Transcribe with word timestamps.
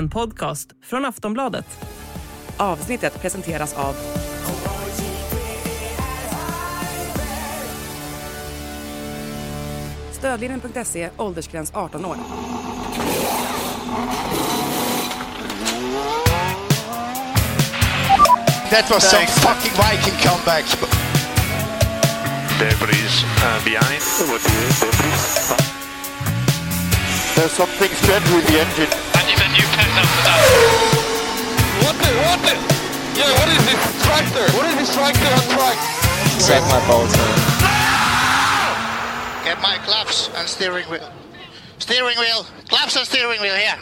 En 0.00 0.10
podcast 0.10 0.68
från 0.82 1.04
Aftonbladet. 1.04 1.66
Avsnittet 2.56 3.20
presenteras 3.20 3.74
av 3.74 3.94
Stödlinjen.se, 10.12 11.10
åldersgräns 11.16 11.72
18 11.74 12.04
år. 12.04 12.16
That 18.70 18.90
was 18.90 19.10
some 19.10 19.26
fucking 19.26 19.72
Viking 19.72 20.30
comeback. 20.30 20.64
Debris 22.58 23.24
uh, 23.24 23.64
behind. 23.64 24.00
There's 27.36 27.52
something 27.52 27.88
strange 27.88 28.36
with 28.36 28.46
the 28.46 28.60
engine. 28.60 28.99
What 31.84 31.96
the, 32.02 32.10
what 32.24 32.40
the? 32.46 32.54
Yeah, 33.18 33.30
what 33.38 33.48
is 33.48 33.62
this 33.68 33.82
tractor? 34.06 34.46
What 34.56 34.66
is 34.70 34.76
this 34.80 34.94
tractor 34.94 35.30
on 35.38 35.44
track? 35.56 35.78
Suck 36.38 36.62
my 36.72 36.80
balls, 36.88 37.12
man. 37.16 37.38
Get 39.44 39.58
my 39.62 39.76
claps 39.86 40.30
and 40.38 40.48
steering 40.48 40.86
wheel. 40.90 41.08
Steering 41.78 42.18
wheel. 42.18 42.46
Claps 42.68 42.96
and 42.96 43.06
steering 43.06 43.40
wheel 43.42 43.54
here. 43.54 43.78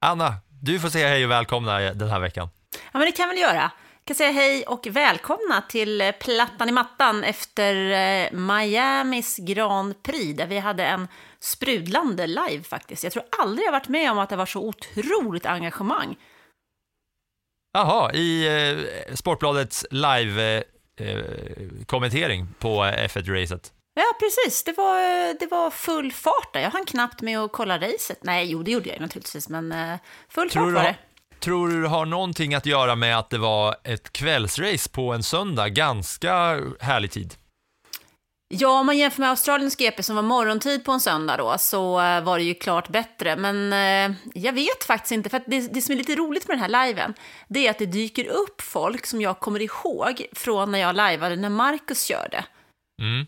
Anna, 0.00 0.34
du 0.62 0.80
får 0.80 0.88
säga 0.88 1.08
hej 1.08 1.24
och 1.24 1.30
välkomna 1.30 1.78
den 1.80 2.08
här 2.08 2.20
veckan. 2.20 2.48
Ja, 2.72 2.98
men 2.98 3.00
det 3.00 3.12
kan 3.12 3.28
väl 3.28 3.38
göra. 3.38 3.54
Jag 3.54 3.70
kan 4.04 4.16
säga 4.16 4.30
hej 4.30 4.62
och 4.62 4.86
välkomna 4.90 5.62
till 5.68 6.12
Plattan 6.20 6.68
i 6.68 6.72
mattan 6.72 7.24
efter 7.24 7.74
eh, 7.90 8.32
Miamis 8.32 9.36
Grand 9.36 10.02
Prix, 10.02 10.38
där 10.38 10.46
vi 10.46 10.58
hade 10.58 10.84
en 10.86 11.08
sprudlande 11.40 12.26
live 12.26 12.62
faktiskt. 12.62 13.04
Jag 13.04 13.12
tror 13.12 13.24
aldrig 13.38 13.66
jag 13.66 13.72
varit 13.72 13.88
med 13.88 14.10
om 14.12 14.18
att 14.18 14.28
det 14.30 14.36
var 14.36 14.46
så 14.46 14.60
otroligt 14.68 15.46
engagemang. 15.46 16.16
Jaha, 17.72 18.12
i 18.12 18.46
eh, 18.46 18.78
Sportbladets 19.14 19.86
live-kommentering 19.90 22.40
eh, 22.40 22.46
på 22.58 22.84
F1-racet. 22.84 23.72
Ja, 23.94 24.04
precis. 24.20 24.64
Det 24.64 24.72
var, 24.76 25.34
det 25.40 25.46
var 25.46 25.70
full 25.70 26.12
fart 26.12 26.52
där. 26.52 26.60
Jag 26.60 26.70
hann 26.70 26.84
knappt 26.84 27.22
med 27.22 27.38
att 27.38 27.52
kolla 27.52 27.78
racet. 27.78 28.18
Nej, 28.22 28.50
jo, 28.50 28.62
det 28.62 28.70
gjorde 28.70 28.88
jag 28.88 29.00
naturligtvis, 29.00 29.48
men 29.48 29.72
eh, 29.72 29.94
full 30.28 30.50
Tror 30.50 30.64
fart 30.64 30.74
var 30.74 30.82
det. 30.82 30.96
tror 31.40 31.68
du 31.68 31.82
det 31.82 31.88
har 31.88 32.06
någonting 32.06 32.54
att 32.54 32.66
göra 32.66 32.94
med 32.96 33.18
att 33.18 33.30
det 33.30 33.38
var 33.38 33.76
ett 33.84 34.12
kvällsrace 34.12 34.90
på 34.90 35.12
en 35.12 35.22
söndag, 35.22 35.68
ganska 35.68 36.32
härlig 36.80 37.10
tid? 37.10 37.34
Ja, 38.50 38.80
om 38.80 38.86
man 38.86 38.98
jämför 38.98 39.20
med 39.20 39.30
Australiens 39.30 39.76
GP 39.76 40.02
som 40.02 40.16
var 40.16 40.22
morgontid 40.22 40.84
på 40.84 40.92
en 40.92 41.00
söndag 41.00 41.36
då, 41.36 41.58
så 41.58 42.00
eh, 42.00 42.20
var 42.20 42.38
det 42.38 42.44
ju 42.44 42.54
klart 42.54 42.88
bättre. 42.88 43.36
Men 43.36 43.72
eh, 43.72 44.16
jag 44.34 44.52
vet 44.52 44.84
faktiskt 44.84 45.12
inte, 45.12 45.28
för 45.30 45.42
det, 45.46 45.74
det 45.74 45.82
som 45.82 45.92
är 45.94 45.98
lite 45.98 46.14
roligt 46.14 46.48
med 46.48 46.58
den 46.58 46.70
här 46.72 46.86
liven, 46.86 47.14
det 47.48 47.66
är 47.66 47.70
att 47.70 47.78
det 47.78 47.86
dyker 47.86 48.24
upp 48.26 48.60
folk 48.60 49.06
som 49.06 49.20
jag 49.20 49.40
kommer 49.40 49.62
ihåg 49.62 50.26
från 50.32 50.72
när 50.72 50.78
jag 50.78 50.96
lajvade 50.96 51.36
när 51.36 51.48
Marcus 51.48 52.02
körde. 52.04 52.44
Mm. 53.02 53.26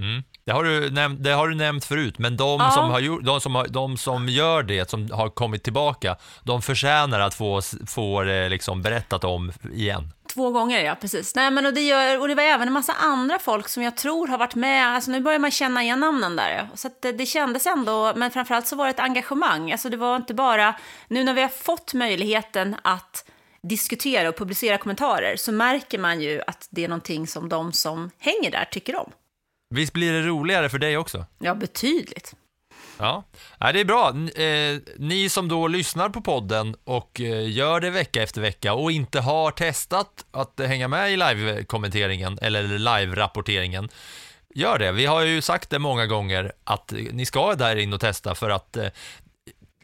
Mm. 0.00 0.22
Det, 0.44 0.52
har 0.52 0.64
du 0.64 0.88
näm- 0.90 1.16
det 1.18 1.30
har 1.30 1.48
du 1.48 1.54
nämnt 1.54 1.84
förut, 1.84 2.18
men 2.18 2.36
de, 2.36 2.60
Ja. 2.60 2.70
som 2.70 2.90
har 2.90 3.00
gjort, 3.00 3.24
de, 3.24 3.40
som 3.40 3.54
har, 3.54 3.66
de 3.68 3.96
som 3.96 4.28
gör 4.28 4.62
det, 4.62 4.90
som 4.90 5.10
har 5.10 5.28
kommit 5.28 5.62
tillbaka, 5.64 6.16
de 6.42 6.62
förtjänar 6.62 7.20
att 7.20 7.34
få, 7.34 7.60
få 7.86 8.22
det 8.22 8.48
liksom 8.48 8.82
berättat 8.82 9.24
om 9.24 9.52
igen. 9.72 10.12
Två 10.34 10.50
gånger, 10.50 10.84
ja, 10.84 10.94
precis. 11.00 11.34
Nej, 11.34 11.50
men 11.50 11.66
och 11.66 11.74
det, 11.74 11.80
gör, 11.80 12.20
och 12.20 12.28
det 12.28 12.34
var 12.34 12.42
även 12.42 12.68
en 12.68 12.72
massa 12.74 12.92
andra 12.92 13.38
folk 13.38 13.68
som 13.68 13.82
jag 13.82 13.96
tror 13.96 14.26
har 14.26 14.38
varit 14.38 14.54
med. 14.54 14.86
Alltså 14.88 15.10
nu 15.10 15.20
börjar 15.20 15.38
man 15.38 15.50
känna 15.50 15.82
igen 15.82 16.00
namnen 16.00 16.36
där. 16.36 16.68
Så 16.74 16.90
det, 17.00 17.12
det 17.12 17.26
kändes 17.26 17.66
ändå, 17.66 18.12
men 18.16 18.30
framförallt 18.30 18.66
så 18.66 18.76
var 18.76 18.84
det 18.84 18.90
ett 18.90 19.00
engagemang. 19.00 19.72
Alltså 19.72 19.88
det 19.88 19.96
var 19.96 20.16
inte 20.16 20.34
bara, 20.34 20.74
nu 21.08 21.24
när 21.24 21.34
vi 21.34 21.42
har 21.42 21.48
fått 21.48 21.94
möjligheten 21.94 22.76
att 22.82 23.30
diskutera 23.62 24.28
och 24.28 24.36
publicera 24.36 24.78
kommentarer 24.78 25.36
så 25.36 25.52
märker 25.52 25.98
man 25.98 26.20
ju 26.20 26.42
att 26.46 26.68
det 26.70 26.84
är 26.84 26.88
någonting 26.88 27.26
som 27.26 27.48
de 27.48 27.72
som 27.72 28.10
hänger 28.18 28.50
där 28.50 28.64
tycker 28.64 28.96
om. 28.96 29.12
Visst 29.74 29.92
blir 29.92 30.12
det 30.12 30.22
roligare 30.22 30.68
för 30.68 30.78
dig 30.78 30.96
också? 30.96 31.26
Ja, 31.38 31.54
betydligt. 31.54 32.34
Ja, 32.98 33.24
det 33.58 33.80
är 33.80 33.84
bra. 33.84 34.08
Eh, 34.08 34.80
ni 34.98 35.28
som 35.28 35.48
då 35.48 35.68
lyssnar 35.68 36.08
på 36.08 36.20
podden 36.20 36.76
och 36.84 37.20
eh, 37.20 37.50
gör 37.50 37.80
det 37.80 37.90
vecka 37.90 38.22
efter 38.22 38.40
vecka 38.40 38.74
och 38.74 38.92
inte 38.92 39.20
har 39.20 39.50
testat 39.50 40.24
att 40.30 40.60
hänga 40.60 40.88
med 40.88 41.12
i 41.12 41.16
live-kommenteringen 41.16 42.38
eller 42.42 42.62
live-rapporteringen, 42.62 43.88
gör 44.54 44.78
det. 44.78 44.92
Vi 44.92 45.06
har 45.06 45.22
ju 45.22 45.42
sagt 45.42 45.70
det 45.70 45.78
många 45.78 46.06
gånger 46.06 46.52
att 46.64 46.92
ni 47.12 47.26
ska 47.26 47.54
där 47.54 47.76
in 47.76 47.92
och 47.92 48.00
testa 48.00 48.34
för 48.34 48.50
att 48.50 48.76
eh, 48.76 48.86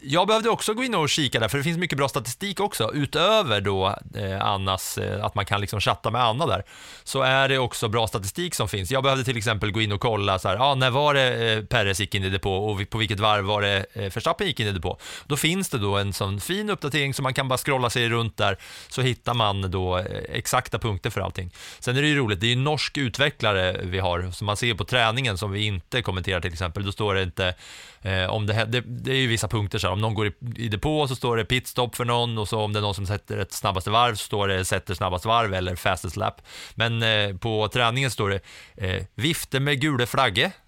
jag 0.00 0.26
behövde 0.26 0.50
också 0.50 0.74
gå 0.74 0.84
in 0.84 0.94
och 0.94 1.08
kika 1.08 1.40
där, 1.40 1.48
för 1.48 1.58
det 1.58 1.64
finns 1.64 1.78
mycket 1.78 1.98
bra 1.98 2.08
statistik 2.08 2.60
också, 2.60 2.90
utöver 2.94 3.60
då 3.60 3.96
eh, 4.14 4.44
Annas, 4.44 4.98
eh, 4.98 5.24
att 5.24 5.34
man 5.34 5.44
kan 5.44 5.60
liksom 5.60 5.80
chatta 5.80 6.10
med 6.10 6.22
Anna 6.22 6.46
där, 6.46 6.62
så 7.04 7.22
är 7.22 7.48
det 7.48 7.58
också 7.58 7.88
bra 7.88 8.06
statistik 8.06 8.54
som 8.54 8.68
finns. 8.68 8.90
Jag 8.90 9.02
behövde 9.02 9.24
till 9.24 9.36
exempel 9.36 9.70
gå 9.70 9.80
in 9.80 9.92
och 9.92 10.00
kolla 10.00 10.38
så 10.38 10.48
här, 10.48 10.56
ah, 10.56 10.74
när 10.74 10.90
var 10.90 11.14
det 11.14 11.52
eh, 11.52 11.64
Perez 11.64 12.00
gick 12.00 12.14
in 12.14 12.24
i 12.24 12.30
depå 12.30 12.56
och 12.56 12.90
på 12.90 12.98
vilket 12.98 13.20
varv 13.20 13.44
var 13.44 13.62
det 13.62 13.86
eh, 13.92 14.02
Verstappen 14.02 14.46
gick 14.46 14.60
in 14.60 14.66
i 14.66 14.72
depå. 14.72 14.98
Då 15.26 15.36
finns 15.36 15.68
det 15.68 15.78
då 15.78 15.96
en 15.96 16.12
sån 16.12 16.40
fin 16.40 16.70
uppdatering 16.70 17.14
som 17.14 17.22
man 17.22 17.34
kan 17.34 17.48
bara 17.48 17.58
scrolla 17.58 17.90
sig 17.90 18.08
runt 18.08 18.36
där, 18.36 18.58
så 18.88 19.02
hittar 19.02 19.34
man 19.34 19.70
då 19.70 19.98
eh, 19.98 20.04
exakta 20.28 20.78
punkter 20.78 21.10
för 21.10 21.20
allting. 21.20 21.50
Sen 21.78 21.96
är 21.96 22.02
det 22.02 22.08
ju 22.08 22.16
roligt, 22.16 22.40
det 22.40 22.46
är 22.46 22.48
ju 22.48 22.52
en 22.52 22.64
norsk 22.64 22.96
utvecklare 22.96 23.80
vi 23.82 23.98
har, 23.98 24.30
som 24.30 24.46
man 24.46 24.56
ser 24.56 24.74
på 24.74 24.84
träningen 24.84 25.38
som 25.38 25.52
vi 25.52 25.64
inte 25.64 26.02
kommenterar 26.02 26.40
till 26.40 26.52
exempel, 26.52 26.84
då 26.84 26.92
står 26.92 27.14
det 27.14 27.22
inte 27.22 27.54
Eh, 28.02 28.30
om 28.30 28.46
det, 28.46 28.64
det, 28.64 28.80
det 28.80 29.10
är 29.10 29.16
ju 29.16 29.26
vissa 29.26 29.48
punkter, 29.48 29.78
så 29.78 29.86
här, 29.86 29.92
om 29.92 30.00
någon 30.00 30.14
går 30.14 30.26
i, 30.26 30.32
i 30.56 30.68
depå 30.68 31.08
så 31.08 31.16
står 31.16 31.36
det 31.36 31.44
pitstop 31.44 31.96
för 31.96 32.04
någon 32.04 32.38
och 32.38 32.48
så 32.48 32.60
om 32.60 32.72
det 32.72 32.78
är 32.78 32.82
någon 32.82 32.94
som 32.94 33.06
sätter 33.06 33.38
ett 33.38 33.52
snabbaste 33.52 33.90
varv 33.90 34.14
så 34.14 34.24
står 34.24 34.48
det 34.48 34.64
sätter 34.64 34.94
snabbast 34.94 35.24
varv 35.24 35.54
eller 35.54 35.76
fastest 35.76 36.16
lap. 36.16 36.42
Men 36.74 37.02
eh, 37.02 37.36
på 37.36 37.68
träningen 37.68 38.10
står 38.10 38.30
det 38.30 38.40
eh, 38.76 39.04
vifte 39.14 39.60
med 39.60 39.80
gula 39.80 40.06
flagge. 40.06 40.52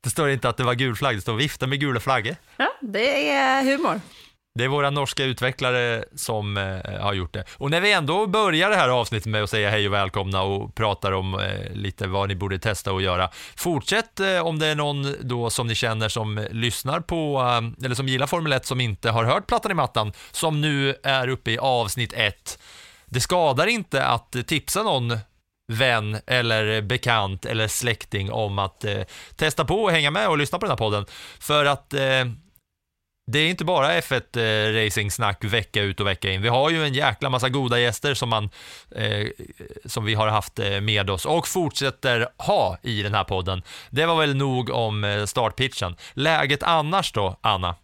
Det 0.00 0.10
står 0.10 0.30
inte 0.30 0.48
att 0.48 0.56
det 0.56 0.64
var 0.64 0.74
gul 0.74 0.96
flagg, 0.96 1.16
det 1.16 1.20
står 1.20 1.34
vifte 1.34 1.66
med 1.66 1.80
gula 1.80 2.00
flagge. 2.00 2.36
Ja, 2.56 2.74
det 2.80 3.30
är 3.30 3.62
humor. 3.62 4.00
Det 4.58 4.64
är 4.64 4.68
våra 4.68 4.90
norska 4.90 5.24
utvecklare 5.24 6.04
som 6.14 6.56
eh, 6.56 7.00
har 7.00 7.12
gjort 7.14 7.32
det. 7.32 7.44
Och 7.56 7.70
när 7.70 7.80
vi 7.80 7.92
ändå 7.92 8.26
börjar 8.26 8.70
det 8.70 8.76
här 8.76 8.88
avsnittet 8.88 9.26
med 9.26 9.42
att 9.42 9.50
säga 9.50 9.70
hej 9.70 9.86
och 9.86 9.92
välkomna 9.94 10.42
och 10.42 10.74
pratar 10.74 11.12
om 11.12 11.34
eh, 11.34 11.72
lite 11.72 12.06
vad 12.06 12.28
ni 12.28 12.34
borde 12.34 12.58
testa 12.58 12.92
och 12.92 13.02
göra. 13.02 13.30
Fortsätt 13.56 14.20
eh, 14.20 14.46
om 14.46 14.58
det 14.58 14.66
är 14.66 14.74
någon 14.74 15.16
då 15.20 15.50
som 15.50 15.66
ni 15.66 15.74
känner 15.74 16.08
som 16.08 16.46
lyssnar 16.50 17.00
på, 17.00 17.40
eh, 17.40 17.84
eller 17.84 17.94
som 17.94 18.08
gillar 18.08 18.26
Formel 18.26 18.52
1 18.52 18.66
som 18.66 18.80
inte 18.80 19.10
har 19.10 19.24
hört 19.24 19.46
Plattan 19.46 19.70
i 19.70 19.74
mattan, 19.74 20.12
som 20.30 20.60
nu 20.60 20.94
är 21.02 21.28
uppe 21.28 21.50
i 21.50 21.58
avsnitt 21.58 22.12
1. 22.12 22.58
Det 23.06 23.20
skadar 23.20 23.66
inte 23.66 24.04
att 24.04 24.36
tipsa 24.46 24.82
någon 24.82 25.18
vän 25.72 26.18
eller 26.26 26.82
bekant 26.82 27.46
eller 27.46 27.68
släkting 27.68 28.32
om 28.32 28.58
att 28.58 28.84
eh, 28.84 29.02
testa 29.36 29.64
på 29.64 29.82
och 29.82 29.90
hänga 29.90 30.10
med 30.10 30.28
och 30.28 30.38
lyssna 30.38 30.58
på 30.58 30.66
den 30.66 30.70
här 30.70 30.76
podden. 30.76 31.06
För 31.38 31.64
att 31.64 31.94
eh, 31.94 32.24
det 33.26 33.38
är 33.38 33.50
inte 33.50 33.64
bara 33.64 34.00
F1 34.00 34.36
eh, 34.36 34.84
racing-snack 34.84 35.44
vecka 35.44 35.82
ut 35.82 36.00
och 36.00 36.06
vecka 36.06 36.32
in. 36.32 36.42
Vi 36.42 36.48
har 36.48 36.70
ju 36.70 36.84
en 36.84 36.94
jäkla 36.94 37.30
massa 37.30 37.48
goda 37.48 37.78
gäster 37.78 38.14
som, 38.14 38.28
man, 38.28 38.50
eh, 38.96 39.26
som 39.84 40.04
vi 40.04 40.14
har 40.14 40.28
haft 40.28 40.58
eh, 40.58 40.80
med 40.80 41.10
oss 41.10 41.26
och 41.26 41.48
fortsätter 41.48 42.28
ha 42.38 42.78
i 42.82 43.02
den 43.02 43.14
här 43.14 43.24
podden. 43.24 43.62
Det 43.90 44.06
var 44.06 44.20
väl 44.20 44.36
nog 44.36 44.70
om 44.70 45.04
eh, 45.04 45.24
startpitchen. 45.24 45.96
Läget 46.12 46.62
annars 46.62 47.12
då, 47.12 47.38
Anna? 47.40 47.74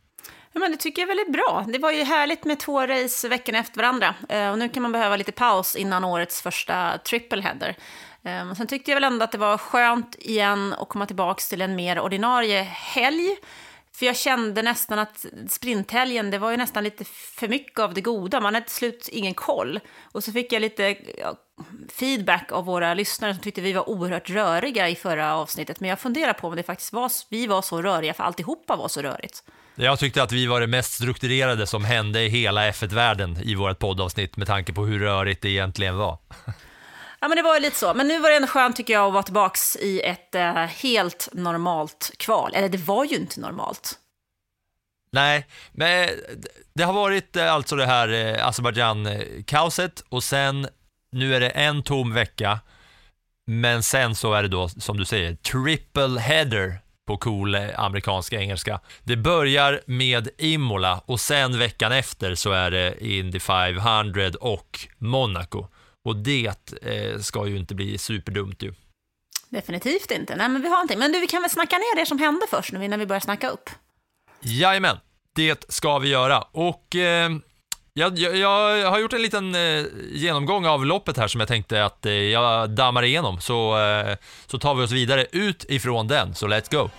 Ja, 0.53 0.61
men 0.61 0.71
det 0.71 0.77
tycker 0.77 1.03
jag 1.03 1.07
väl 1.07 1.19
är 1.19 1.33
bra. 1.33 1.65
Det 1.69 1.79
var 1.79 1.93
ju 1.93 2.03
härligt 2.03 2.45
med 2.45 2.61
två 2.61 2.87
race 2.87 3.29
veckan 3.29 3.55
efter 3.55 3.81
varandra. 3.81 4.15
Eh, 4.29 4.51
och 4.51 4.59
nu 4.59 4.69
kan 4.69 4.83
man 4.83 4.93
behöva 4.93 5.17
lite 5.17 5.33
paus 5.33 5.77
innan 5.77 6.05
årets 6.05 6.43
första 6.43 6.99
triple 6.99 7.43
header. 7.43 7.77
Eh, 8.25 8.55
sen 8.55 8.67
tyckte 8.67 8.91
jag 8.91 8.97
väl 8.97 9.05
ändå 9.05 9.25
att 9.25 9.33
det 9.33 9.39
var 9.39 9.59
skönt 9.59 10.17
igen 10.19 10.75
att 10.79 10.89
komma 10.89 11.07
tillbaka 11.07 11.41
till 11.49 11.61
en 11.61 11.77
mer 11.77 12.01
ordinarie 12.01 12.63
helg. 12.63 13.37
För 13.95 14.07
jag 14.07 14.17
kände 14.17 14.63
nästan 14.63 14.99
att 14.99 15.27
sprinthelgen, 15.49 16.31
det 16.31 16.39
var 16.39 16.51
ju 16.51 16.57
nästan 16.57 16.85
lite 16.85 17.05
för 17.39 17.49
mycket 17.49 17.79
av 17.79 17.95
det 17.95 18.01
goda. 18.01 18.41
Man 18.41 18.55
hade 18.55 18.67
till 18.67 18.77
slut 18.77 19.09
ingen 19.13 19.35
koll. 19.35 19.81
Och 20.13 20.25
så 20.25 20.33
fick 20.33 20.53
jag 20.53 20.61
lite 20.61 20.97
feedback 21.93 22.53
av 22.53 22.65
våra 22.65 22.95
lyssnare 22.95 23.35
som 23.35 23.43
tyckte 23.43 23.61
vi 23.61 23.73
var 23.73 23.89
oerhört 23.89 24.31
röriga 24.31 24.89
i 24.89 24.97
förra 24.97 25.35
avsnittet. 25.35 25.81
Men 25.81 25.91
jag 25.91 26.01
funderar 26.01 26.33
på 26.33 26.49
om 26.49 26.57
det 26.57 26.63
faktiskt 26.63 26.93
var, 26.93 27.11
vi 27.31 27.47
var 27.47 27.63
så 27.63 27.83
röriga, 27.83 28.15
för 28.15 28.25
alltihopa 28.25 28.77
var 28.77 28.89
så 28.89 29.03
rörigt. 29.03 29.43
Jag 29.75 29.99
tyckte 29.99 30.23
att 30.23 30.33
vi 30.33 30.47
var 30.47 30.61
det 30.61 30.67
mest 30.67 30.93
strukturerade 30.93 31.67
som 31.67 31.85
hände 31.85 32.23
i 32.23 32.29
hela 32.29 32.71
F1-världen 32.71 33.39
i 33.43 33.55
vårt 33.55 33.79
poddavsnitt 33.79 34.37
med 34.37 34.47
tanke 34.47 34.73
på 34.73 34.85
hur 34.85 34.99
rörigt 34.99 35.43
det 35.43 35.49
egentligen 35.49 35.97
var. 35.97 36.19
Ja, 37.21 37.29
men 37.29 37.37
det 37.37 37.43
var 37.43 37.55
ju 37.55 37.61
lite 37.61 37.79
så. 37.79 37.95
Men 37.95 38.09
nu 38.09 38.19
var 38.19 38.31
det 38.31 38.37
ändå 38.37 38.49
skönt 38.49 38.77
tycker 38.77 38.93
jag 38.93 39.07
att 39.07 39.13
vara 39.13 39.23
tillbaks 39.23 39.77
i 39.77 40.01
ett 40.01 40.35
eh, 40.35 40.55
helt 40.55 41.29
normalt 41.33 42.13
kval. 42.17 42.53
Eller 42.55 42.69
det 42.69 42.79
var 42.79 43.05
ju 43.05 43.17
inte 43.17 43.41
normalt. 43.41 43.99
Nej, 45.13 45.47
men 45.73 46.09
det 46.75 46.83
har 46.83 46.93
varit 46.93 47.37
eh, 47.37 47.53
alltså 47.53 47.77
det 47.77 47.87
här 47.87 48.09
eh, 48.09 48.47
Azerbajdzjan-kaoset 48.47 50.05
och 50.09 50.25
sen, 50.25 50.69
nu 51.13 51.35
är 51.35 51.41
det 51.41 51.51
en 51.51 51.83
tom 51.83 52.15
vecka, 52.15 52.61
men 53.47 53.83
sen 53.83 54.15
så 54.15 54.35
är 54.35 54.43
det 54.43 54.49
då, 54.49 54.69
som 54.69 54.97
du 54.97 55.05
säger, 55.05 55.35
triple 55.35 56.21
header 56.21 56.81
på 57.07 57.17
cool 57.17 57.55
eh, 57.55 57.61
amerikanska 57.61 57.87
amerikansk 57.87 58.33
engelska. 58.33 58.81
Det 59.03 59.17
börjar 59.17 59.81
med 59.87 60.29
Imola 60.39 61.03
och 61.07 61.21
sen 61.21 61.59
veckan 61.59 61.93
efter 61.93 62.35
så 62.35 62.53
är 62.53 62.71
det 62.71 63.05
Indy 63.05 63.41
500 63.41 64.31
och 64.41 64.89
Monaco. 64.99 65.67
Och 66.05 66.17
det 66.17 66.47
eh, 66.83 67.19
ska 67.21 67.47
ju 67.47 67.57
inte 67.57 67.75
bli 67.75 67.99
superdumumt 67.99 68.57
ju. 68.61 68.75
Definitivt 69.49 70.11
inte. 70.11 70.37
Nej, 70.37 70.49
men 70.49 70.63
vi 70.63 70.69
har 70.69 70.77
någonting. 70.77 70.99
Men 70.99 71.13
du, 71.13 71.21
vi 71.21 71.27
kan 71.27 71.43
väl 71.43 71.51
snacka 71.51 71.77
ner 71.77 71.97
det 71.97 72.07
som 72.07 72.19
hände 72.19 72.47
först 72.51 72.73
nu 72.73 72.85
innan 72.85 72.99
vi 72.99 73.07
börjar 73.07 73.21
snacka 73.21 73.51
upp. 73.51 73.71
Jajamän, 74.41 74.97
det 75.35 75.73
ska 75.73 75.99
vi 75.99 76.09
göra. 76.09 76.43
Och 76.43 76.97
eh, 76.97 77.31
jag, 77.93 78.19
jag, 78.19 78.37
jag 78.37 78.91
har 78.91 78.99
gjort 78.99 79.13
en 79.13 79.23
liten 79.23 79.55
eh, 79.55 79.85
genomgång 80.13 80.67
av 80.67 80.87
loppet 80.87 81.17
här 81.17 81.29
som 81.29 81.41
jag 81.41 81.49
tänkte 81.49 81.85
att 81.85 82.07
eh, 82.07 82.13
jag 82.13 82.71
dammar 82.71 83.03
igenom, 83.03 83.41
så, 83.41 83.79
eh, 83.79 84.17
så 84.47 84.59
tar 84.59 84.75
vi 84.75 84.85
oss 84.85 84.93
vidare 84.93 85.27
ut 85.33 85.65
ifrån 85.69 86.09
den, 86.09 86.35
så 86.35 86.47
let's 86.47 86.71
go. 86.71 86.91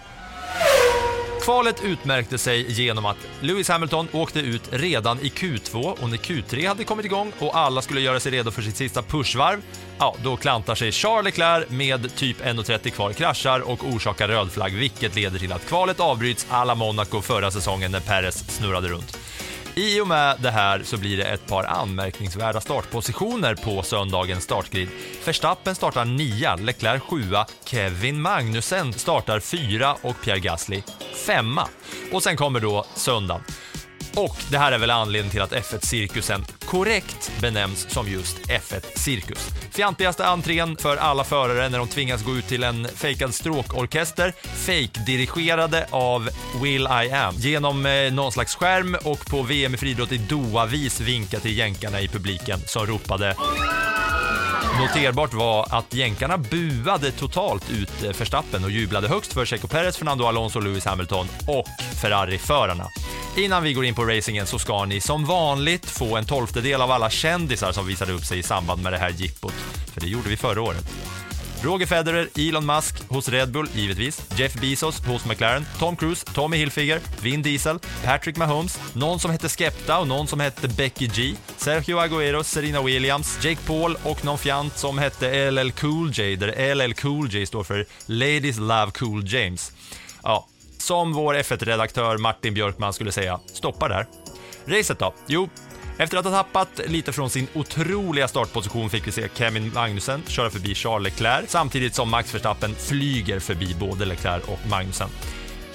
Kvalet 1.41 1.83
utmärkte 1.83 2.38
sig 2.38 2.71
genom 2.71 3.05
att 3.05 3.17
Lewis 3.39 3.69
Hamilton 3.69 4.07
åkte 4.11 4.39
ut 4.39 4.61
redan 4.71 5.19
i 5.19 5.29
Q2 5.29 6.01
och 6.01 6.09
när 6.09 6.17
Q3 6.17 6.67
hade 6.67 6.83
kommit 6.83 7.05
igång 7.05 7.31
och 7.39 7.57
alla 7.57 7.81
skulle 7.81 8.01
göra 8.01 8.19
sig 8.19 8.31
redo 8.31 8.51
för 8.51 8.61
sitt 8.61 8.75
sista 8.77 9.01
pushvarv, 9.01 9.61
ja, 9.99 10.15
då 10.23 10.38
klantar 10.38 10.75
sig 10.75 10.91
Charles 10.91 11.25
Leclerc 11.25 11.69
med 11.69 12.15
typ 12.15 12.41
1.30 12.41 12.89
kvar, 12.89 13.13
kraschar 13.13 13.59
och 13.59 13.83
orsakar 13.83 14.27
röd 14.27 14.51
flagg, 14.51 14.73
vilket 14.73 15.15
leder 15.15 15.39
till 15.39 15.51
att 15.51 15.65
kvalet 15.65 15.99
avbryts 15.99 16.47
alla 16.49 16.75
Monaco 16.75 17.21
förra 17.21 17.51
säsongen 17.51 17.91
när 17.91 17.99
Perez 17.99 18.57
snurrade 18.57 18.87
runt. 18.87 19.17
I 19.75 20.01
och 20.01 20.07
med 20.07 20.38
det 20.39 20.51
här 20.51 20.83
så 20.83 20.97
blir 20.97 21.18
det 21.18 21.23
ett 21.23 21.47
par 21.47 21.63
anmärkningsvärda 21.63 22.62
startpositioner 22.62 23.56
på 23.56 23.83
söndagens 23.83 24.44
startgrid. 24.44 24.88
Verstappen 25.25 25.75
startar 25.75 26.06
nia, 26.06 26.56
Leclerc 26.56 27.01
sjua, 27.01 27.45
Kevin 27.65 28.21
Magnussen 28.21 28.94
startar 28.94 29.39
fyra 29.39 29.95
och 30.01 30.21
Pierre 30.23 30.39
Gasly 30.39 30.83
femma. 31.25 31.68
Och 32.12 32.23
sen 32.23 32.38
kommer 32.38 32.59
då 32.59 32.85
söndagen. 32.95 33.44
Och 34.15 34.37
det 34.49 34.57
här 34.57 34.71
är 34.71 34.77
väl 34.77 34.91
anledningen 34.91 35.31
till 35.31 35.41
att 35.41 35.53
F1-cirkusen 35.53 36.45
korrekt 36.65 37.31
benämns 37.41 37.89
som 37.89 38.07
just 38.07 38.37
F1-cirkus. 38.37 39.49
Fjantigaste 39.71 40.25
entrén 40.25 40.77
för 40.77 40.97
alla 40.97 41.23
förare 41.23 41.69
när 41.69 41.77
de 41.77 41.87
tvingas 41.87 42.23
gå 42.23 42.35
ut 42.35 42.47
till 42.47 42.63
en 42.63 42.87
fejkad 42.87 43.33
stråkorkester, 43.33 44.33
fake-dirigerade 44.41 45.85
av 45.89 46.29
Will 46.61 46.87
I 47.03 47.11
Am, 47.11 47.35
genom 47.35 47.85
eh, 47.85 48.13
någon 48.13 48.31
slags 48.31 48.55
skärm 48.55 48.97
och 49.03 49.25
på 49.25 49.41
VM 49.41 49.73
i 49.73 49.77
friidrott 49.77 50.11
i 50.11 50.17
Doha-vis 50.17 50.99
vinka 50.99 51.39
till 51.39 51.57
jänkarna 51.57 52.01
i 52.01 52.07
publiken 52.07 52.59
som 52.65 52.85
ropade 52.85 53.35
Noterbart 54.79 55.33
var 55.33 55.67
att 55.69 55.93
jänkarna 55.93 56.37
buade 56.37 57.11
totalt 57.11 57.69
ut 57.69 58.03
eh, 58.03 58.11
Verstappen 58.19 58.63
och 58.63 58.71
jublade 58.71 59.07
högst 59.07 59.33
för 59.33 59.45
Checo 59.45 59.67
Perez, 59.67 59.97
Fernando 59.97 60.25
Alonso, 60.25 60.59
Lewis 60.59 60.85
Hamilton 60.85 61.27
och 61.47 61.65
Ferrari-förarna. 62.01 62.87
Innan 63.37 63.63
vi 63.63 63.73
går 63.73 63.85
in 63.85 63.95
på 63.95 64.05
racingen 64.05 64.47
så 64.47 64.59
ska 64.59 64.85
ni 64.85 65.01
som 65.01 65.25
vanligt 65.25 65.85
få 65.89 66.17
en 66.17 66.25
tolftedel 66.25 66.81
av 66.81 66.91
alla 66.91 67.09
kändisar 67.09 67.71
som 67.71 67.87
visade 67.87 68.13
upp 68.13 68.25
sig 68.25 68.39
i 68.39 68.43
samband 68.43 68.83
med 68.83 68.93
det 68.93 68.97
här 68.97 69.09
jippot, 69.09 69.53
för 69.93 70.01
det 70.01 70.07
gjorde 70.07 70.29
vi 70.29 70.37
förra 70.37 70.61
året. 70.61 70.85
Roger 71.63 71.85
Federer, 71.85 72.29
Elon 72.35 72.65
Musk 72.65 73.09
hos 73.09 73.29
Red 73.29 73.51
Bull, 73.51 73.67
givetvis. 73.73 74.21
Jeff 74.35 74.53
Bezos 74.53 75.05
hos 75.05 75.25
McLaren. 75.25 75.65
Tom 75.79 75.95
Cruise, 75.95 76.25
Tommy 76.33 76.57
Hilfiger, 76.57 76.99
Vin 77.21 77.41
Diesel, 77.41 77.79
Patrick 78.03 78.37
Mahomes, 78.37 78.79
någon 78.93 79.19
som 79.19 79.31
hette 79.31 79.49
Skepta 79.49 79.99
och 79.99 80.07
någon 80.07 80.27
som 80.27 80.39
hette 80.39 80.67
Becky 80.67 81.07
G, 81.07 81.35
Sergio 81.57 81.99
Agüero, 81.99 82.43
Serena 82.43 82.81
Williams, 82.81 83.45
Jake 83.45 83.61
Paul 83.67 83.97
och 84.03 84.25
någon 84.25 84.37
fjant 84.37 84.77
som 84.77 84.97
hette 84.97 85.51
LL 85.51 85.71
Cool 85.71 86.11
J, 86.13 86.35
där 86.35 86.75
LL 86.75 86.93
Cool 86.93 87.29
J 87.29 87.45
står 87.45 87.63
för 87.63 87.85
Ladies 88.05 88.57
Love 88.57 88.91
Cool 88.91 89.33
James. 89.33 89.71
Ja, 90.23 90.47
som 90.77 91.13
vår 91.13 91.33
F1-redaktör 91.33 92.17
Martin 92.17 92.53
Björkman 92.53 92.93
skulle 92.93 93.11
säga, 93.11 93.39
stoppa 93.53 93.87
där. 93.87 94.05
Racet 94.65 94.99
då? 94.99 95.13
Jo, 95.27 95.49
efter 95.97 96.17
att 96.17 96.25
ha 96.25 96.31
tappat 96.31 96.81
lite 96.88 97.11
från 97.11 97.29
sin 97.29 97.47
otroliga 97.53 98.27
startposition 98.27 98.89
fick 98.89 99.07
vi 99.07 99.11
se 99.11 99.29
Kevin 99.33 99.71
Magnussen 99.73 100.23
köra 100.27 100.49
förbi 100.49 100.75
Charles 100.75 101.03
Leclerc 101.03 101.49
samtidigt 101.51 101.95
som 101.95 102.09
Max 102.09 102.35
Verstappen 102.35 102.75
flyger 102.75 103.39
förbi 103.39 103.75
både 103.79 104.05
Leclerc 104.05 104.43
och 104.43 104.59
Magnussen. 104.69 105.09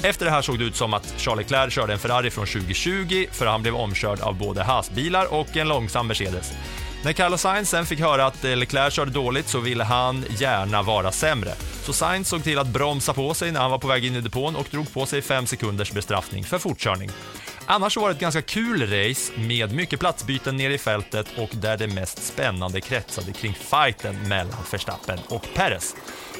Efter 0.02 0.24
det 0.24 0.30
här 0.30 0.42
såg 0.42 0.58
det 0.58 0.64
ut 0.64 0.76
som 0.76 0.94
att 0.94 1.14
Charles 1.16 1.38
Leclerc 1.38 1.72
körde 1.72 1.92
en 1.92 1.98
Ferrari 1.98 2.30
från 2.30 2.46
2020 2.46 3.26
för 3.32 3.46
han 3.46 3.62
blev 3.62 3.74
omkörd 3.74 4.20
av 4.20 4.34
både 4.38 4.62
Haas-bilar 4.62 5.34
och 5.34 5.56
en 5.56 5.68
långsam 5.68 6.06
Mercedes. 6.06 6.52
När 7.04 7.12
Carlos 7.12 7.40
Sainz 7.40 7.70
sen 7.70 7.86
fick 7.86 8.00
höra 8.00 8.26
att 8.26 8.42
Leclerc 8.42 8.94
körde 8.94 9.10
dåligt 9.10 9.48
så 9.48 9.60
ville 9.60 9.84
han 9.84 10.24
gärna 10.38 10.82
vara 10.82 11.12
sämre. 11.12 11.52
Så 11.82 11.92
Sainz 11.92 12.28
såg 12.28 12.44
till 12.44 12.58
att 12.58 12.66
bromsa 12.66 13.12
på 13.12 13.34
sig 13.34 13.52
när 13.52 13.60
han 13.60 13.70
var 13.70 13.78
på 13.78 13.88
väg 13.88 14.04
in 14.04 14.16
i 14.16 14.20
depån 14.20 14.56
och 14.56 14.66
drog 14.70 14.92
på 14.92 15.06
sig 15.06 15.22
5 15.22 15.46
sekunders 15.46 15.92
bestraffning 15.92 16.44
för 16.44 16.58
fortkörning. 16.58 17.10
Annars 17.68 17.96
var 17.96 18.08
det 18.08 18.14
ett 18.14 18.20
ganska 18.20 18.42
kul 18.42 18.80
race 18.80 19.32
med 19.36 19.74
mycket 19.74 20.00
platsbyten 20.00 20.56
nere 20.56 20.74
i 20.74 20.78
fältet 20.78 21.26
och 21.38 21.50
där 21.52 21.76
det 21.76 21.86
mest 21.86 22.22
spännande 22.22 22.80
kretsade 22.80 23.32
kring 23.32 23.54
fighten 23.54 24.28
mellan 24.28 24.62
Verstappen 24.72 25.18
och 25.28 25.46
Perez. 25.54 25.96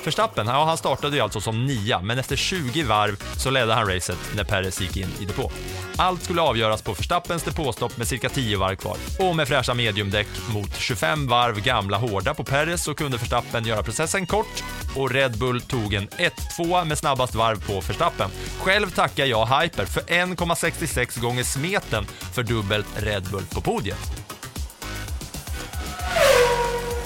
Verstappen, 0.06 0.46
ja, 0.46 0.64
han 0.64 0.76
startade 0.76 1.16
ju 1.16 1.22
alltså 1.22 1.40
som 1.40 1.66
nia, 1.66 2.00
men 2.02 2.18
efter 2.18 2.36
20 2.36 2.82
varv 2.82 3.22
så 3.36 3.50
ledde 3.50 3.74
han 3.74 3.86
racet 3.86 4.18
när 4.36 4.44
Perez 4.44 4.80
gick 4.80 4.96
in 4.96 5.08
i 5.20 5.24
depå. 5.24 5.50
Allt 5.96 6.22
skulle 6.22 6.42
avgöras 6.42 6.82
på 6.82 6.92
Verstappens 6.92 7.42
depåstopp 7.42 7.96
med 7.96 8.08
cirka 8.08 8.28
10 8.28 8.56
varv 8.56 8.76
kvar. 8.76 8.96
Och 9.18 9.36
med 9.36 9.48
fräscha 9.48 9.74
mediumdäck 9.74 10.26
mot 10.54 10.76
25 10.76 11.28
varv 11.28 11.60
gamla 11.60 11.96
hårda 11.96 12.34
på 12.34 12.44
Perez 12.44 12.84
så 12.84 12.94
kunde 12.94 13.16
Verstappen 13.16 13.66
göra 13.66 13.82
processen 13.82 14.26
kort 14.26 14.64
och 14.96 15.10
Red 15.10 15.38
Bull 15.38 15.60
tog 15.60 15.94
en 15.94 16.08
1-2 16.08 16.84
med 16.84 16.98
snabbast 16.98 17.34
varv 17.34 17.66
på 17.66 17.80
Verstappen. 17.80 18.30
Själv 18.60 18.90
tackar 18.90 19.26
jag 19.26 19.46
Hyper 19.46 19.86
för 19.86 20.00
1,66 20.00 21.20
gånger 21.20 21.44
smeten 21.44 22.04
för 22.32 22.42
dubbelt 22.42 22.86
Red 22.96 23.24
Bull 23.30 23.44
på 23.54 23.60
podiet. 23.60 24.26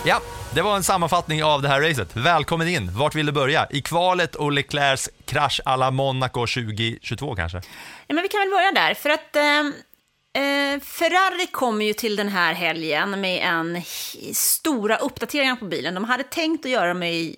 Ja, 0.05 0.21
det 0.55 0.63
var 0.63 0.77
en 0.77 0.83
sammanfattning 0.83 1.45
av 1.45 1.63
det 1.63 1.69
här 1.69 1.81
racet. 1.81 2.17
Välkommen 2.17 2.69
in. 2.69 2.91
Vart 2.93 3.15
vill 3.15 3.27
du 3.27 3.33
börja? 3.33 3.67
I 3.71 3.83
kvalet 3.83 4.35
och 4.35 4.53
Leclercs 4.53 5.09
krasch 5.25 5.61
alla 5.65 5.91
Monaco 5.91 6.41
2022 6.41 7.35
kanske? 7.35 7.59
Ja, 8.07 8.15
men 8.15 8.23
vi 8.23 8.29
kan 8.29 8.41
väl 8.41 8.51
börja 8.51 8.73
där, 8.73 8.95
för 8.95 9.11
att 9.11 9.37
eh, 9.37 9.43
Eh, 10.33 10.81
Ferrari 10.81 11.47
kommer 11.47 11.85
ju 11.85 11.93
till 11.93 12.17
den 12.17 12.29
här 12.29 12.55
helgen 12.55 13.21
med 13.21 13.43
en 13.43 13.83
stora 14.35 14.97
uppdateringar 14.97 15.57
på 15.57 15.65
bilen. 15.65 15.95
De 15.95 16.05
hade 16.05 16.23
tänkt 16.23 16.65
att 16.65 16.71
göra 16.71 16.89
dem 16.89 17.03
i 17.03 17.37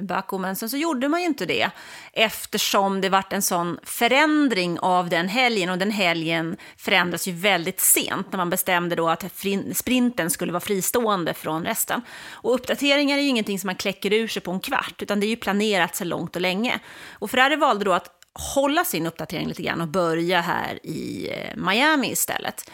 Baku, 0.00 0.38
men 0.38 0.56
sen 0.56 0.70
så 0.70 0.76
gjorde 0.76 1.08
man 1.08 1.20
ju 1.20 1.26
inte 1.26 1.46
det 1.46 1.70
eftersom 2.12 3.00
det 3.00 3.08
vart 3.08 3.32
en 3.32 3.42
sån 3.42 3.78
förändring 3.82 4.78
av 4.78 5.08
den 5.08 5.28
helgen 5.28 5.70
och 5.70 5.78
den 5.78 5.90
helgen 5.90 6.56
förändras 6.76 7.28
ju 7.28 7.32
väldigt 7.32 7.80
sent 7.80 8.32
när 8.32 8.36
man 8.36 8.50
bestämde 8.50 8.96
då 8.96 9.08
att 9.08 9.24
sprinten 9.74 10.30
skulle 10.30 10.52
vara 10.52 10.60
fristående 10.60 11.34
från 11.34 11.64
resten. 11.64 12.02
Och 12.30 12.54
uppdateringar 12.54 13.18
är 13.18 13.22
ju 13.22 13.28
ingenting 13.28 13.58
som 13.58 13.68
man 13.68 13.76
kläcker 13.76 14.12
ur 14.12 14.28
sig 14.28 14.42
på 14.42 14.50
en 14.50 14.60
kvart, 14.60 15.02
utan 15.02 15.20
det 15.20 15.26
är 15.26 15.28
ju 15.28 15.36
planerat 15.36 15.96
så 15.96 16.04
långt 16.04 16.36
och 16.36 16.42
länge. 16.42 16.78
Och 17.12 17.30
Ferrari 17.30 17.56
valde 17.56 17.84
då 17.84 17.92
att 17.92 18.23
hålla 18.34 18.84
sin 18.84 19.06
uppdatering 19.06 19.48
lite 19.48 19.62
grann 19.62 19.80
och 19.80 19.88
börja 19.88 20.40
här 20.40 20.86
i 20.86 21.28
eh, 21.32 21.56
Miami 21.56 22.10
istället. 22.10 22.70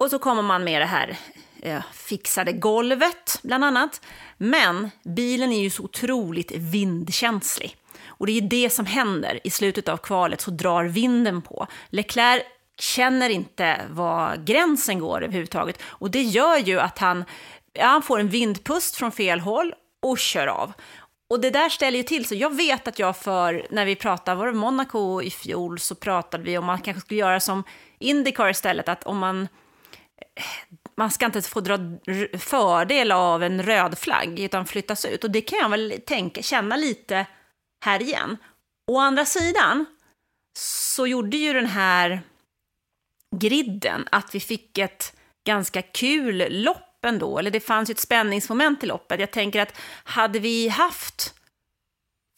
Och 0.00 0.10
så 0.10 0.18
kommer 0.18 0.42
man 0.42 0.64
med 0.64 0.80
det 0.80 0.86
här 0.86 1.16
eh, 1.62 1.82
fixade 1.92 2.52
golvet, 2.52 3.40
bland 3.42 3.64
annat. 3.64 4.00
Men 4.36 4.90
bilen 5.04 5.52
är 5.52 5.60
ju 5.60 5.70
så 5.70 5.82
otroligt 5.82 6.50
vindkänslig. 6.50 7.76
Och 8.06 8.26
det 8.26 8.32
är 8.32 8.40
det 8.40 8.70
som 8.70 8.86
händer. 8.86 9.40
I 9.44 9.50
slutet 9.50 9.88
av 9.88 9.96
kvalet 9.96 10.40
så 10.40 10.50
drar 10.50 10.84
vinden 10.84 11.42
på. 11.42 11.66
Leclerc 11.88 12.42
känner 12.78 13.30
inte 13.30 13.80
var 13.90 14.36
gränsen 14.36 14.98
går 14.98 15.24
överhuvudtaget. 15.24 15.82
Och 15.82 16.10
det 16.10 16.22
gör 16.22 16.58
ju 16.58 16.80
att 16.80 16.98
han, 16.98 17.24
ja, 17.72 17.86
han 17.86 18.02
får 18.02 18.20
en 18.20 18.28
vindpust 18.28 18.96
från 18.96 19.12
fel 19.12 19.40
håll 19.40 19.74
och 20.02 20.18
kör 20.18 20.46
av. 20.46 20.72
Och 21.32 21.40
det 21.40 21.50
där 21.50 21.68
ställer 21.68 21.98
ju 21.98 22.02
till 22.02 22.24
så. 22.24 22.34
Jag 22.34 22.56
vet 22.56 22.88
att 22.88 22.98
jag 22.98 23.16
för, 23.16 23.66
när 23.70 23.84
vi 23.84 23.96
pratade, 23.96 24.36
var 24.36 24.46
det 24.46 24.52
Monaco 24.52 25.22
i 25.22 25.30
fjol, 25.30 25.78
så 25.78 25.94
pratade 25.94 26.44
vi 26.44 26.58
om 26.58 26.64
man 26.64 26.80
kanske 26.80 27.00
skulle 27.00 27.20
göra 27.20 27.40
som 27.40 27.64
Indycar 27.98 28.50
istället, 28.50 28.88
att 28.88 29.04
om 29.04 29.18
man 29.18 29.42
eh, 29.42 30.44
man 30.96 31.10
ska 31.10 31.26
inte 31.26 31.42
få 31.42 31.60
dra 31.60 31.78
fördel 32.38 33.12
av 33.12 33.42
en 33.42 33.62
röd 33.62 33.98
flagg, 33.98 34.40
utan 34.40 34.66
flyttas 34.66 35.04
ut. 35.04 35.24
Och 35.24 35.30
det 35.30 35.40
kan 35.40 35.58
jag 35.58 35.68
väl 35.68 36.00
tänka, 36.06 36.42
känna 36.42 36.76
lite 36.76 37.26
här 37.84 38.02
igen. 38.02 38.36
Å 38.90 38.98
andra 38.98 39.24
sidan 39.24 39.86
så 40.58 41.06
gjorde 41.06 41.36
ju 41.36 41.52
den 41.52 41.66
här 41.66 42.22
griden 43.36 44.08
att 44.12 44.34
vi 44.34 44.40
fick 44.40 44.78
ett 44.78 45.16
ganska 45.46 45.82
kul 45.82 46.62
lopp 46.62 46.91
ändå, 47.04 47.38
eller 47.38 47.50
det 47.50 47.60
fanns 47.60 47.90
ju 47.90 47.92
ett 47.92 48.00
spänningsmoment 48.00 48.84
i 48.84 48.86
loppet. 48.86 49.20
Jag 49.20 49.30
tänker 49.30 49.60
att 49.62 49.74
hade 50.04 50.38
vi 50.38 50.68
haft 50.68 51.34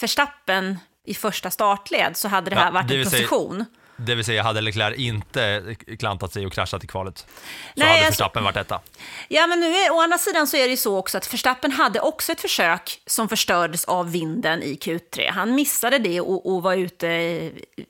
Verstappen 0.00 0.78
i 1.04 1.14
första 1.14 1.50
startled 1.50 2.16
så 2.16 2.28
hade 2.28 2.50
det 2.50 2.56
här 2.56 2.64
ja, 2.66 2.70
varit 2.70 2.88
det 2.88 2.96
en 2.96 3.02
procession. 3.02 3.64
Det 3.96 4.14
vill 4.14 4.24
säga, 4.24 4.42
hade 4.42 4.60
Leclerc 4.60 4.96
inte 4.98 5.76
klantat 5.98 6.32
sig 6.32 6.46
och 6.46 6.52
kraschat 6.52 6.84
i 6.84 6.86
kvalet 6.86 7.18
så 7.18 7.26
Nej, 7.74 7.88
hade 7.88 7.98
alltså- 7.98 8.10
Verstappen 8.10 8.44
varit 8.44 8.56
etta. 8.56 8.80
Ja, 9.28 9.46
men 9.46 9.60
nu 9.60 9.66
är, 9.66 9.92
å 9.92 10.00
andra 10.00 10.18
sidan 10.18 10.46
så 10.46 10.56
är 10.56 10.64
det 10.64 10.70
ju 10.70 10.76
så 10.76 10.98
också 10.98 11.18
att 11.18 11.32
Verstappen 11.32 11.72
hade 11.72 12.00
också 12.00 12.32
ett 12.32 12.40
försök 12.40 13.02
som 13.06 13.28
förstördes 13.28 13.84
av 13.84 14.12
vinden 14.12 14.62
i 14.62 14.74
Q3. 14.74 15.30
Han 15.30 15.54
missade 15.54 15.98
det 15.98 16.20
och, 16.20 16.54
och 16.54 16.62
var 16.62 16.74
ute 16.74 17.06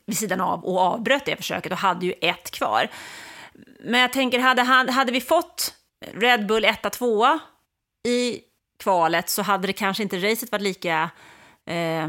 vid 0.07 0.19
sidan 0.19 0.41
av 0.41 0.65
och 0.65 0.81
avbröt 0.81 1.25
det 1.25 1.37
försöket 1.37 1.73
och 1.73 1.79
hade 1.79 2.07
ju 2.07 2.15
ett 2.21 2.51
kvar. 2.51 2.89
Men 3.85 4.01
jag 4.01 4.13
tänker, 4.13 4.39
hade, 4.39 4.63
han, 4.63 4.89
hade 4.89 5.13
vi 5.13 5.21
fått 5.21 5.75
Red 6.13 6.47
Bull 6.47 6.65
1 6.65 6.93
2 6.93 7.39
i 8.09 8.41
kvalet 8.83 9.31
så 9.31 9.43
hade 9.43 9.67
det 9.67 9.73
kanske 9.73 10.03
inte 10.03 10.17
racet 10.17 10.53
varit 10.53 10.63
lika 10.63 11.11
eh, 11.67 12.09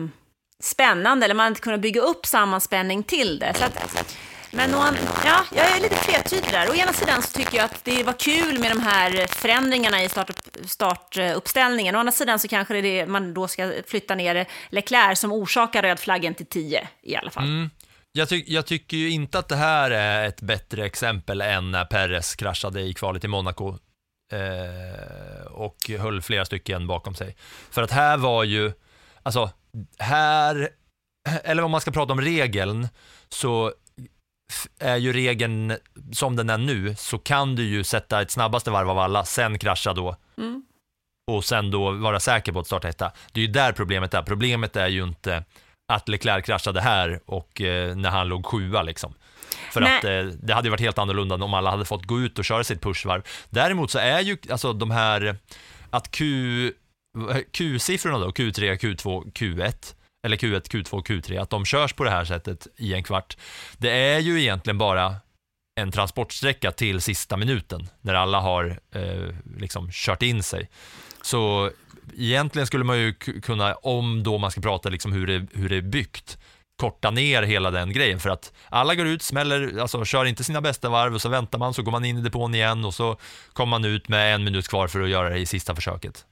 spännande, 0.60 1.25
eller 1.25 1.36
man 1.36 1.44
hade 1.44 1.52
inte 1.52 1.62
kunnat 1.62 1.80
bygga 1.80 2.02
upp 2.02 2.25
samma 2.25 2.60
spänning 2.60 3.04
till 3.04 3.40
det. 3.40 3.54
Så 3.54 3.64
att, 3.64 4.18
men 4.52 4.72
någon, 4.72 4.96
ja, 5.25 5.44
jag 5.56 5.78
är 5.78 5.82
lite 5.82 5.96
tvetydig 5.96 6.52
där. 6.52 6.70
Å 6.70 6.75
ena 6.75 6.94
sidan 6.94 7.22
så 7.22 7.32
tycker 7.32 7.58
jag 7.58 7.66
att 7.66 7.84
det 7.84 8.04
var 8.04 8.14
kul 8.14 8.60
med 8.60 8.72
de 8.72 8.80
här 8.80 9.28
förändringarna 9.28 10.04
i 10.04 10.10
start, 10.10 10.32
startuppställningen. 10.66 11.96
Å 11.96 12.00
andra 12.00 12.12
sidan 12.12 12.40
så 12.40 12.48
kanske 12.48 12.74
det 12.74 12.80
är 12.80 12.84
det 12.84 13.12
man 13.12 13.34
då 13.34 13.48
ska 13.48 13.74
flytta 13.88 14.16
ner 14.16 14.46
Leclerc 14.70 15.20
som 15.20 15.32
orsakar 15.32 15.82
röd 15.82 16.00
flaggen 16.00 16.34
till 16.34 16.46
10 16.46 16.88
i 17.02 17.16
alla 17.16 17.32
fall. 17.32 17.44
Mm. 17.44 17.70
Jag, 18.12 18.30
ty 18.30 18.44
jag 18.48 18.66
tycker 18.66 18.98
ju 18.98 19.10
inte 19.10 19.40
att 19.40 19.48
det 19.48 19.56
här 19.56 19.92
är 19.92 20.28
ett 20.28 20.42
bättre 20.42 20.86
exempel 20.86 21.42
än 21.42 21.72
när 21.72 21.86
Perez 21.86 22.36
kraschade 22.36 22.82
i 22.82 22.94
kvalet 22.94 23.24
i 23.24 23.28
Monaco 23.28 23.78
eh, 24.32 25.46
och 25.46 25.89
höll 26.00 26.22
flera 26.22 26.46
stycken 26.46 26.88
bakom 26.88 27.15
sig. 27.15 27.36
För 27.72 27.82
att 27.82 27.91
här 27.91 28.17
var 28.17 28.44
ju, 28.44 28.72
alltså, 29.24 29.50
här, 30.00 30.70
eller 31.44 31.63
om 31.63 31.72
man 31.72 31.82
ska 31.82 31.91
prata 31.91 32.13
om 32.13 32.22
regeln, 32.22 32.88
så 33.29 33.74
är 34.79 34.98
ju 34.98 35.13
regeln 35.13 35.77
som 36.12 36.36
den 36.36 36.50
är 36.50 36.58
nu, 36.58 36.96
så 36.96 37.17
kan 37.17 37.55
du 37.55 37.63
ju 37.63 37.84
sätta 37.84 38.22
ett 38.22 38.32
snabbaste 38.32 38.72
varv 38.72 38.89
av 38.89 39.00
alla, 39.00 39.25
sen 39.25 39.60
krascha 39.60 39.94
då. 39.94 40.15
Och 41.32 41.46
sen 41.46 41.72
då 41.72 41.91
vara 41.91 42.20
säker 42.20 42.51
på 42.51 42.60
att 42.60 42.67
starta 42.67 42.89
etta. 42.89 43.12
Det 43.32 43.39
är 43.39 43.46
ju 43.46 43.51
där 43.51 43.72
problemet 43.72 44.13
är. 44.13 44.22
Problemet 44.22 44.75
är 44.75 44.88
ju 44.88 45.03
inte 45.03 45.44
att 45.94 46.10
Leclerc 46.10 46.46
kraschade 46.46 46.82
här 46.82 47.20
och 47.25 47.62
eh, 47.62 47.96
när 47.96 48.10
han 48.10 48.27
låg 48.27 48.46
sjua 48.46 48.82
liksom. 48.82 49.13
För 49.72 49.82
Nej. 49.82 49.98
att 49.98 50.04
eh, 50.04 50.38
det 50.44 50.54
hade 50.54 50.68
ju 50.68 50.70
varit 50.70 50.82
helt 50.82 50.98
annorlunda 50.98 51.36
om 51.36 51.54
alla 51.54 51.72
hade 51.72 51.86
fått 51.86 52.06
gå 52.06 52.20
ut 52.20 52.40
och 52.40 52.46
köra 52.46 52.64
sitt 52.64 52.82
pushvarv. 52.82 53.22
Däremot 53.50 53.92
så 53.92 54.00
är 54.00 54.20
ju 54.20 54.38
alltså 54.50 54.74
de 54.74 54.92
här, 54.92 55.38
att 55.90 56.12
Q, 56.12 56.74
Q-siffrorna 57.52 58.20
då, 58.20 58.30
Q3, 58.30 58.78
Q2, 58.78 59.32
Q1, 59.32 59.96
eller 60.25 60.38
Q1, 60.38 60.70
Q2, 60.70 61.04
Q3, 61.04 61.42
att 61.42 61.50
de 61.50 61.66
körs 61.66 61.94
på 61.94 62.04
det 62.04 62.10
här 62.10 62.25
sättet 62.25 62.68
i 62.78 62.94
en 62.94 63.04
kvart. 63.04 63.38
Det 63.78 63.90
är 63.90 64.20
ju 64.20 64.42
egentligen 64.42 64.78
bara 64.78 65.16
en 65.80 65.92
transportsträcka 65.92 66.72
till 66.72 67.02
sista 67.02 67.38
minuten, 67.38 67.90
när 68.02 68.14
alla 68.14 68.40
har 68.40 68.80
eh, 68.92 69.36
liksom 69.58 69.90
kört 69.92 70.22
in 70.22 70.44
sig. 70.44 70.70
Så 71.22 71.72
egentligen 72.18 72.68
skulle 72.68 72.84
man 72.84 73.00
ju 73.00 73.14
kunna, 73.42 73.74
om 73.74 74.24
då 74.24 74.38
man 74.38 74.52
ska 74.52 74.62
prata 74.62 74.90
liksom 74.90 75.14
hur, 75.14 75.28
det, 75.28 75.48
hur 75.54 75.70
det 75.70 75.75
är 75.75 75.82
byggt, 75.82 76.38
korta 76.79 77.12
ner 77.12 77.44
hela 77.44 77.72
den 77.72 77.94
grejen 77.94 78.20
för 78.20 78.29
att 78.29 78.53
alla 78.70 78.96
går 78.96 79.08
ut, 79.08 79.22
smäller, 79.22 79.79
alltså 79.79 80.05
kör 80.05 80.25
inte 80.25 80.44
sina 80.44 80.62
bästa 80.62 80.89
varv 80.89 81.15
och 81.15 81.22
så 81.22 81.29
väntar 81.29 81.60
man 81.60 81.74
så 81.74 81.84
går 81.84 81.91
man 81.91 82.05
in 82.05 82.17
i 82.17 82.22
depån 82.22 82.55
igen 82.55 82.86
och 82.86 82.94
så 82.94 83.17
kommer 83.53 83.70
man 83.70 83.86
ut 83.86 84.08
med 84.08 84.36
en 84.36 84.44
minut 84.44 84.67
kvar 84.67 84.88
för 84.88 85.01
att 85.01 85.10
göra 85.10 85.29
det 85.29 85.38
i 85.38 85.46
sista 85.46 85.75
försöket. 85.75 86.25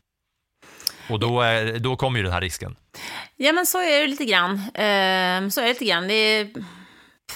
Och 1.09 1.19
då, 1.19 1.41
är, 1.41 1.79
då 1.79 1.95
kommer 1.95 2.19
ju 2.19 2.23
den 2.23 2.33
här 2.33 2.41
risken. 2.41 2.75
Ja, 3.35 3.51
men 3.51 3.65
så 3.65 3.77
är 3.77 4.01
det 4.01 4.07
lite 4.07 4.25
grann. 4.25 4.61
Ehm, 4.73 5.51
så 5.51 5.61
är 5.61 5.65
det 5.65 5.73
lite 5.73 5.85
grann. 5.85 6.07
Det 6.07 6.13
är, 6.13 6.49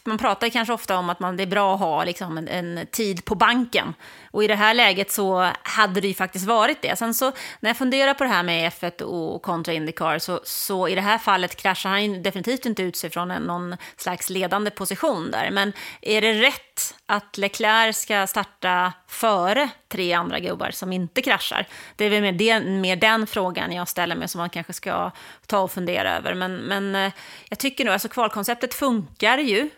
man 0.06 0.18
pratar 0.18 0.50
kanske 0.50 0.74
ofta 0.74 0.98
om 0.98 1.10
att 1.10 1.20
man, 1.20 1.38
det 1.38 1.44
är 1.44 1.48
bra 1.48 1.74
att 1.74 1.80
ha 1.80 2.04
liksom, 2.04 2.38
en, 2.38 2.48
en 2.48 2.88
tid 2.92 3.26
på 3.26 3.36
banken. 3.36 3.94
Och 4.38 4.44
i 4.44 4.48
det 4.48 4.56
här 4.56 4.74
läget 4.74 5.12
så 5.12 5.52
hade 5.64 6.02
det 6.02 6.08
ju 6.08 6.14
faktiskt 6.14 6.46
varit 6.46 6.82
det. 6.82 6.96
Sen 6.96 7.14
så 7.14 7.32
när 7.60 7.70
jag 7.70 7.78
funderar 7.78 8.14
på 8.14 8.24
det 8.24 8.30
här 8.30 8.44
med 8.44 8.72
F1 8.72 9.02
och 9.02 9.42
kontra 9.42 9.74
Indycar 9.74 10.20
så, 10.20 10.40
så 10.44 10.88
i 10.88 10.96
det 10.96 11.02
här 11.02 11.18
fallet 11.18 11.56
kraschar 11.56 11.90
han 11.90 12.06
ju 12.06 12.22
definitivt 12.22 12.66
inte 12.66 12.84
ut 12.84 12.96
sig 12.96 13.10
från 13.10 13.28
någon 13.28 13.78
slags 13.96 14.30
ledande 14.30 14.72
position 14.72 15.32
där. 15.32 15.52
Men 15.52 15.74
är 16.02 16.22
det 16.22 16.34
rätt 16.34 16.96
att 17.06 17.38
Leclerc 17.38 17.98
ska 17.98 18.28
starta 18.28 18.94
före 19.08 19.70
tre 19.88 20.14
andra 20.14 20.40
gubbar 20.40 20.72
som 20.72 20.94
inte 20.94 21.22
kraschar? 21.22 21.68
Det 21.96 22.06
är 22.06 22.10
väl 22.10 22.22
mer, 22.22 22.32
det, 22.32 22.60
mer 22.60 22.96
den 22.96 23.28
frågan 23.28 23.72
jag 23.72 23.88
ställer 23.88 24.16
mig 24.16 24.28
som 24.28 24.40
man 24.40 24.50
kanske 24.50 24.74
ska 24.74 25.12
ta 25.48 25.60
och 25.60 25.72
fundera 25.72 26.18
över. 26.18 26.34
Men, 26.34 26.56
men 26.56 26.96
eh, 26.96 27.12
jag 27.50 27.60
tycker 27.60 27.86
nog, 27.86 27.94
alltså 27.94 28.10
kvalkonceptet 28.10 28.74
funkar 28.74 29.38
ju. 29.38 29.70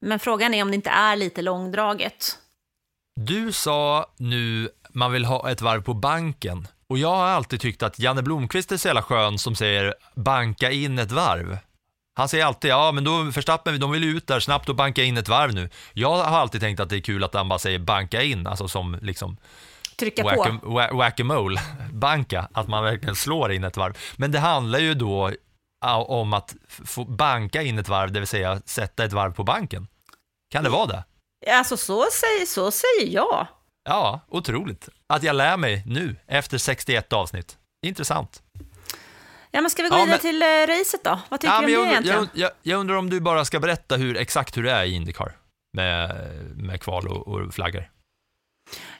Men 0.00 0.18
frågan 0.18 0.54
är 0.54 0.62
om 0.62 0.70
det 0.70 0.74
inte 0.74 0.90
är 0.90 1.16
lite 1.16 1.42
långdraget. 1.42 2.36
Du 3.16 3.52
sa 3.52 4.06
nu 4.16 4.68
man 4.90 5.12
vill 5.12 5.24
ha 5.24 5.50
ett 5.50 5.60
varv 5.60 5.82
på 5.82 5.94
banken 5.94 6.68
och 6.88 6.98
jag 6.98 7.08
har 7.16 7.26
alltid 7.26 7.60
tyckt 7.60 7.82
att 7.82 7.98
Janne 7.98 8.22
Blomqvist 8.22 8.72
är 8.72 8.76
så 8.76 8.88
jävla 8.88 9.02
skön 9.02 9.38
som 9.38 9.56
säger 9.56 9.94
banka 10.14 10.70
in 10.70 10.98
ett 10.98 11.12
varv. 11.12 11.58
Han 12.14 12.28
säger 12.28 12.44
alltid, 12.44 12.70
ja 12.70 12.92
men 12.92 13.04
då 13.04 13.22
Verstappen, 13.22 13.80
de 13.80 13.90
vill 13.90 14.04
ut 14.04 14.26
där 14.26 14.40
snabbt 14.40 14.68
och 14.68 14.74
banka 14.76 15.02
in 15.02 15.16
ett 15.16 15.28
varv 15.28 15.54
nu. 15.54 15.70
Jag 15.92 16.16
har 16.24 16.38
alltid 16.38 16.60
tänkt 16.60 16.80
att 16.80 16.88
det 16.88 16.96
är 16.96 17.00
kul 17.00 17.24
att 17.24 17.34
han 17.34 17.48
bara 17.48 17.58
säger 17.58 17.78
banka 17.78 18.22
in, 18.22 18.46
alltså 18.46 18.68
som 18.68 18.98
liksom 19.02 19.36
Trycka 19.98 20.22
på. 20.22 20.28
whack- 20.28 20.60
wha- 20.62 20.92
whack-a-mole, 20.96 21.60
banka, 21.92 22.48
att 22.52 22.68
man 22.68 22.84
verkligen 22.84 23.16
slår 23.16 23.52
in 23.52 23.64
ett 23.64 23.76
varv. 23.76 23.96
Men 24.16 24.32
det 24.32 24.38
handlar 24.38 24.78
ju 24.78 24.94
då 24.94 25.32
om 26.06 26.32
att 26.32 26.54
få 26.84 27.04
banka 27.04 27.62
in 27.62 27.78
ett 27.78 27.88
varv, 27.88 28.12
det 28.12 28.20
vill 28.20 28.26
säga 28.28 28.60
sätta 28.64 29.04
ett 29.04 29.12
varv 29.12 29.32
på 29.32 29.44
banken. 29.44 29.86
Kan 30.52 30.64
det 30.64 30.70
vara 30.70 30.86
det? 30.86 31.04
Alltså 31.46 31.76
så 31.76 32.06
säger, 32.12 32.46
så 32.46 32.70
säger 32.70 33.14
jag. 33.14 33.46
Ja, 33.84 34.20
otroligt. 34.28 34.88
Att 35.06 35.22
jag 35.22 35.36
lär 35.36 35.56
mig 35.56 35.82
nu, 35.86 36.16
efter 36.26 36.58
61 36.58 37.12
avsnitt. 37.12 37.56
Intressant. 37.86 38.42
Ja, 39.50 39.60
men 39.60 39.70
ska 39.70 39.82
vi 39.82 39.88
gå 39.88 39.94
Ja, 39.96 39.98
vidare 40.04 40.10
men- 40.10 40.20
till 40.20 40.42
eh, 40.42 40.78
racet 40.80 41.04
då? 41.04 41.20
Vad 41.28 41.40
tycker 41.40 41.54
Ja, 41.54 41.60
du 41.60 41.64
om 41.64 41.66
det 41.66 41.72
jag, 41.72 41.80
undrar, 41.80 41.92
egentligen? 41.92 42.28
jag, 42.34 42.42
jag, 42.42 42.50
jag 42.62 42.80
undrar 42.80 42.96
om 42.96 43.10
du 43.10 43.20
bara 43.20 43.44
ska 43.44 43.60
berätta 43.60 43.96
hur, 43.96 44.16
exakt 44.16 44.56
hur 44.56 44.62
det 44.62 44.70
är 44.72 44.84
i 44.84 44.92
Indycar 44.94 45.32
med, 45.76 46.10
med 46.56 46.82
kval 46.82 47.08
och, 47.08 47.28
och 47.28 47.54
flaggor. 47.54 47.90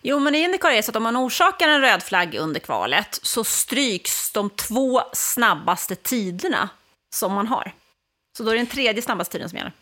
Jo, 0.02 0.18
men 0.18 0.35
i 0.35 0.38
Indycar 0.38 0.70
är 0.70 0.75
det 0.76 0.82
så 0.82 0.90
att 0.90 0.97
om 0.97 1.02
man 1.02 1.16
orsakar 1.16 1.68
en 1.68 1.80
röd 1.80 2.02
flagg 2.02 2.35
under 2.35 2.61
kvalet 2.61 3.18
så 3.23 3.44
stryks 3.44 4.32
de 4.32 4.50
två 4.50 5.02
snabbaste 5.12 5.94
tiderna 5.94 6.68
som 7.14 7.32
man 7.32 7.47
har. 7.47 7.73
Så 8.38 8.42
då 8.42 8.50
är 8.50 8.54
det 8.54 8.61
den 8.61 8.66
tredje 8.66 9.02
snabbaste 9.02 9.32
tiden 9.32 9.49
som 9.49 9.59
gäller. 9.59 9.73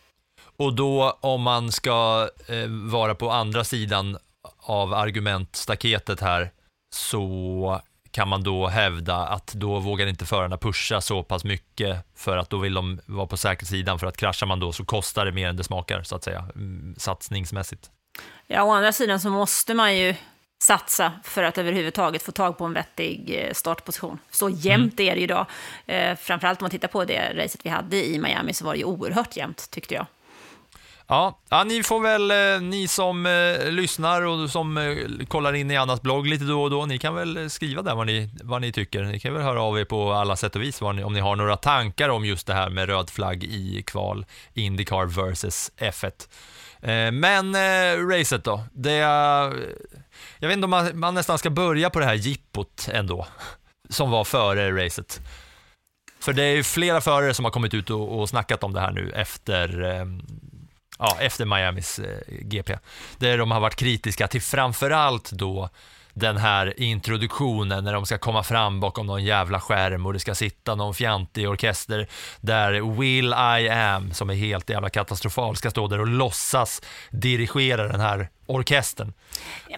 Och 0.58 0.74
då 0.74 1.18
om 1.20 1.42
man 1.42 1.72
ska 1.72 2.28
eh, 2.48 2.68
vara 2.68 3.14
på 3.14 3.30
andra 3.30 3.64
sidan 3.64 4.18
av 4.58 4.94
argumentstaketet 4.94 6.20
här 6.20 6.50
så 6.94 7.80
kan 8.10 8.28
man 8.28 8.42
då 8.42 8.66
hävda 8.66 9.16
att 9.16 9.46
då 9.46 9.78
vågar 9.78 10.06
inte 10.06 10.26
förarna 10.26 10.56
pusha 10.56 11.00
så 11.00 11.22
pass 11.22 11.44
mycket 11.44 12.06
för 12.14 12.36
att 12.36 12.50
då 12.50 12.58
vill 12.58 12.74
de 12.74 13.00
vara 13.06 13.26
på 13.26 13.36
säkra 13.36 13.66
sidan 13.66 13.98
för 13.98 14.06
att 14.06 14.16
kraschar 14.16 14.46
man 14.46 14.60
då 14.60 14.72
så 14.72 14.84
kostar 14.84 15.24
det 15.24 15.32
mer 15.32 15.48
än 15.48 15.56
det 15.56 15.64
smakar 15.64 16.02
så 16.02 16.16
att 16.16 16.24
säga, 16.24 16.44
mm, 16.54 16.94
satsningsmässigt. 16.98 17.90
Ja, 18.46 18.62
å 18.62 18.70
andra 18.70 18.92
sidan 18.92 19.20
så 19.20 19.30
måste 19.30 19.74
man 19.74 19.96
ju 19.96 20.14
satsa 20.62 21.12
för 21.24 21.42
att 21.42 21.58
överhuvudtaget 21.58 22.22
få 22.22 22.32
tag 22.32 22.58
på 22.58 22.64
en 22.64 22.72
vettig 22.72 23.44
eh, 23.44 23.52
startposition. 23.52 24.18
Så 24.30 24.48
jämnt 24.48 25.00
är 25.00 25.14
det 25.14 25.18
ju 25.18 25.24
idag. 25.24 25.46
Eh, 25.86 26.16
framförallt 26.16 26.60
om 26.60 26.64
man 26.64 26.70
tittar 26.70 26.88
på 26.88 27.04
det 27.04 27.44
racet 27.44 27.60
vi 27.64 27.70
hade 27.70 28.06
i 28.06 28.18
Miami 28.18 28.54
så 28.54 28.64
var 28.64 28.72
det 28.72 28.78
ju 28.78 28.84
oerhört 28.84 29.36
jämnt, 29.36 29.70
tyckte 29.70 29.94
jag. 29.94 30.06
Ja, 31.10 31.38
ja 31.48 31.64
ni 31.64 31.82
får 31.82 32.00
väl, 32.00 32.30
eh, 32.30 32.68
ni 32.68 32.88
som 32.88 33.26
eh, 33.26 33.70
lyssnar 33.70 34.22
och 34.22 34.50
som 34.50 34.78
eh, 34.78 34.96
kollar 35.28 35.52
in 35.54 35.70
i 35.70 35.76
Annas 35.76 36.02
blogg 36.02 36.26
lite 36.26 36.44
då 36.44 36.62
och 36.62 36.70
då, 36.70 36.86
ni 36.86 36.98
kan 36.98 37.14
väl 37.14 37.36
eh, 37.36 37.46
skriva 37.46 37.82
där 37.82 37.94
vad 37.94 38.06
ni, 38.06 38.30
vad 38.42 38.60
ni 38.60 38.72
tycker. 38.72 39.02
Ni 39.02 39.20
kan 39.20 39.34
väl 39.34 39.42
höra 39.42 39.62
av 39.62 39.78
er 39.78 39.84
på 39.84 40.12
alla 40.12 40.36
sätt 40.36 40.56
och 40.56 40.62
vis 40.62 40.80
vad 40.80 40.94
ni, 40.94 41.04
om 41.04 41.12
ni 41.12 41.20
har 41.20 41.36
några 41.36 41.56
tankar 41.56 42.08
om 42.08 42.24
just 42.24 42.46
det 42.46 42.54
här 42.54 42.70
med 42.70 42.88
röd 42.88 43.10
flagg 43.10 43.44
i 43.44 43.82
kval, 43.86 44.26
Indycar 44.54 45.06
versus 45.06 45.70
F1. 45.78 46.28
Eh, 46.80 47.12
men 47.12 47.54
eh, 47.54 48.06
racet 48.06 48.44
då, 48.44 48.64
det 48.72 48.92
är, 48.98 49.54
jag 50.38 50.48
vet 50.48 50.56
inte 50.56 50.64
om 50.64 50.70
man, 50.70 50.98
man 50.98 51.14
nästan 51.14 51.38
ska 51.38 51.50
börja 51.50 51.90
på 51.90 51.98
det 51.98 52.06
här 52.06 52.14
jippot 52.14 52.88
ändå, 52.92 53.26
som 53.88 54.10
var 54.10 54.24
före 54.24 54.84
racet. 54.84 55.20
För 56.20 56.32
det 56.32 56.42
är 56.42 56.56
ju 56.56 56.62
flera 56.62 57.00
förare 57.00 57.34
som 57.34 57.44
har 57.44 57.52
kommit 57.52 57.74
ut 57.74 57.90
och, 57.90 58.18
och 58.18 58.28
snackat 58.28 58.64
om 58.64 58.72
det 58.72 58.80
här 58.80 58.90
nu 58.90 59.10
efter 59.10 59.82
eh, 59.82 60.04
ja, 60.98 61.16
efter 61.20 61.44
Miamis 61.44 61.98
eh, 61.98 62.18
GP. 62.28 62.78
Där 63.18 63.38
de 63.38 63.50
har 63.50 63.60
varit 63.60 63.76
kritiska 63.76 64.28
till 64.28 64.42
framförallt 64.42 65.30
då 65.30 65.70
den 66.18 66.36
här 66.36 66.80
introduktionen 66.80 67.84
när 67.84 67.92
de 67.92 68.06
ska 68.06 68.18
komma 68.18 68.42
fram 68.42 68.80
bakom 68.80 69.06
någon 69.06 69.24
jävla 69.24 69.60
skärm 69.60 70.06
och 70.06 70.12
det 70.12 70.18
ska 70.18 70.34
sitta 70.34 70.74
någon 70.74 70.94
fjantig 70.94 71.48
orkester 71.48 72.08
där 72.40 72.98
Will 73.00 73.34
I 73.62 73.68
Am, 73.68 74.12
som 74.12 74.30
är 74.30 74.34
helt 74.34 74.70
jävla 74.70 74.90
katastrofal, 74.90 75.56
ska 75.56 75.70
stå 75.70 75.88
där 75.88 76.00
och 76.00 76.06
låtsas 76.06 76.82
dirigera 77.10 77.88
den 77.88 78.00
här 78.00 78.28
orkestern 78.46 79.12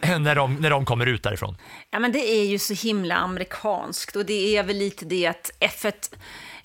när, 0.03 0.35
de, 0.35 0.55
när 0.55 0.71
de 0.71 0.85
kommer 0.85 1.07
ut 1.07 1.23
därifrån. 1.23 1.57
Ja, 1.91 1.99
men 1.99 2.13
det 2.13 2.31
är 2.31 2.45
ju 2.45 2.59
så 2.59 2.75
himla 2.75 3.17
amerikanskt 3.17 4.17
och 4.17 4.27
det 4.27 4.57
är 4.57 4.63
väl 4.63 4.77
lite 4.77 5.05
det 5.05 5.27
att 5.27 5.51
F1 5.61 6.15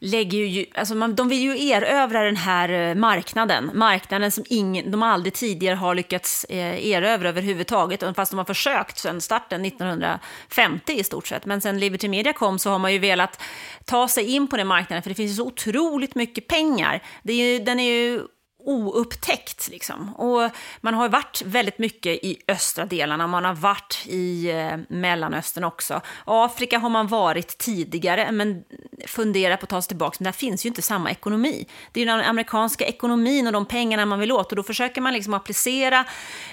lägger 0.05 0.37
ju, 0.37 0.65
alltså 0.73 0.95
man, 0.95 1.15
de 1.15 1.29
vill 1.29 1.41
ju 1.41 1.69
erövra 1.69 2.23
den 2.23 2.35
här 2.37 2.69
eh, 2.69 2.95
marknaden. 2.95 3.71
Marknaden 3.73 4.31
som 4.31 4.43
ingen, 4.49 4.91
de 4.91 5.03
aldrig 5.03 5.33
tidigare 5.33 5.75
har 5.75 5.95
lyckats 5.95 6.43
eh, 6.43 6.87
erövra 6.87 7.29
överhuvudtaget, 7.29 8.03
fast 8.15 8.31
de 8.31 8.37
har 8.37 8.45
försökt 8.45 8.97
sedan 8.97 9.21
starten 9.21 9.65
1950 9.65 10.93
i 10.93 11.03
stort 11.03 11.27
sett. 11.27 11.45
Men 11.45 11.61
sen 11.61 11.79
Liberty 11.79 12.07
Media 12.09 12.33
kom 12.33 12.59
så 12.59 12.69
har 12.69 12.79
man 12.79 12.93
ju 12.93 12.99
velat 12.99 13.41
ta 13.85 14.07
sig 14.07 14.25
in 14.25 14.47
på 14.47 14.57
den 14.57 14.67
marknaden, 14.67 15.03
för 15.03 15.09
det 15.09 15.15
finns 15.15 15.31
ju 15.31 15.35
så 15.35 15.47
otroligt 15.47 16.15
mycket 16.15 16.47
pengar. 16.47 17.03
Det 17.23 17.33
är 17.33 17.53
ju, 17.53 17.59
den 17.65 17.79
är 17.79 17.91
ju 17.91 18.21
oupptäckt. 18.67 19.69
Liksom. 19.69 20.15
Och 20.15 20.51
man 20.81 20.93
har 20.93 21.09
varit 21.09 21.41
väldigt 21.45 21.77
mycket 21.77 22.23
i 22.23 22.37
östra 22.47 22.85
delarna, 22.85 23.27
man 23.27 23.45
har 23.45 23.53
varit 23.53 24.03
i 24.05 24.51
eh, 24.51 24.77
Mellanöstern 24.89 25.63
också. 25.63 26.01
Afrika 26.25 26.79
har 26.79 26.89
man 26.89 27.07
varit 27.07 27.57
tidigare, 27.57 28.31
men 28.31 28.63
funderar 29.07 29.57
på 29.57 29.63
att 29.63 29.69
ta 29.69 29.81
sig 29.81 29.87
tillbaka, 29.87 30.17
men 30.19 30.23
där 30.23 30.31
finns 30.31 30.65
ju 30.65 30.67
inte 30.67 30.81
samma 30.81 31.11
ekonomi. 31.11 31.67
Det 31.91 32.01
är 32.01 32.05
den 32.05 32.21
amerikanska 32.21 32.85
ekonomin 32.85 33.47
och 33.47 33.53
de 33.53 33.65
pengarna 33.65 34.05
man 34.05 34.19
vill 34.19 34.31
åt, 34.31 34.51
och 34.51 34.55
då 34.55 34.63
försöker 34.63 35.01
man 35.01 35.13
liksom 35.13 35.33
applicera 35.33 36.05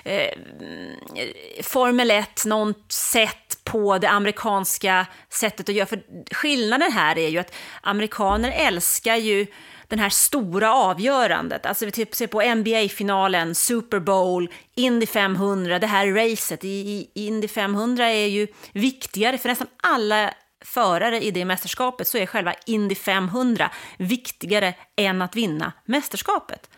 eh, 0.05 0.31
Formel 1.63 2.11
1, 2.11 2.45
något 2.47 2.93
sätt 2.93 3.59
på 3.65 3.99
det 3.99 4.09
amerikanska 4.09 5.07
sättet 5.29 5.69
att 5.69 5.75
göra. 5.75 5.87
För 5.87 6.03
skillnaden 6.35 6.93
här 6.93 7.19
är 7.19 7.29
ju 7.29 7.39
att 7.39 7.55
amerikaner 7.81 8.53
älskar 8.57 9.17
ju 9.17 9.47
den 9.93 9.99
här 9.99 10.09
stora 10.09 10.75
avgörandet. 10.75 11.67
Alltså 11.67 11.85
vi 11.85 11.91
typ 11.91 12.15
ser 12.15 12.27
på 12.27 12.55
NBA-finalen, 12.55 13.55
Super 13.55 14.01
Bowl, 14.01 14.49
Indy 14.75 15.07
500, 15.07 15.79
det 15.79 15.87
här 15.87 16.07
racet. 16.07 16.65
I, 16.65 16.69
i 16.69 17.27
Indy 17.27 17.49
500 17.49 18.11
är 18.11 18.27
ju 18.27 18.47
viktigare 18.73 19.39
för 19.39 19.49
nästan 19.49 19.67
alla 19.83 20.35
förare 20.65 21.21
i 21.25 21.31
det 21.31 21.45
mästerskapet 21.45 22.09
så 22.09 22.19
är 22.19 22.27
själva 22.27 22.55
Indy 22.67 22.95
500 22.95 23.71
viktigare 23.99 24.75
än 24.97 25.23
att 25.23 25.37
vinna 25.37 25.73
mästerskapet. 25.85 26.71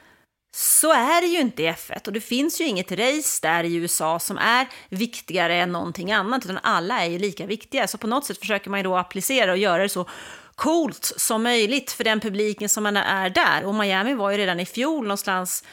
Så 0.57 0.93
är 0.93 1.21
det 1.21 1.27
ju 1.27 1.41
inte 1.41 1.63
i 1.63 1.71
F1 1.71 2.07
och 2.07 2.13
det 2.13 2.21
finns 2.21 2.61
ju 2.61 2.65
inget 2.65 2.93
race 2.93 3.39
där 3.43 3.65
i 3.65 3.75
USA 3.75 4.19
som 4.19 4.39
är 4.39 4.69
viktigare 4.89 5.55
än 5.55 5.73
någonting 5.73 6.13
annat, 6.13 6.45
utan 6.45 6.59
alla 6.63 7.05
är 7.05 7.11
ju 7.11 7.19
lika 7.19 7.47
viktiga. 7.47 7.87
Så 7.87 7.99
på 7.99 8.07
något 8.07 8.25
sätt 8.25 8.39
försöker 8.39 8.71
man 8.71 8.79
ju 8.79 8.85
då 8.85 8.97
applicera 8.97 9.53
och 9.53 9.59
göra 9.59 9.83
det 9.83 9.89
så 9.89 10.09
coolt 10.55 11.13
som 11.17 11.43
möjligt 11.43 11.93
för 11.93 12.05
den 12.05 12.21
publiken 12.21 12.69
som 12.69 12.83
man 12.83 12.97
är 12.97 13.31
där. 13.31 13.65
Och 13.65 13.75
Miami 13.75 14.15
var 14.15 14.31
ju 14.31 14.37
redan 14.37 14.61
i 14.61 14.67
fjol 14.67 15.05
någonstans 15.05 15.65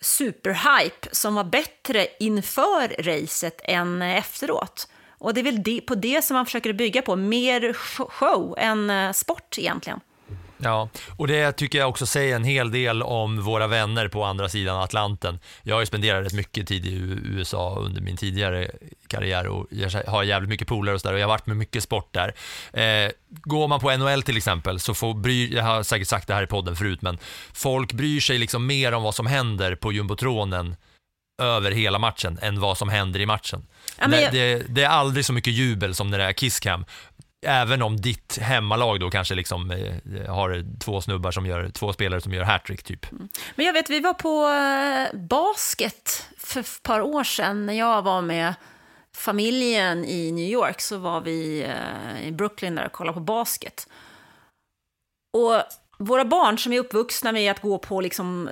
superhype 0.00 1.08
som 1.12 1.34
var 1.34 1.44
bättre 1.44 2.06
inför 2.20 3.02
racet 3.02 3.60
än 3.64 4.02
efteråt. 4.02 4.88
Och 5.18 5.34
det 5.34 5.40
är 5.40 5.44
väl 5.44 5.62
det, 5.62 5.80
på 5.80 5.94
det 5.94 6.24
som 6.24 6.34
man 6.34 6.44
försöker 6.44 6.72
bygga 6.72 7.02
på, 7.02 7.16
mer 7.16 7.72
show 8.08 8.54
än 8.58 8.90
eh, 8.90 9.12
sport 9.12 9.58
egentligen. 9.58 10.00
Ja, 10.58 10.88
och 11.16 11.26
det 11.26 11.52
tycker 11.52 11.78
jag 11.78 11.88
också 11.88 12.06
säger 12.06 12.36
en 12.36 12.44
hel 12.44 12.70
del 12.70 13.02
om 13.02 13.42
våra 13.44 13.66
vänner 13.66 14.08
på 14.08 14.24
andra 14.24 14.48
sidan 14.48 14.82
Atlanten. 14.82 15.38
Jag 15.62 15.74
har 15.74 15.80
ju 15.80 15.86
spenderat 15.86 16.26
rätt 16.26 16.32
mycket 16.32 16.68
tid 16.68 16.86
i 16.86 16.94
USA 17.24 17.76
under 17.78 18.00
min 18.00 18.16
tidigare 18.16 18.70
karriär 19.08 19.46
och 19.46 19.66
har 20.06 20.22
jävligt 20.22 20.48
mycket 20.48 20.68
polare 20.68 20.94
och 20.94 21.00
sådär 21.00 21.14
och 21.14 21.20
jag 21.20 21.24
har 21.26 21.34
varit 21.34 21.46
med 21.46 21.56
mycket 21.56 21.82
sport 21.82 22.14
där. 22.14 22.34
Eh, 22.72 23.10
går 23.28 23.68
man 23.68 23.80
på 23.80 23.96
NHL 23.96 24.22
till 24.22 24.36
exempel 24.36 24.80
så 24.80 24.94
får 24.94 25.14
bry, 25.14 25.54
jag 25.54 25.64
har 25.64 25.82
säkert 25.82 26.08
sagt 26.08 26.28
det 26.28 26.34
här 26.34 26.42
i 26.42 26.46
podden 26.46 26.76
förut, 26.76 27.02
men 27.02 27.18
folk 27.52 27.92
bryr 27.92 28.20
sig 28.20 28.38
liksom 28.38 28.66
mer 28.66 28.92
om 28.92 29.02
vad 29.02 29.14
som 29.14 29.26
händer 29.26 29.74
på 29.74 29.92
jumbotronen 29.92 30.76
över 31.42 31.70
hela 31.70 31.98
matchen 31.98 32.38
än 32.42 32.60
vad 32.60 32.78
som 32.78 32.88
händer 32.88 33.20
i 33.20 33.26
matchen. 33.26 33.66
Ja, 33.98 34.16
jag... 34.16 34.32
det, 34.32 34.62
det, 34.68 34.82
är 34.82 34.88
aldrig 34.88 35.24
så 35.24 35.32
mycket 35.32 35.52
jubel 35.52 35.94
som 35.94 36.10
när 36.10 36.18
det 36.18 36.24
är 36.24 36.32
kisscam 36.32 36.84
även 37.46 37.82
om 37.82 38.00
ditt 38.00 38.38
hemmalag 38.38 39.00
då 39.00 39.10
kanske 39.10 39.34
liksom 39.34 39.70
eh, 39.70 40.34
har 40.34 40.78
två 40.80 41.00
snubbar 41.00 41.30
som 41.30 41.46
gör, 41.46 41.68
två 41.68 41.92
spelare 41.92 42.20
som 42.20 42.32
gör 42.32 42.44
hattrick 42.44 42.82
typ. 42.82 43.12
Mm. 43.12 43.28
Men 43.54 43.66
jag 43.66 43.72
vet, 43.72 43.90
vi 43.90 44.00
var 44.00 44.14
på 44.14 44.48
eh, 44.48 45.20
basket 45.20 46.26
för 46.38 46.60
ett 46.60 46.82
par 46.82 47.00
år 47.00 47.24
sedan 47.24 47.66
när 47.66 47.74
jag 47.74 48.02
var 48.02 48.22
med 48.22 48.54
familjen 49.16 50.04
i 50.04 50.32
New 50.32 50.48
York 50.48 50.80
så 50.80 50.98
var 50.98 51.20
vi 51.20 51.62
eh, 51.62 52.28
i 52.28 52.32
Brooklyn 52.32 52.74
där 52.74 52.86
och 52.86 52.92
kollade 52.92 53.14
på 53.14 53.20
basket. 53.20 53.88
Och 55.32 55.62
våra 55.98 56.24
barn 56.24 56.58
som 56.58 56.72
är 56.72 56.78
uppvuxna 56.78 57.32
med 57.32 57.50
att 57.50 57.60
gå 57.60 57.78
på 57.78 58.00
liksom 58.00 58.50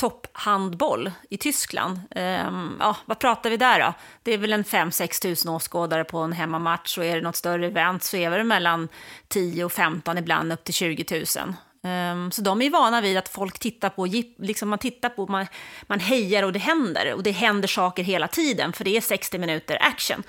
topphandboll 0.00 1.10
i 1.30 1.38
Tyskland. 1.38 2.00
Um, 2.16 2.76
ja, 2.80 2.96
vad 3.04 3.18
pratar 3.18 3.50
vi 3.50 3.56
där 3.56 3.80
då? 3.80 3.94
Det 4.22 4.32
är 4.32 4.38
väl 4.38 4.52
en 4.52 4.64
5-6 4.64 5.22
tusen 5.22 5.50
åskådare 5.50 6.04
på 6.04 6.18
en 6.18 6.32
hemmamatch 6.32 6.98
och 6.98 7.04
är 7.04 7.16
det 7.16 7.22
något 7.22 7.36
större 7.36 7.66
event 7.66 8.02
så 8.02 8.16
är 8.16 8.30
det 8.30 8.44
mellan 8.44 8.88
10 9.28 9.64
och 9.64 9.72
15, 9.72 10.18
ibland 10.18 10.52
upp 10.52 10.64
till 10.64 10.74
20 10.74 11.04
000. 11.10 11.54
Um, 11.82 12.30
så 12.30 12.42
de 12.42 12.62
är 12.62 12.70
vana 12.70 13.00
vid 13.00 13.16
att 13.16 13.28
folk 13.28 13.58
tittar 13.58 13.90
på, 13.90 14.06
liksom 14.38 14.68
man 14.68 14.78
tittar 14.78 15.08
på, 15.08 15.26
man, 15.26 15.46
man 15.86 16.00
hejar 16.00 16.42
och 16.42 16.52
det 16.52 16.58
händer. 16.58 17.14
Och 17.14 17.22
det 17.22 17.30
händer 17.30 17.68
saker 17.68 18.02
hela 18.02 18.28
tiden, 18.28 18.72
för 18.72 18.84
det 18.84 18.96
är 18.96 19.00
60 19.00 19.38
minuter 19.38 19.78
action. 19.80 20.22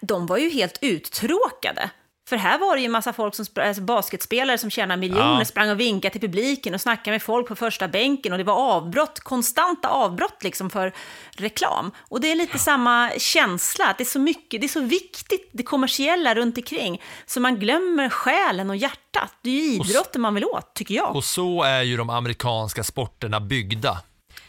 De 0.00 0.26
var 0.26 0.38
ju 0.38 0.50
helt 0.50 0.78
uttråkade. 0.80 1.90
För 2.28 2.36
här 2.36 2.58
var 2.58 2.74
det 2.74 2.80
ju 2.80 2.86
en 2.86 2.92
massa 2.92 3.12
folk, 3.12 3.34
som, 3.34 3.46
alltså 3.54 3.82
basketspelare 3.82 4.58
som 4.58 4.70
tjänar 4.70 4.96
miljoner, 4.96 5.38
ja. 5.38 5.44
sprang 5.44 5.70
och 5.70 5.80
vinkade 5.80 6.12
till 6.12 6.20
publiken 6.20 6.74
och 6.74 6.80
snackade 6.80 7.10
med 7.14 7.22
folk 7.22 7.48
på 7.48 7.56
första 7.56 7.88
bänken 7.88 8.32
och 8.32 8.38
det 8.38 8.44
var 8.44 8.54
avbrott, 8.54 9.20
konstanta 9.20 9.88
avbrott 9.88 10.44
liksom 10.44 10.70
för 10.70 10.92
reklam. 11.30 11.90
Och 11.98 12.20
det 12.20 12.30
är 12.30 12.36
lite 12.36 12.52
ja. 12.54 12.58
samma 12.58 13.10
känsla, 13.18 13.86
att 13.86 13.98
det 13.98 14.02
är 14.02 14.06
så 14.06 14.18
mycket, 14.18 14.60
det 14.60 14.66
är 14.66 14.68
så 14.68 14.80
viktigt, 14.80 15.50
det 15.52 15.62
kommersiella 15.62 16.34
runt 16.34 16.56
omkring, 16.56 17.02
så 17.26 17.40
man 17.40 17.58
glömmer 17.58 18.08
själen 18.08 18.70
och 18.70 18.76
hjärtat. 18.76 19.34
Det 19.42 19.50
är 19.50 19.54
ju 19.54 19.74
idrotten 19.74 20.20
man 20.20 20.34
vill 20.34 20.44
åt, 20.44 20.74
tycker 20.74 20.94
jag. 20.94 21.16
Och 21.16 21.24
så 21.24 21.62
är 21.62 21.82
ju 21.82 21.96
de 21.96 22.10
amerikanska 22.10 22.84
sporterna 22.84 23.40
byggda. 23.40 23.98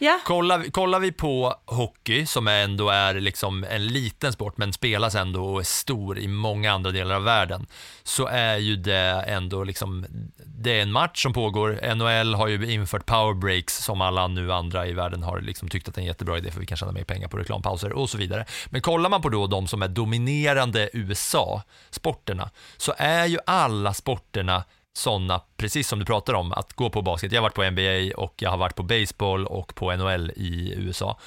Ja. 0.02 0.20
Kollar, 0.24 0.70
kollar 0.70 1.00
vi 1.00 1.12
på 1.12 1.54
hockey, 1.64 2.26
som 2.26 2.48
ändå 2.48 2.88
är 2.88 3.14
liksom 3.14 3.64
en 3.64 3.86
liten 3.86 4.32
sport, 4.32 4.58
men 4.58 4.72
spelas 4.72 5.14
ändå 5.14 5.44
och 5.44 5.60
är 5.60 5.64
stor 5.64 6.18
i 6.18 6.28
många 6.28 6.72
andra 6.72 6.90
delar 6.90 7.14
av 7.14 7.22
världen, 7.22 7.66
så 8.02 8.26
är 8.26 8.56
ju 8.56 8.76
det 8.76 9.24
ändå 9.26 9.64
liksom, 9.64 10.06
det 10.46 10.78
är 10.78 10.82
en 10.82 10.92
match 10.92 11.22
som 11.22 11.32
pågår. 11.32 11.94
NHL 11.94 12.34
har 12.34 12.48
ju 12.48 12.72
infört 12.72 13.06
power 13.06 13.34
breaks 13.34 13.84
som 13.84 14.00
alla 14.00 14.26
nu 14.26 14.52
andra 14.52 14.86
i 14.86 14.92
världen 14.92 15.22
har 15.22 15.40
liksom 15.40 15.68
tyckt 15.68 15.88
att 15.88 15.94
det 15.94 15.98
är 15.98 16.02
en 16.02 16.06
jättebra 16.06 16.38
idé 16.38 16.50
för 16.50 16.60
vi 16.60 16.66
kan 16.66 16.76
tjäna 16.76 16.92
mer 16.92 17.04
pengar 17.04 17.28
på 17.28 17.36
reklampauser 17.36 17.92
och 17.92 18.10
så 18.10 18.18
vidare. 18.18 18.44
Men 18.66 18.80
kollar 18.80 19.10
man 19.10 19.22
på 19.22 19.28
då 19.28 19.46
de 19.46 19.66
som 19.66 19.82
är 19.82 19.88
dominerande 19.88 20.90
USA-sporterna, 20.92 22.50
så 22.76 22.94
är 22.96 23.26
ju 23.26 23.38
alla 23.46 23.94
sporterna 23.94 24.64
sådana, 24.98 25.40
precis 25.56 25.88
som 25.88 25.98
du 25.98 26.04
pratar 26.04 26.34
om, 26.34 26.52
att 26.52 26.72
gå 26.72 26.90
på 26.90 27.02
basket. 27.02 27.32
Jag 27.32 27.40
har 27.40 27.42
varit 27.42 27.54
på 27.54 27.70
NBA 27.70 28.16
och 28.16 28.34
jag 28.36 28.50
har 28.50 28.58
varit 28.58 28.76
på 28.76 28.82
baseball 28.82 29.46
och 29.46 29.74
på 29.74 29.96
NHL 29.96 30.30
i 30.36 30.74
USA. 30.76 31.18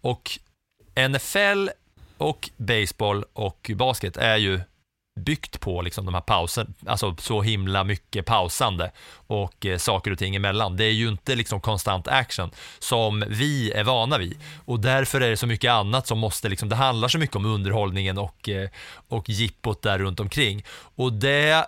Och 0.00 0.30
NFL 1.08 1.68
och 2.16 2.50
baseball 2.56 3.24
och 3.32 3.70
basket 3.74 4.16
är 4.16 4.36
ju 4.36 4.60
byggt 5.20 5.60
på 5.60 5.82
liksom 5.82 6.04
de 6.04 6.14
här 6.14 6.20
pausen, 6.20 6.74
alltså 6.86 7.16
så 7.18 7.42
himla 7.42 7.84
mycket 7.84 8.26
pausande 8.26 8.90
och 9.26 9.66
eh, 9.66 9.78
saker 9.78 10.10
och 10.10 10.18
ting 10.18 10.36
emellan. 10.36 10.76
Det 10.76 10.84
är 10.84 10.92
ju 10.92 11.08
inte 11.08 11.34
liksom 11.34 11.60
konstant 11.60 12.08
action 12.08 12.50
som 12.78 13.24
vi 13.28 13.72
är 13.72 13.84
vana 13.84 14.18
vid 14.18 14.38
och 14.64 14.80
därför 14.80 15.20
är 15.20 15.30
det 15.30 15.36
så 15.36 15.46
mycket 15.46 15.70
annat 15.70 16.06
som 16.06 16.18
måste, 16.18 16.48
liksom, 16.48 16.68
det 16.68 16.76
handlar 16.76 17.08
så 17.08 17.18
mycket 17.18 17.36
om 17.36 17.46
underhållningen 17.46 18.18
och, 18.18 18.48
eh, 18.48 18.68
och 19.08 19.28
jippot 19.28 19.82
där 19.82 19.98
runt 19.98 20.20
omkring 20.20 20.64
och 20.96 21.12
det 21.12 21.66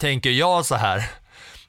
tänker 0.00 0.30
jag 0.30 0.66
så 0.66 0.74
här. 0.74 1.04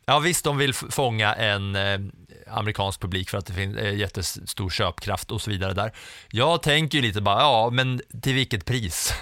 Ja 0.06 0.20
visst, 0.20 0.44
de 0.44 0.58
vill 0.58 0.74
fånga 0.74 1.34
en 1.36 1.76
eh, 1.76 2.00
amerikansk 2.48 3.02
publik 3.02 3.30
för 3.30 3.38
att 3.38 3.46
det 3.46 3.54
finns 3.54 3.78
eh, 3.78 3.96
jättestor 3.96 4.70
köpkraft 4.70 5.32
och 5.32 5.42
så 5.42 5.50
vidare 5.50 5.74
där. 5.74 5.92
Jag 6.32 6.62
tänker 6.62 6.98
ju 6.98 7.02
lite 7.02 7.22
bara, 7.22 7.42
ja 7.42 7.70
men 7.70 8.02
till 8.22 8.34
vilket 8.34 8.66
pris? 8.66 9.14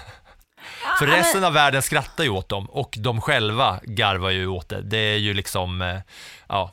Ja, 0.84 0.96
för 0.98 1.06
resten 1.06 1.40
men... 1.40 1.46
av 1.46 1.52
världen 1.52 1.82
skrattar 1.82 2.24
ju 2.24 2.30
åt 2.30 2.48
dem 2.48 2.70
och 2.70 2.94
de 2.98 3.20
själva 3.20 3.80
garvar 3.82 4.30
ju 4.30 4.46
åt 4.46 4.68
det. 4.68 4.82
Det 4.82 4.98
är 4.98 5.16
ju 5.16 5.34
liksom, 5.34 5.82
eh, 5.82 5.98
ja, 6.48 6.72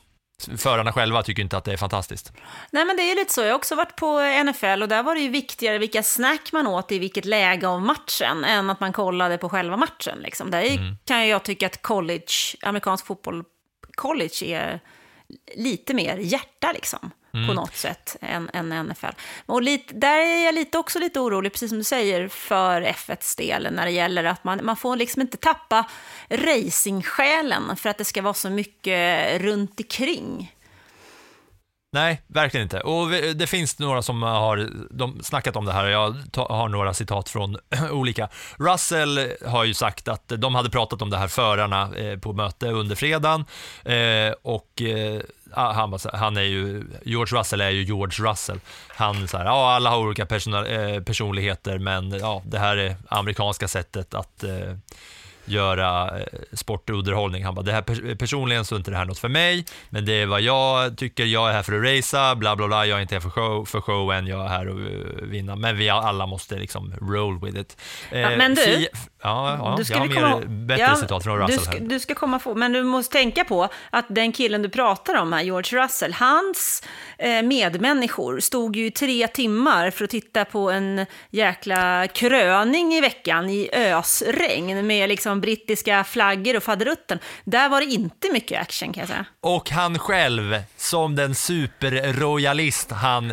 förarna 0.56 0.92
själva 0.92 1.22
tycker 1.22 1.42
inte 1.42 1.56
att 1.56 1.64
det 1.64 1.72
är 1.72 1.76
fantastiskt. 1.76 2.32
Nej, 2.70 2.84
men 2.84 2.96
det 2.96 3.02
är 3.02 3.14
lite 3.14 3.32
så. 3.32 3.40
Jag 3.40 3.48
har 3.48 3.54
också 3.54 3.74
varit 3.74 3.96
på 3.96 4.20
NFL 4.44 4.82
och 4.82 4.88
där 4.88 5.02
var 5.02 5.14
det 5.14 5.20
ju 5.20 5.28
viktigare 5.28 5.78
vilka 5.78 6.02
snack 6.02 6.52
man 6.52 6.66
åt 6.66 6.92
i 6.92 6.98
vilket 6.98 7.24
läge 7.24 7.68
av 7.68 7.82
matchen 7.82 8.44
än 8.44 8.70
att 8.70 8.80
man 8.80 8.92
kollade 8.92 9.38
på 9.38 9.48
själva 9.48 9.76
matchen. 9.76 10.18
Liksom. 10.18 10.50
Där 10.50 10.62
mm. 10.62 10.96
kan 11.04 11.28
jag 11.28 11.42
tycka 11.42 11.66
att 11.66 11.82
college, 11.82 12.32
amerikansk 12.62 13.06
fotboll, 13.06 13.44
college 13.94 14.44
är 14.44 14.80
lite 15.56 15.94
mer 15.94 16.16
hjärta 16.16 16.72
liksom. 16.72 17.10
Mm. 17.38 17.48
på 17.48 17.54
något 17.54 17.76
sätt 17.76 18.16
än, 18.20 18.50
än 18.52 18.86
NFL. 18.86 19.06
Och 19.46 19.62
lite, 19.62 19.94
där 19.94 20.18
är 20.18 20.44
jag 20.44 20.54
lite, 20.54 20.78
också 20.78 20.98
lite 20.98 21.20
orolig, 21.20 21.52
precis 21.52 21.70
som 21.70 21.78
du 21.78 21.84
säger, 21.84 22.28
för 22.28 22.82
F1s 22.82 23.36
del 23.38 23.68
när 23.72 23.84
det 23.84 23.92
gäller 23.92 24.24
att 24.24 24.44
man, 24.44 24.60
man 24.64 24.76
får 24.76 24.96
liksom 24.96 25.22
inte 25.22 25.36
tappa 25.36 25.84
racingsjälen 26.30 27.76
för 27.76 27.90
att 27.90 27.98
det 27.98 28.04
ska 28.04 28.22
vara 28.22 28.34
så 28.34 28.50
mycket 28.50 29.40
runt 29.40 29.80
omkring. 29.80 30.52
Nej, 31.92 32.22
verkligen 32.26 32.62
inte. 32.64 32.80
Och 32.80 33.10
det 33.34 33.46
finns 33.46 33.78
några 33.78 34.02
som 34.02 34.22
har 34.22 34.68
de 34.90 35.22
snackat 35.22 35.56
om 35.56 35.64
det 35.64 35.72
här. 35.72 35.86
Jag 35.86 36.16
ta- 36.32 36.48
har 36.48 36.68
några 36.68 36.94
citat 36.94 37.28
från 37.28 37.56
olika. 37.90 38.28
Russell 38.58 39.32
har 39.46 39.64
ju 39.64 39.74
sagt 39.74 40.08
att 40.08 40.28
de 40.28 40.54
hade 40.54 40.70
pratat 40.70 41.02
om 41.02 41.10
det 41.10 41.16
här 41.18 41.28
förarna 41.28 41.96
eh, 41.96 42.18
på 42.18 42.32
möte 42.32 42.68
under 42.68 42.96
fredagen 42.96 43.44
eh, 43.84 44.34
och 44.42 44.82
eh, 44.82 45.20
han, 45.52 45.90
bara 45.90 46.16
han 46.16 46.36
är 46.36 46.42
ju, 46.42 46.84
George 47.04 47.38
Russell 47.38 47.60
är 47.60 47.70
ju 47.70 47.82
George 47.82 48.30
Russell. 48.30 48.60
Han 48.88 49.28
så 49.28 49.38
här, 49.38 49.44
ja 49.44 49.72
alla 49.72 49.90
har 49.90 49.98
olika 49.98 50.26
personal, 50.26 50.66
eh, 50.66 51.02
personligheter 51.02 51.78
men 51.78 52.10
ja, 52.10 52.42
det 52.46 52.58
här 52.58 52.76
är 52.76 52.96
amerikanska 53.08 53.68
sättet 53.68 54.14
att 54.14 54.44
eh, 54.44 54.76
göra 55.50 56.18
eh, 56.18 56.24
sport 56.52 56.90
och 56.90 56.96
underhållning. 56.96 57.44
Han 57.44 57.54
bara, 57.54 57.62
det 57.62 57.72
här 57.72 57.82
pers- 57.82 58.16
personligen 58.18 58.64
så 58.64 58.74
är 58.74 58.76
inte 58.78 58.90
det 58.90 58.96
här 58.96 59.04
något 59.04 59.18
för 59.18 59.28
mig, 59.28 59.64
men 59.90 60.04
det 60.04 60.12
är 60.12 60.26
vad 60.26 60.40
jag 60.40 60.96
tycker, 60.98 61.24
jag 61.24 61.48
är 61.48 61.52
här 61.52 61.62
för 61.62 61.72
att 61.72 61.84
racea, 61.98 62.34
bla 62.34 62.56
bla 62.56 62.66
bla, 62.66 62.86
jag 62.86 62.98
är 62.98 63.02
inte 63.02 63.14
här 63.14 63.20
för 63.20 63.30
show, 63.30 63.64
för 63.64 63.80
showen, 63.80 64.26
jag 64.26 64.44
är 64.44 64.48
här 64.48 64.66
att 64.66 64.76
eh, 65.20 65.26
vinna, 65.28 65.56
men 65.56 65.76
vi 65.76 65.88
alla 65.88 66.26
måste 66.26 66.56
liksom 66.56 66.94
roll 67.00 67.40
with 67.44 67.58
it. 67.58 67.76
Eh, 68.10 68.20
Ja, 68.20 68.36
men 68.36 68.54
du, 68.54 68.88
ja, 69.22 69.56
ja, 69.58 69.74
Du 69.78 69.84
ska 69.84 69.94
jag 69.94 70.00
har 70.00 70.06
mer, 70.08 70.14
komma- 70.14 70.66
bättre 70.66 70.82
Ja, 70.82 70.96
citat 70.96 71.22
från 71.24 71.38
du 71.38 71.42
Russell 71.44 71.60
ska, 71.60 71.70
här. 71.72 71.80
du 71.80 72.00
ska 72.00 72.14
komma 72.14 72.38
få, 72.38 72.54
men 72.54 72.72
du 72.72 72.82
måste 72.82 73.12
tänka 73.12 73.44
på 73.44 73.68
att 73.90 74.06
den 74.08 74.32
killen 74.32 74.62
du 74.62 74.68
pratar 74.68 75.14
om 75.20 75.32
här, 75.32 75.42
George 75.42 75.82
Russell, 75.84 76.12
hans 76.12 76.82
eh, 77.18 77.42
medmänniskor 77.42 78.40
stod 78.40 78.76
ju 78.76 78.86
i 78.86 78.90
tre 78.90 79.28
timmar 79.28 79.90
för 79.90 80.04
att 80.04 80.10
titta 80.10 80.44
på 80.44 80.70
en 80.70 81.06
jäkla 81.30 82.06
kröning 82.08 82.94
i 82.94 83.00
veckan 83.00 83.50
i 83.50 83.70
ösregn 83.72 84.86
med 84.86 85.08
liksom 85.08 85.37
brittiska 85.40 86.04
flaggor 86.04 86.56
och 86.56 86.62
faderutten. 86.62 87.18
Där 87.44 87.68
var 87.68 87.80
det 87.80 87.86
inte 87.86 88.32
mycket 88.32 88.62
action 88.62 88.92
kan 88.92 89.00
jag 89.00 89.08
säga. 89.08 89.24
Och 89.40 89.70
han 89.70 89.98
själv, 89.98 90.62
som 90.76 91.16
den 91.16 91.34
superroyalist 91.34 92.90
han 92.90 93.32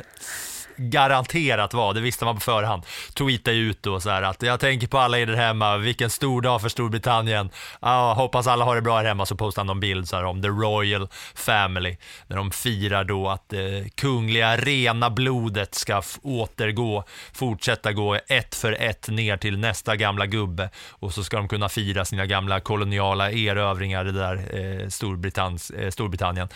garanterat 0.78 1.74
var, 1.74 1.94
det 1.94 2.02
visste 2.02 2.26
man 2.26 2.36
på 2.36 2.42
förhand, 2.42 2.84
tweetade 3.14 3.58
ut 3.58 3.84
då 3.84 4.00
så 4.00 4.10
här 4.10 4.22
att 4.22 4.42
jag 4.42 4.60
tänker 4.60 4.88
på 4.88 4.98
alla 4.98 5.20
er 5.20 5.26
där 5.26 5.36
hemma, 5.36 5.78
vilken 5.78 6.10
stor 6.10 6.42
dag 6.42 6.62
för 6.62 6.70
Storbritannien. 6.70 7.50
Ah, 7.80 8.14
hoppas 8.14 8.48
alla 8.48 8.66
har 8.66 8.76
det 8.76 8.82
bra 8.82 8.98
här 8.98 9.06
hemma, 9.06 9.26
så 9.26 9.36
postade 9.36 9.60
han 9.62 9.68
någon 9.68 9.80
bild 9.80 10.08
så 10.08 10.16
här 10.16 10.24
om 10.24 10.42
the 10.42 10.48
royal 10.48 11.08
family, 11.36 11.98
när 12.28 12.38
de 12.38 12.52
firar 12.52 13.04
då 13.04 13.30
att 13.30 13.50
det 13.50 13.96
kungliga 13.96 14.58
rena 14.58 15.10
blodet 15.10 15.76
ska 15.76 16.02
återgå, 16.22 17.04
fortsätta 17.34 17.94
gå 17.94 18.18
ett 18.28 18.56
för 18.56 18.72
ett 18.80 19.10
ner 19.10 19.38
till 19.38 19.58
nästa 19.58 19.96
gamla 19.96 20.26
gubbe. 20.26 20.70
Och 20.90 21.14
så 21.14 21.24
ska 21.24 21.38
de 21.38 21.48
kunna 21.48 21.70
fira 21.70 22.06
sina 22.06 22.26
gamla 22.26 22.60
koloniala 22.60 23.32
erövringar, 23.32 24.04
det 24.04 24.12
där 24.12 24.36
eh, 24.36 24.88
Storbritanns, 24.90 25.70
eh, 25.70 25.90
Storbritannien. 25.90 26.50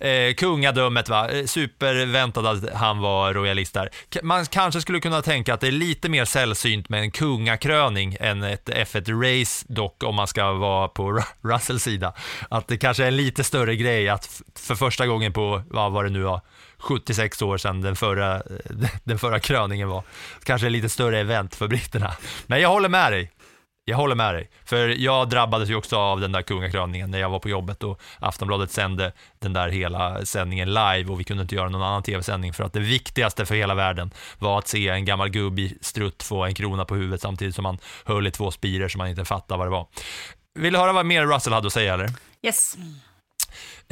Eh, 0.00 0.34
kungadömet 0.34 1.08
va, 1.08 1.30
eh, 1.30 1.44
superväntat 1.44 2.44
att 2.44 2.74
han 2.74 2.98
var 2.98 3.34
royalist 3.34 3.61
där. 3.70 3.90
Man 4.22 4.46
kanske 4.46 4.80
skulle 4.80 5.00
kunna 5.00 5.22
tänka 5.22 5.54
att 5.54 5.60
det 5.60 5.66
är 5.66 5.72
lite 5.72 6.08
mer 6.08 6.24
sällsynt 6.24 6.88
med 6.88 7.00
en 7.00 7.10
kungakröning 7.10 8.16
än 8.20 8.42
ett 8.42 8.68
F1-race 8.68 9.64
dock 9.68 10.02
om 10.02 10.14
man 10.14 10.26
ska 10.26 10.52
vara 10.52 10.88
på 10.88 11.22
Russells 11.42 11.82
sida. 11.82 12.12
Att 12.50 12.68
det 12.68 12.76
kanske 12.76 13.02
är 13.02 13.08
en 13.08 13.16
lite 13.16 13.44
större 13.44 13.76
grej 13.76 14.08
att 14.08 14.42
för 14.54 14.74
första 14.74 15.06
gången 15.06 15.32
på, 15.32 15.62
vad 15.70 15.92
var 15.92 16.04
det 16.04 16.10
nu 16.10 16.22
var, 16.22 16.40
76 16.78 17.42
år 17.42 17.58
sedan 17.58 17.80
den 17.80 17.96
förra, 17.96 18.42
den 19.04 19.18
förra 19.18 19.40
kröningen 19.40 19.88
var. 19.88 20.02
Kanske 20.44 20.66
ett 20.66 20.72
lite 20.72 20.88
större 20.88 21.20
event 21.20 21.54
för 21.54 21.68
britterna. 21.68 22.12
Men 22.46 22.60
jag 22.60 22.68
håller 22.68 22.88
med 22.88 23.12
dig. 23.12 23.30
Jag 23.84 23.96
håller 23.96 24.14
med 24.14 24.34
dig, 24.34 24.50
för 24.64 24.88
jag 24.88 25.28
drabbades 25.28 25.70
ju 25.70 25.74
också 25.74 25.96
av 25.96 26.20
den 26.20 26.32
där 26.32 26.42
kungakröningen 26.42 27.10
när 27.10 27.18
jag 27.18 27.30
var 27.30 27.38
på 27.38 27.48
jobbet 27.48 27.82
och 27.82 28.00
Aftonbladet 28.18 28.70
sände 28.70 29.12
den 29.38 29.52
där 29.52 29.68
hela 29.68 30.24
sändningen 30.24 30.68
live 30.68 31.04
och 31.04 31.20
vi 31.20 31.24
kunde 31.24 31.42
inte 31.42 31.54
göra 31.54 31.68
någon 31.68 31.82
annan 31.82 32.02
tv-sändning 32.02 32.52
för 32.52 32.64
att 32.64 32.72
det 32.72 32.80
viktigaste 32.80 33.46
för 33.46 33.54
hela 33.54 33.74
världen 33.74 34.10
var 34.38 34.58
att 34.58 34.68
se 34.68 34.88
en 34.88 35.04
gammal 35.04 35.28
gubb 35.28 35.58
i 35.58 35.78
strutt 35.80 36.22
få 36.22 36.44
en 36.44 36.54
krona 36.54 36.84
på 36.84 36.94
huvudet 36.94 37.20
samtidigt 37.20 37.54
som 37.54 37.64
han 37.64 37.78
höll 38.04 38.26
i 38.26 38.30
två 38.30 38.50
spiror 38.50 38.88
som 38.88 38.98
man 38.98 39.08
inte 39.08 39.24
fattade 39.24 39.58
vad 39.58 39.66
det 39.66 39.70
var. 39.70 39.86
Vill 40.54 40.72
du 40.72 40.78
höra 40.78 40.92
vad 40.92 41.06
mer 41.06 41.26
Russell 41.26 41.52
hade 41.52 41.66
att 41.66 41.72
säga 41.72 41.94
eller? 41.94 42.10
Yes. 42.42 42.76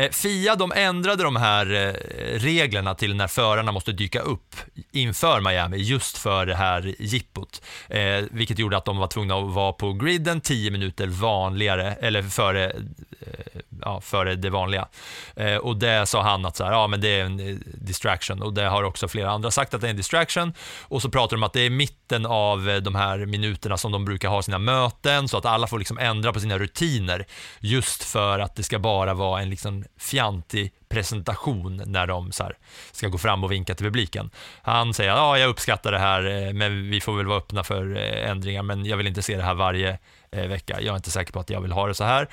Eh, 0.01 0.11
FIA 0.11 0.57
de 0.57 0.73
ändrade 0.73 1.23
de 1.23 1.37
här 1.37 1.73
eh, 1.73 1.93
reglerna 2.39 2.95
till 2.95 3.15
när 3.15 3.27
förarna 3.27 3.73
måste 3.73 3.93
dyka 3.93 4.21
upp 4.21 4.57
inför 4.93 5.41
Miami 5.41 5.77
just 5.77 6.19
för 6.19 6.47
det 6.47 6.55
här 6.55 6.95
jippot. 6.99 7.63
Eh, 7.89 8.25
vilket 8.31 8.59
gjorde 8.59 8.77
att 8.77 8.85
de 8.85 8.97
var 8.97 9.07
tvungna 9.07 9.35
att 9.35 9.55
vara 9.55 9.73
på 9.73 9.93
griden 9.93 10.41
10 10.41 10.71
minuter 10.71 11.07
vanligare, 11.07 11.93
eller 11.93 12.23
före, 12.23 12.71
eh, 12.71 13.61
ja, 13.83 14.01
före 14.01 14.35
det 14.35 14.51
vanliga. 14.51 14.89
Eh, 15.37 15.57
och 15.57 15.77
det 15.77 16.07
sa 16.07 16.23
han 16.23 16.47
att 16.47 16.57
så 16.57 16.65
här, 16.65 16.73
ja, 16.73 16.87
men 16.87 17.01
det 17.01 17.09
är 17.09 17.25
en 17.25 17.41
eh, 17.41 17.57
distraction 17.75 18.43
och 18.43 18.55
det 18.55 18.65
har 18.65 18.83
också 18.83 19.09
flera 19.09 19.31
andra 19.31 19.51
sagt 19.51 19.75
att 19.75 19.81
det 19.81 19.87
är 19.87 19.91
en 19.91 19.97
distraction. 19.97 20.55
Och 20.83 21.03
så 21.03 21.11
pratar 21.11 21.37
de 21.37 21.41
om 21.41 21.43
att 21.43 21.53
det 21.53 21.61
är 21.61 21.71
mitten 21.71 22.27
av 22.27 22.81
de 22.83 22.95
här 22.95 23.27
minuterna 23.27 23.77
som 23.77 23.93
de 23.93 24.05
brukar 24.05 24.29
ha 24.29 24.43
sina 24.43 24.59
möten 24.59 25.29
så 25.29 25.39
att 25.39 25.45
alla 25.45 25.67
får 25.67 25.79
liksom 25.79 25.99
ändra 25.99 26.33
på 26.33 26.41
sina 26.41 26.59
rutiner 26.59 27.27
just 27.61 28.05
för 28.05 28.39
att 28.39 28.57
det 28.57 28.63
ska 28.63 28.79
bara 28.79 29.15
vara 29.15 29.43
en 29.43 29.51
liksom 29.51 29.85
fjantig 29.98 30.72
presentation 30.88 31.83
när 31.87 32.07
de 32.07 32.33
så 32.33 32.42
här 32.42 32.57
ska 32.92 33.09
gå 33.09 33.18
fram 33.18 33.44
och 33.44 33.53
vinka 33.53 33.74
till 33.74 33.87
publiken. 33.87 34.31
Han 34.62 34.94
säger 34.94 35.11
ja, 35.11 35.38
jag 35.38 35.48
uppskattar 35.50 35.92
det 35.92 35.98
här, 35.98 36.46
eh, 36.46 36.53
men 36.53 36.90
vi 36.90 37.00
får 37.00 37.16
väl 37.16 37.26
vara 37.26 37.38
öppna 37.38 37.64
för 37.64 37.96
eh, 37.96 38.31
ändringar, 38.31 38.62
men 38.62 38.87
jag 38.87 38.96
vill 38.96 39.07
inte 39.07 39.22
se 39.22 39.37
det 39.37 39.42
här 39.42 39.55
varje 39.55 39.98
eh, 40.31 40.46
vecka. 40.46 40.81
Jag 40.81 40.92
är 40.92 40.96
inte 40.96 41.11
säker 41.11 41.33
på 41.33 41.40
att 41.40 41.50
jag 41.50 41.61
vill 41.61 41.72
ha 41.72 41.87
det 41.87 41.94
så 41.94 42.05
här. 42.05 42.29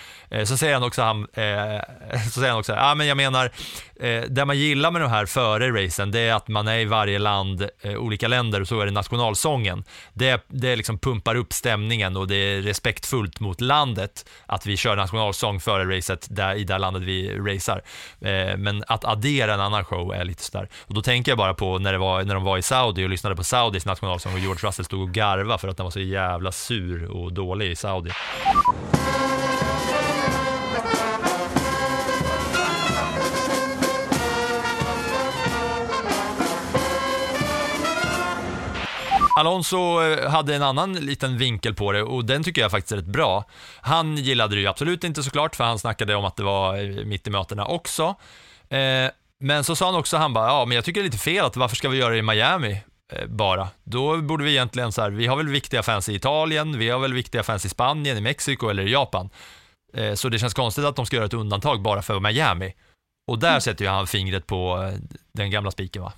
Så 0.45 0.57
säger 0.57 0.73
han 0.73 0.83
också, 0.83 1.01
han, 1.01 1.27
så 2.23 2.39
säger 2.39 2.49
han 2.49 2.59
också, 2.59 2.73
ja 2.73 2.95
men 2.95 3.07
jag 3.07 3.17
menar, 3.17 3.51
eh, 3.99 4.23
det 4.29 4.45
man 4.45 4.57
gillar 4.57 4.91
med 4.91 5.01
de 5.01 5.09
här 5.09 5.25
före 5.25 5.85
racen, 5.85 6.11
det 6.11 6.19
är 6.19 6.33
att 6.33 6.47
man 6.47 6.67
är 6.67 6.79
i 6.79 6.85
varje 6.85 7.19
land, 7.19 7.69
eh, 7.81 7.95
olika 7.95 8.27
länder, 8.27 8.61
och 8.61 8.67
så 8.67 8.81
är 8.81 8.85
det 8.85 8.91
nationalsången. 8.91 9.83
Det, 10.13 10.45
det 10.47 10.75
liksom 10.75 10.99
pumpar 10.99 11.35
upp 11.35 11.53
stämningen 11.53 12.17
och 12.17 12.27
det 12.27 12.35
är 12.35 12.61
respektfullt 12.61 13.39
mot 13.39 13.61
landet 13.61 14.29
att 14.45 14.65
vi 14.65 14.77
kör 14.77 14.95
nationalsång 14.95 15.59
före 15.59 15.97
racet 15.97 16.27
där, 16.29 16.55
i 16.55 16.63
det 16.63 16.77
landet 16.77 17.03
vi 17.03 17.37
racear. 17.39 17.81
Eh, 18.21 18.57
men 18.57 18.83
att 18.87 19.05
addera 19.05 19.53
en 19.53 19.61
annan 19.61 19.85
show 19.85 20.13
är 20.13 20.25
lite 20.25 20.43
sådär. 20.43 20.69
Och 20.81 20.93
då 20.93 21.01
tänker 21.01 21.31
jag 21.31 21.37
bara 21.37 21.53
på 21.53 21.79
när, 21.79 21.91
det 21.91 21.97
var, 21.97 22.23
när 22.23 22.35
de 22.35 22.43
var 22.43 22.57
i 22.57 22.61
Saudi 22.61 23.05
och 23.05 23.09
lyssnade 23.09 23.35
på 23.35 23.43
Saudis 23.43 23.85
nationalsång 23.85 24.33
och 24.33 24.39
George 24.39 24.67
Russell 24.67 24.85
stod 24.85 25.01
och 25.01 25.11
garva 25.11 25.57
för 25.57 25.67
att 25.67 25.77
den 25.77 25.83
var 25.83 25.91
så 25.91 25.99
jävla 25.99 26.51
sur 26.51 27.05
och 27.05 27.33
dålig 27.33 27.71
i 27.71 27.75
Saudi. 27.75 28.11
Alonso 39.37 40.01
eh, 40.01 40.29
hade 40.29 40.55
en 40.55 40.63
annan 40.63 40.93
liten 40.93 41.37
vinkel 41.37 41.73
på 41.73 41.91
det 41.91 42.03
och 42.03 42.25
den 42.25 42.43
tycker 42.43 42.61
jag 42.61 42.71
faktiskt 42.71 42.91
är 42.91 42.95
rätt 42.95 43.05
bra. 43.05 43.43
Han 43.81 44.17
gillade 44.17 44.55
det 44.55 44.61
ju 44.61 44.67
absolut 44.67 45.03
inte 45.03 45.23
såklart, 45.23 45.55
för 45.55 45.63
han 45.63 45.79
snackade 45.79 46.15
om 46.15 46.25
att 46.25 46.35
det 46.35 46.43
var 46.43 46.77
eh, 46.77 47.05
mitt 47.05 47.27
i 47.27 47.29
mötena 47.29 47.65
också. 47.65 48.15
Eh, 48.69 49.09
men 49.39 49.63
så 49.63 49.75
sa 49.75 49.85
han 49.85 49.95
också, 49.95 50.17
han 50.17 50.33
bara, 50.33 50.47
ja 50.47 50.65
men 50.65 50.75
jag 50.75 50.85
tycker 50.85 51.01
det 51.01 51.03
är 51.03 51.11
lite 51.11 51.17
fel 51.17 51.45
att 51.45 51.55
varför 51.55 51.75
ska 51.75 51.89
vi 51.89 51.97
göra 51.97 52.13
det 52.13 52.17
i 52.17 52.21
Miami? 52.21 52.81
bara. 53.27 53.67
Då 53.83 54.21
borde 54.21 54.43
vi 54.43 54.51
egentligen 54.51 54.91
så 54.91 55.01
här, 55.01 55.09
vi 55.09 55.27
har 55.27 55.37
väl 55.37 55.47
viktiga 55.47 55.83
fans 55.83 56.09
i 56.09 56.15
Italien, 56.15 56.79
vi 56.79 56.89
har 56.89 56.99
väl 56.99 57.13
viktiga 57.13 57.43
fans 57.43 57.65
i 57.65 57.69
Spanien, 57.69 58.17
i 58.17 58.21
Mexiko 58.21 58.69
eller 58.69 58.87
i 58.87 58.91
Japan. 58.91 59.29
Så 60.15 60.29
det 60.29 60.39
känns 60.39 60.53
konstigt 60.53 60.85
att 60.85 60.95
de 60.95 61.05
ska 61.05 61.15
göra 61.15 61.25
ett 61.25 61.33
undantag 61.33 61.81
bara 61.81 62.01
för 62.01 62.19
Miami. 62.19 62.73
Och 63.31 63.39
där 63.39 63.59
sätter 63.59 63.85
ju 63.85 63.91
han 63.91 64.07
fingret 64.07 64.47
på 64.47 64.91
den 65.33 65.51
gamla 65.51 65.71
spiken 65.71 66.01
va? 66.01 66.13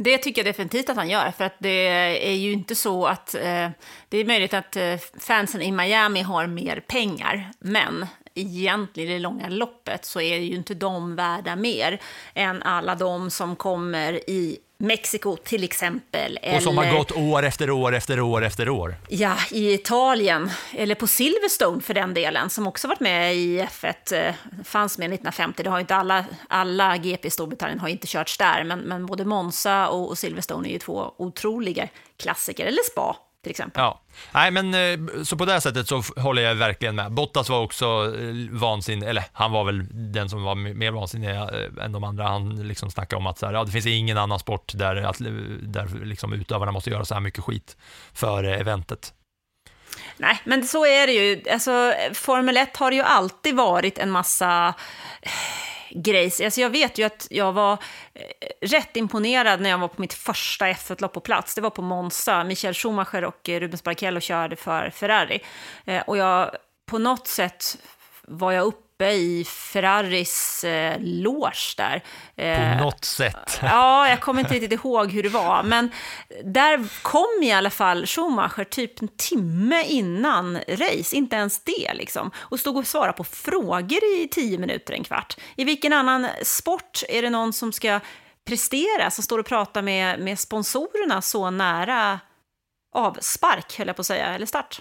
Det 0.00 0.18
tycker 0.18 0.44
jag 0.44 0.46
definitivt 0.46 0.88
att 0.88 0.96
han 0.96 1.08
gör, 1.08 1.30
för 1.30 1.44
att 1.44 1.56
det 1.58 1.86
är 2.28 2.34
ju 2.34 2.52
inte 2.52 2.74
så 2.74 3.06
att... 3.06 3.34
Eh, 3.34 3.70
det 4.08 4.18
är 4.18 4.24
möjligt 4.24 4.54
att 4.54 4.76
eh, 4.76 4.96
fansen 5.20 5.62
i 5.62 5.72
Miami 5.72 6.22
har 6.22 6.46
mer 6.46 6.80
pengar, 6.80 7.50
men 7.58 8.06
egentligen 8.34 9.10
i 9.10 9.12
det 9.12 9.18
långa 9.18 9.48
loppet 9.48 10.04
så 10.04 10.20
är 10.20 10.38
ju 10.38 10.56
inte 10.56 10.74
de 10.74 11.16
värda 11.16 11.56
mer 11.56 12.00
än 12.34 12.62
alla 12.62 12.94
de 12.94 13.30
som 13.30 13.56
kommer 13.56 14.30
i 14.30 14.58
Mexiko 14.80 15.36
till 15.36 15.64
exempel. 15.64 16.38
Och 16.54 16.62
som 16.62 16.78
eller... 16.78 16.90
har 16.90 16.98
gått 16.98 17.12
år 17.12 17.42
efter 17.42 17.70
år 17.70 17.94
efter 17.94 18.20
år 18.20 18.44
efter 18.44 18.68
år. 18.68 18.94
Ja, 19.08 19.36
i 19.50 19.72
Italien, 19.72 20.50
eller 20.72 20.94
på 20.94 21.06
Silverstone 21.06 21.82
för 21.82 21.94
den 21.94 22.14
delen, 22.14 22.50
som 22.50 22.66
också 22.66 22.88
varit 22.88 23.00
med 23.00 23.36
i 23.36 23.60
F1, 23.60 24.26
eh, 24.28 24.34
fanns 24.64 24.98
med 24.98 25.04
1950. 25.04 25.62
Det 25.62 25.70
har 25.70 25.80
inte 25.80 25.94
alla, 25.94 26.24
alla 26.48 26.96
GP 26.96 27.28
i 27.28 27.30
Storbritannien 27.30 27.78
har 27.78 27.88
inte 27.88 28.06
körts 28.06 28.38
där, 28.38 28.64
men, 28.64 28.78
men 28.78 29.06
både 29.06 29.24
Monza 29.24 29.88
och, 29.88 30.08
och 30.08 30.18
Silverstone 30.18 30.68
är 30.68 30.72
ju 30.72 30.78
två 30.78 31.14
otroliga 31.16 31.88
klassiker, 32.16 32.66
eller 32.66 32.82
Spa 32.92 33.16
till 33.42 33.50
exempel. 33.50 33.82
Ja, 33.82 34.00
nej 34.32 34.50
men 34.50 34.74
eh, 34.74 35.22
så 35.24 35.36
på 35.36 35.44
det 35.44 35.60
sättet 35.60 35.88
så 35.88 36.02
håller 36.16 36.42
jag 36.42 36.54
verkligen 36.54 36.94
med. 36.94 37.12
Bottas 37.12 37.48
var 37.48 37.60
också 37.60 38.14
eh, 38.18 38.34
vansinnig, 38.50 39.08
eller 39.08 39.24
han 39.32 39.52
var 39.52 39.64
väl 39.64 39.86
den 40.12 40.28
som 40.28 40.42
var 40.42 40.54
mer 40.54 40.90
vansinnig 40.90 41.30
eh, 41.30 41.84
än 41.84 41.92
de 41.92 42.04
andra. 42.04 42.28
Han 42.28 42.68
liksom 42.68 42.90
snackade 42.90 43.18
om 43.18 43.26
att 43.26 43.38
så 43.38 43.46
här, 43.46 43.52
ja, 43.52 43.64
det 43.64 43.72
finns 43.72 43.86
ingen 43.86 44.18
annan 44.18 44.38
sport 44.38 44.72
där, 44.74 44.96
att, 44.96 45.18
där 45.62 46.04
liksom 46.04 46.32
utövarna 46.32 46.72
måste 46.72 46.90
göra 46.90 47.04
så 47.04 47.14
här 47.14 47.20
mycket 47.20 47.44
skit 47.44 47.76
för 48.12 48.44
eventet. 48.44 49.14
Nej, 50.16 50.40
men 50.44 50.66
så 50.66 50.86
är 50.86 51.06
det 51.06 51.12
ju. 51.12 51.42
Alltså, 51.50 51.94
Formel 52.14 52.56
1 52.56 52.76
har 52.76 52.92
ju 52.92 53.02
alltid 53.02 53.56
varit 53.56 53.98
en 53.98 54.10
massa 54.10 54.74
grejs. 55.90 56.40
Alltså 56.40 56.60
jag 56.60 56.70
vet 56.70 56.98
ju 56.98 57.04
att 57.04 57.26
jag 57.30 57.52
var 57.52 57.72
eh, 58.14 58.22
rätt 58.60 58.96
imponerad 58.96 59.60
när 59.60 59.70
jag 59.70 59.78
var 59.78 59.88
på 59.88 60.00
mitt 60.00 60.14
första 60.14 60.66
F1-lopp 60.66 61.12
på 61.12 61.20
plats. 61.20 61.54
Det 61.54 61.60
var 61.60 61.70
på 61.70 61.82
Monza. 61.82 62.44
Michael 62.44 62.74
Schumacher 62.74 63.24
och 63.24 63.48
eh, 63.48 63.60
Rubens 63.60 63.84
Barrichello 63.84 64.20
körde 64.20 64.56
för 64.56 64.90
Ferrari. 64.90 65.40
Eh, 65.84 66.02
och 66.06 66.16
jag, 66.16 66.50
på 66.86 66.98
något 66.98 67.26
sätt 67.26 67.78
var 68.22 68.52
jag 68.52 68.66
uppe 68.66 68.87
i 69.06 69.44
Ferraris 69.44 70.64
eh, 70.64 70.96
loge 71.00 71.74
där. 71.76 72.04
På 72.78 72.84
något 72.84 73.04
sätt. 73.04 73.60
Ja, 73.62 74.08
jag 74.08 74.20
kommer 74.20 74.40
inte 74.40 74.54
riktigt 74.54 74.72
ihåg 74.72 75.12
hur 75.12 75.22
det 75.22 75.28
var. 75.28 75.62
Men 75.62 75.90
där 76.44 77.02
kom 77.02 77.42
i 77.42 77.52
alla 77.52 77.70
fall 77.70 78.06
Schumacher 78.06 78.64
typ 78.64 79.02
en 79.02 79.08
timme 79.08 79.82
innan 79.82 80.58
race, 80.68 81.16
inte 81.16 81.36
ens 81.36 81.64
det 81.64 81.94
liksom. 81.94 82.30
Och 82.36 82.60
stod 82.60 82.76
och 82.76 82.86
svarade 82.86 83.12
på 83.12 83.24
frågor 83.24 84.04
i 84.18 84.28
tio 84.30 84.58
minuter, 84.58 84.94
en 84.94 85.04
kvart. 85.04 85.36
I 85.56 85.64
vilken 85.64 85.92
annan 85.92 86.26
sport 86.42 87.02
är 87.08 87.22
det 87.22 87.30
någon 87.30 87.52
som 87.52 87.72
ska 87.72 88.00
prestera, 88.44 89.10
som 89.10 89.24
står 89.24 89.38
och 89.38 89.46
pratar 89.46 89.82
med, 89.82 90.20
med 90.20 90.38
sponsorerna 90.38 91.22
så 91.22 91.50
nära 91.50 92.20
avspark, 92.94 93.78
höll 93.78 93.86
jag 93.86 93.96
på 93.96 94.00
att 94.00 94.06
säga, 94.06 94.26
eller 94.26 94.46
start? 94.46 94.80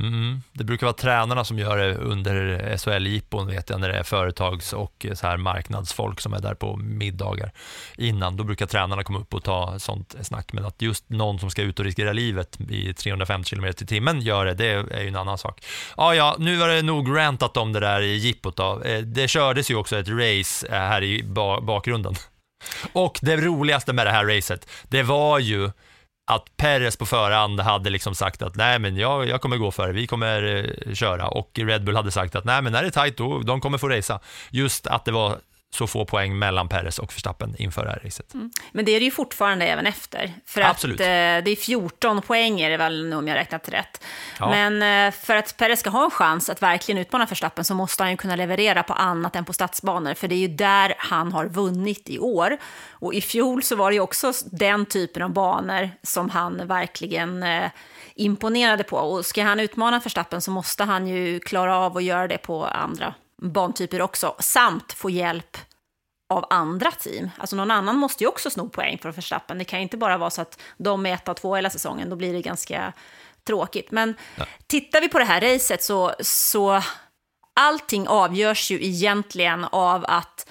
Mm, 0.00 0.42
det 0.52 0.64
brukar 0.64 0.86
vara 0.86 0.94
tränarna 0.94 1.44
som 1.44 1.58
gör 1.58 1.76
det 1.76 1.94
under 1.94 2.58
SHL-jippon, 2.76 3.46
vet 3.46 3.70
jag, 3.70 3.80
när 3.80 3.88
det 3.88 3.98
är 3.98 4.02
företags 4.02 4.72
och 4.72 5.06
eh, 5.08 5.14
så 5.14 5.26
här 5.26 5.36
marknadsfolk 5.36 6.20
som 6.20 6.32
är 6.32 6.40
där 6.40 6.54
på 6.54 6.76
middagar 6.76 7.52
innan. 7.96 8.36
Då 8.36 8.44
brukar 8.44 8.66
tränarna 8.66 9.04
komma 9.04 9.18
upp 9.18 9.34
och 9.34 9.44
ta 9.44 9.78
sånt 9.78 10.14
snack, 10.22 10.52
men 10.52 10.64
att 10.64 10.82
just 10.82 11.10
någon 11.10 11.38
som 11.38 11.50
ska 11.50 11.62
ut 11.62 11.78
och 11.78 11.84
riskera 11.84 12.12
livet 12.12 12.60
i 12.70 12.94
350 12.94 13.50
km 13.50 13.64
i 13.64 13.72
timmen 13.72 14.20
gör 14.20 14.46
det, 14.46 14.54
det 14.54 14.66
är 14.66 15.02
ju 15.02 15.08
en 15.08 15.16
annan 15.16 15.38
sak. 15.38 15.64
Ja, 15.96 16.14
ja, 16.14 16.36
nu 16.38 16.56
var 16.56 16.68
det 16.68 16.82
nog 16.82 17.16
rantat 17.16 17.56
om 17.56 17.72
det 17.72 17.80
där 17.80 18.00
i 18.00 18.16
jippot 18.16 18.56
då. 18.56 18.82
Eh, 18.82 19.00
det 19.00 19.28
kördes 19.28 19.70
ju 19.70 19.74
också 19.74 19.98
ett 19.98 20.08
race 20.08 20.66
eh, 20.66 20.72
här 20.72 21.02
i 21.02 21.22
bakgrunden. 21.62 22.14
Och 22.92 23.18
det 23.22 23.36
roligaste 23.36 23.92
med 23.92 24.06
det 24.06 24.10
här 24.10 24.24
racet, 24.24 24.68
det 24.82 25.02
var 25.02 25.38
ju 25.38 25.70
att 26.28 26.56
Perez 26.56 26.96
på 26.96 27.06
förhand 27.06 27.60
hade 27.60 27.90
liksom 27.90 28.14
sagt 28.14 28.42
att 28.42 28.56
nej 28.56 28.78
men 28.78 28.96
jag, 28.96 29.28
jag 29.28 29.40
kommer 29.40 29.56
gå 29.56 29.70
före, 29.70 29.92
vi 29.92 30.06
kommer 30.06 30.42
eh, 30.42 30.94
köra 30.94 31.28
och 31.28 31.50
Red 31.54 31.84
Bull 31.84 31.96
hade 31.96 32.10
sagt 32.10 32.34
att 32.34 32.44
nej 32.44 32.62
men 32.62 32.72
när 32.72 32.82
det 32.82 32.88
är 32.88 32.90
tajt 32.90 33.16
då, 33.16 33.38
de 33.38 33.60
kommer 33.60 33.78
få 33.78 33.88
resa. 33.88 34.20
Just 34.50 34.86
att 34.86 35.04
det 35.04 35.12
var 35.12 35.38
så 35.76 35.86
få 35.86 36.04
poäng 36.04 36.38
mellan 36.38 36.68
Perez 36.68 36.98
och 36.98 37.12
Verstappen 37.12 37.54
inför 37.58 37.84
det 37.84 37.90
här 37.90 38.00
racet. 38.04 38.34
Mm. 38.34 38.50
Men 38.72 38.84
det 38.84 38.92
är 38.92 39.00
det 39.00 39.04
ju 39.04 39.10
fortfarande 39.10 39.66
även 39.66 39.86
efter. 39.86 40.32
För 40.46 40.60
Absolut. 40.60 41.00
att 41.00 41.00
eh, 41.00 41.06
det 41.06 41.50
är 41.50 41.56
14 41.56 42.22
poäng 42.22 42.60
är 42.60 42.70
det 42.70 42.76
väl 42.76 43.12
om 43.12 43.28
jag 43.28 43.34
räknat 43.34 43.68
rätt. 43.68 44.04
Ja. 44.38 44.50
Men 44.50 45.06
eh, 45.06 45.14
för 45.20 45.36
att 45.36 45.56
Perez 45.56 45.80
ska 45.80 45.90
ha 45.90 46.04
en 46.04 46.10
chans 46.10 46.50
att 46.50 46.62
verkligen 46.62 46.98
utmana 46.98 47.26
Verstappen 47.26 47.64
så 47.64 47.74
måste 47.74 48.02
han 48.02 48.10
ju 48.10 48.16
kunna 48.16 48.36
leverera 48.36 48.82
på 48.82 48.92
annat 48.92 49.36
än 49.36 49.44
på 49.44 49.52
stadsbanor. 49.52 50.14
För 50.14 50.28
det 50.28 50.34
är 50.34 50.48
ju 50.48 50.48
där 50.48 50.94
han 50.98 51.32
har 51.32 51.46
vunnit 51.46 52.10
i 52.10 52.18
år. 52.18 52.56
Och 52.90 53.14
i 53.14 53.20
fjol 53.20 53.62
så 53.62 53.76
var 53.76 53.90
det 53.90 53.94
ju 53.94 54.00
också 54.00 54.32
den 54.52 54.86
typen 54.86 55.22
av 55.22 55.30
banor 55.30 55.90
som 56.02 56.30
han 56.30 56.66
verkligen 56.66 57.42
eh, 57.42 57.70
imponerade 58.14 58.84
på. 58.84 58.96
Och 58.96 59.26
ska 59.26 59.42
han 59.42 59.60
utmana 59.60 59.98
Verstappen 59.98 60.40
så 60.40 60.50
måste 60.50 60.84
han 60.84 61.08
ju 61.08 61.40
klara 61.40 61.78
av 61.78 61.96
att 61.96 62.04
göra 62.04 62.28
det 62.28 62.38
på 62.38 62.64
andra 62.64 63.14
bantyper 63.42 64.02
också, 64.02 64.34
samt 64.38 64.92
få 64.92 65.10
hjälp 65.10 65.56
av 66.28 66.46
andra 66.50 66.90
team. 66.90 67.30
Alltså 67.38 67.56
någon 67.56 67.70
annan 67.70 67.96
måste 67.96 68.24
ju 68.24 68.28
också 68.28 68.50
sno 68.50 68.68
poäng 68.68 68.98
för 68.98 69.12
Verstappen. 69.12 69.58
Det 69.58 69.64
kan 69.64 69.78
ju 69.78 69.82
inte 69.82 69.96
bara 69.96 70.18
vara 70.18 70.30
så 70.30 70.42
att 70.42 70.60
de 70.76 71.06
är 71.06 71.14
ett 71.14 71.28
av 71.28 71.34
två 71.34 71.54
hela 71.54 71.70
säsongen, 71.70 72.10
då 72.10 72.16
blir 72.16 72.32
det 72.32 72.42
ganska 72.42 72.92
tråkigt. 73.46 73.90
Men 73.90 74.14
ja. 74.36 74.44
tittar 74.66 75.00
vi 75.00 75.08
på 75.08 75.18
det 75.18 75.24
här 75.24 75.40
racet 75.40 75.82
så, 75.82 76.14
så 76.20 76.82
allting 77.54 78.08
avgörs 78.08 78.70
ju 78.70 78.84
egentligen 78.84 79.64
av 79.64 80.04
att 80.08 80.48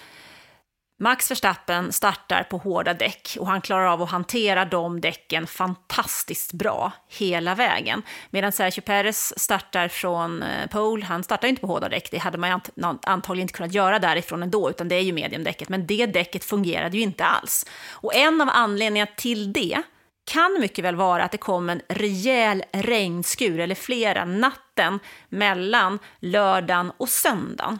Max 0.97 1.31
Verstappen 1.31 1.91
startar 1.91 2.43
på 2.43 2.57
hårda 2.57 2.93
däck 2.93 3.37
och 3.39 3.47
han 3.47 3.61
klarar 3.61 3.85
av 3.85 4.01
att 4.01 4.11
hantera 4.11 4.65
de 4.65 5.01
däcken 5.01 5.47
fantastiskt 5.47 6.53
bra 6.53 6.91
hela 7.09 7.55
vägen. 7.55 8.01
Medan 8.29 8.51
Sergio 8.51 8.81
Perez 8.81 9.39
startar 9.39 9.87
från 9.87 10.43
eh, 10.43 10.67
pole, 10.69 11.05
han 11.05 11.23
startar 11.23 11.47
inte 11.47 11.61
på 11.61 11.67
hårda 11.67 11.89
däck, 11.89 12.11
det 12.11 12.17
hade 12.17 12.37
man 12.37 12.61
antagligen 13.05 13.43
inte 13.43 13.53
kunnat 13.53 13.73
göra 13.73 13.99
därifrån 13.99 14.43
ändå, 14.43 14.69
utan 14.69 14.87
det 14.87 14.95
är 14.95 15.01
ju 15.01 15.13
mediumdäcket, 15.13 15.69
men 15.69 15.87
det 15.87 16.05
däcket 16.05 16.43
fungerade 16.43 16.97
ju 16.97 17.03
inte 17.03 17.25
alls. 17.25 17.65
Och 17.89 18.15
en 18.15 18.41
av 18.41 18.49
anledningarna 18.51 19.11
till 19.17 19.53
det 19.53 19.81
kan 20.25 20.57
mycket 20.59 20.85
väl 20.85 20.95
vara 20.95 21.23
att 21.23 21.31
det 21.31 21.37
kom 21.37 21.69
en 21.69 21.81
rejäl 21.89 22.63
regnskur, 22.71 23.59
eller 23.59 23.75
flera, 23.75 24.25
natten 24.25 24.99
mellan 25.29 25.99
lördagen 26.19 26.91
och 26.97 27.09
söndagen. 27.09 27.79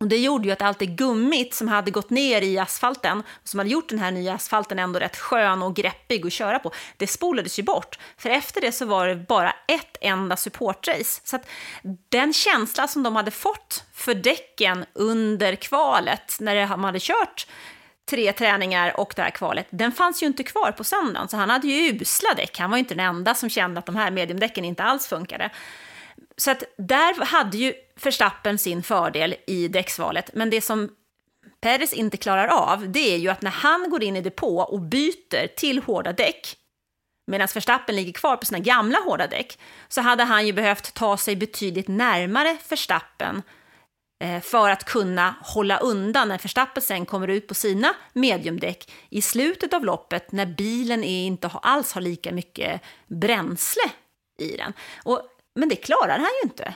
Och 0.00 0.08
det 0.08 0.16
gjorde 0.16 0.46
ju 0.48 0.52
att 0.52 0.62
allt 0.62 0.78
det 0.78 0.86
gummit 0.86 1.54
som 1.54 1.68
hade 1.68 1.90
gått 1.90 2.10
ner 2.10 2.42
i 2.42 2.58
asfalten, 2.58 3.22
som 3.44 3.58
hade 3.58 3.70
gjort 3.70 3.88
den 3.88 3.98
här 3.98 4.10
nya 4.10 4.34
asfalten 4.34 4.78
ändå 4.78 4.98
rätt 4.98 5.16
skön 5.16 5.62
och 5.62 5.76
greppig 5.76 6.26
att 6.26 6.32
köra 6.32 6.58
på, 6.58 6.72
det 6.96 7.06
spolades 7.06 7.58
ju 7.58 7.62
bort. 7.62 7.98
För 8.16 8.30
efter 8.30 8.60
det 8.60 8.72
så 8.72 8.86
var 8.86 9.06
det 9.06 9.16
bara 9.16 9.50
ett 9.50 9.96
enda 10.00 10.36
supportrace. 10.36 11.20
Så 11.24 11.36
att 11.36 11.48
den 12.08 12.32
känsla 12.32 12.88
som 12.88 13.02
de 13.02 13.16
hade 13.16 13.30
fått 13.30 13.84
för 13.92 14.14
däcken 14.14 14.84
under 14.92 15.54
kvalet, 15.54 16.36
när 16.40 16.68
de 16.68 16.84
hade 16.84 17.00
kört 17.00 17.46
tre 18.10 18.32
träningar 18.32 19.00
och 19.00 19.12
det 19.16 19.22
här 19.22 19.30
kvalet, 19.30 19.66
den 19.70 19.92
fanns 19.92 20.22
ju 20.22 20.26
inte 20.26 20.42
kvar 20.44 20.72
på 20.72 20.84
söndagen. 20.84 21.28
Så 21.28 21.36
han 21.36 21.50
hade 21.50 21.66
ju 21.66 21.92
usla 21.92 22.34
däck. 22.36 22.58
Han 22.58 22.70
var 22.70 22.76
ju 22.76 22.80
inte 22.80 22.94
den 22.94 23.06
enda 23.06 23.34
som 23.34 23.50
kände 23.50 23.78
att 23.78 23.86
de 23.86 23.96
här 23.96 24.10
mediumdäcken 24.10 24.64
inte 24.64 24.82
alls 24.82 25.06
funkade. 25.06 25.50
Så 26.38 26.50
att 26.50 26.62
där 26.78 27.24
hade 27.24 27.56
ju 27.56 27.74
Verstappen 28.02 28.58
sin 28.58 28.82
fördel 28.82 29.34
i 29.46 29.68
däcksvalet, 29.68 30.30
men 30.34 30.50
det 30.50 30.60
som 30.60 30.90
Perez 31.60 31.92
inte 31.92 32.16
klarar 32.16 32.46
av, 32.46 32.90
det 32.92 33.14
är 33.14 33.16
ju 33.16 33.28
att 33.28 33.42
när 33.42 33.50
han 33.50 33.90
går 33.90 34.02
in 34.02 34.16
i 34.16 34.20
depå 34.20 34.58
och 34.58 34.80
byter 34.80 35.56
till 35.56 35.82
hårda 35.82 36.12
däck, 36.12 36.56
medan 37.26 37.48
Verstappen 37.54 37.96
ligger 37.96 38.12
kvar 38.12 38.36
på 38.36 38.46
sina 38.46 38.58
gamla 38.58 38.98
hårda 38.98 39.26
däck, 39.26 39.58
så 39.88 40.00
hade 40.00 40.24
han 40.24 40.46
ju 40.46 40.52
behövt 40.52 40.94
ta 40.94 41.16
sig 41.16 41.36
betydligt 41.36 41.88
närmare 41.88 42.56
Verstappen 42.68 43.42
eh, 44.24 44.40
för 44.40 44.70
att 44.70 44.84
kunna 44.84 45.34
hålla 45.40 45.78
undan 45.78 46.28
när 46.28 46.38
Verstappen 46.38 46.82
sen 46.82 47.06
kommer 47.06 47.28
ut 47.28 47.46
på 47.46 47.54
sina 47.54 47.94
mediumdäck 48.12 48.92
i 49.10 49.22
slutet 49.22 49.74
av 49.74 49.84
loppet 49.84 50.32
när 50.32 50.46
bilen 50.46 51.04
inte 51.04 51.50
alls 51.62 51.92
har 51.92 52.00
lika 52.00 52.32
mycket 52.32 52.80
bränsle 53.06 53.82
i 54.40 54.56
den. 54.56 54.72
Och 55.04 55.22
men 55.58 55.68
det 55.68 55.76
klarar 55.76 56.18
han 56.18 56.30
ju 56.42 56.48
inte. 56.48 56.74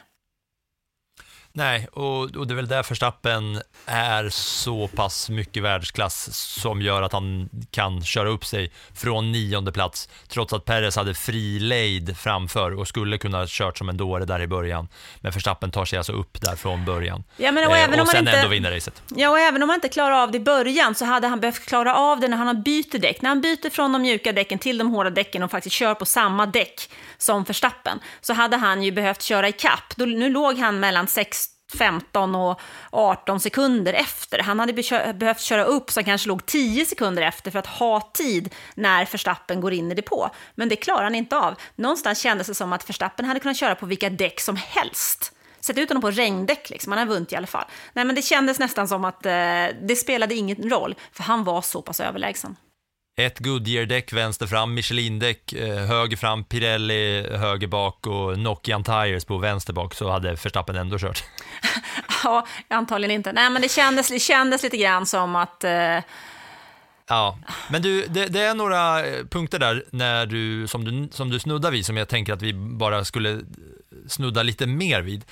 Nej, 1.55 1.88
och, 1.93 2.37
och, 2.37 2.47
det 2.47 2.55
är 2.55 2.57
väl 2.57 2.69
där 2.69 2.83
Verstappen 2.88 3.61
är 3.87 4.29
så 4.29 4.88
pass 4.88 5.31
mycket 5.31 5.62
världsklass 5.62 6.29
som 6.35 6.83
gör 6.83 7.03
att 7.03 7.12
han 7.12 7.49
kan 7.71 8.05
köra 8.05 8.29
upp 8.29 8.45
sig 8.45 8.73
från 8.95 9.33
nionde 9.33 9.73
plats 9.73 10.09
trots 10.29 10.53
att 10.53 10.65
Perez 10.65 10.97
hade 10.97 11.15
fri 11.15 11.59
lejd 11.59 12.17
framför 12.19 12.79
och 12.79 12.88
skulle 12.88 13.19
kunna 13.19 13.45
kört 13.49 13.79
som 13.79 13.88
en 13.88 13.97
dåre 13.97 14.25
där 14.25 14.43
i 14.43 14.47
början. 14.47 14.88
Men 15.21 15.33
Verstappen 15.33 15.71
tar 15.71 15.85
sig 15.85 15.97
alltså 15.97 16.12
upp 16.12 16.41
där 16.41 16.57
från 16.57 16.85
början 16.85 17.25
ja, 17.37 17.53
men, 17.53 17.67
och, 17.67 17.77
eh, 17.77 17.85
även 17.85 18.01
och 18.01 18.09
sen 18.09 18.19
inte, 18.19 18.33
ändå 18.33 18.49
vinner 18.49 18.71
racet. 18.71 19.03
Ja, 19.09 19.31
och 19.31 19.38
även 19.38 19.62
om 19.62 19.69
han 19.69 19.77
inte 19.77 19.88
klarar 19.88 20.23
av 20.23 20.31
det 20.31 20.37
i 20.37 20.41
början 20.41 20.95
så 20.95 21.05
hade 21.05 21.27
han 21.27 21.41
behövt 21.41 21.67
klara 21.67 21.95
av 21.95 22.21
det 22.21 22.29
när 22.29 22.37
han 22.37 22.62
byter 22.62 22.99
däck. 22.99 23.23
När 23.23 23.29
han 23.29 23.41
byter 23.41 23.71
från 23.71 23.93
de 23.93 24.03
mjuka 24.03 24.33
däcken 24.33 24.59
till 24.59 24.79
de 24.79 24.91
hårda 24.91 25.11
däcken 25.11 25.43
och 25.43 25.51
faktiskt 25.51 25.77
kör 25.77 25.95
på 25.95 26.05
samma 26.05 26.47
däck 26.47 26.91
som 27.19 27.45
Verstappen 27.45 28.01
så 28.21 28.33
hade 28.33 28.57
han 28.57 28.83
ju 28.83 28.93
behövt 28.93 29.23
köra 29.23 29.49
i 29.49 29.53
kapp. 29.53 29.97
Nu 29.97 30.31
låg 30.31 30.59
han 30.59 30.81
mellan 30.81 31.07
6 31.07 31.42
15 31.79 32.35
och 32.35 32.61
18 32.91 33.41
sekunder 33.41 33.93
efter. 33.93 34.39
Han 34.39 34.61
hade 34.61 34.73
behövt 35.15 35.41
köra 35.41 35.65
upp 35.65 35.91
så 35.91 36.01
han 36.01 36.05
kanske 36.05 36.29
låg 36.29 36.47
10 36.47 36.85
sekunder 36.85 37.23
efter 37.23 37.51
för 37.51 37.59
att 37.59 37.67
ha 37.67 38.11
tid 38.15 38.55
när 38.75 39.07
Verstappen 39.13 39.61
går 39.61 39.73
in 39.73 39.93
i 39.93 39.95
depå. 39.95 40.31
Men 40.55 40.69
det 40.69 40.77
klarar 40.77 41.05
han 41.05 41.15
inte 41.15 41.37
av. 41.37 41.55
Någonstans 41.77 42.21
kändes 42.21 42.47
det 42.47 42.55
som 42.55 42.73
att 42.73 42.89
Verstappen 42.89 43.27
hade 43.27 43.41
kunnat 43.41 43.57
köra 43.57 43.75
på 43.75 43.87
vilka 43.87 44.11
däck 44.11 44.41
som 44.41 44.57
helst. 44.57 45.33
Sätt 45.61 45.79
ut 45.79 45.89
honom 45.89 46.01
på 46.01 46.11
regndäck, 46.11 46.71
liksom. 46.71 46.93
han 46.93 46.99
har 46.99 47.15
vunnit 47.15 47.33
i 47.33 47.37
alla 47.37 47.47
fall. 47.47 47.65
Nej, 47.93 48.05
men 48.05 48.15
det 48.15 48.23
kändes 48.23 48.59
nästan 48.59 48.89
som 48.89 49.05
att 49.05 49.27
eh, 49.27 49.33
det 49.83 49.99
spelade 49.99 50.35
ingen 50.35 50.71
roll, 50.71 50.95
för 51.13 51.23
han 51.23 51.45
var 51.45 51.63
så 51.63 51.83
pass 51.83 52.01
överlägsen. 52.01 52.57
Ett 53.20 53.38
Goodyear-däck 53.38 54.12
vänster 54.12 54.46
fram, 54.46 54.75
Michelin-däck 54.75 55.53
eh, 55.53 55.77
höger 55.77 56.16
fram, 56.16 56.44
Pirelli 56.44 57.27
höger 57.37 57.66
bak 57.66 58.07
och 58.07 58.38
Nokian 58.38 58.85
Tires 58.85 59.25
på 59.25 59.38
vänster 59.38 59.72
bak 59.72 59.94
så 59.94 60.11
hade 60.11 60.31
Verstappen 60.31 60.77
ändå 60.77 60.98
kört. 60.98 61.25
ja, 62.25 62.46
antagligen 62.68 63.14
inte. 63.14 63.33
Nej, 63.33 63.51
men 63.51 63.62
det 63.62 63.70
kändes, 63.70 64.09
det 64.09 64.18
kändes 64.18 64.62
lite 64.62 64.77
grann 64.77 65.07
som 65.07 65.37
att 65.37 65.64
eh... 65.64 65.98
Ja, 67.09 67.38
men 67.70 67.83
du, 67.83 68.07
det, 68.07 68.27
det, 68.27 68.40
är 68.40 68.55
några 68.55 69.07
eh, 69.07 69.25
punkter 69.27 69.59
där 69.59 69.85
när 69.90 70.27
du, 70.27 70.68
som, 70.68 70.85
du, 70.85 71.09
som 71.12 71.31
du 71.31 71.38
snuddar 71.38 71.70
vid 71.70 71.87
som 71.87 71.96
jag 71.96 72.09
tänker 72.09 72.33
att 72.33 72.42
vi 72.42 72.53
bara 72.55 73.05
skulle 73.05 73.40
snudda 74.09 74.42
lite 74.42 74.66
mer 74.66 75.03
vid. 75.03 75.25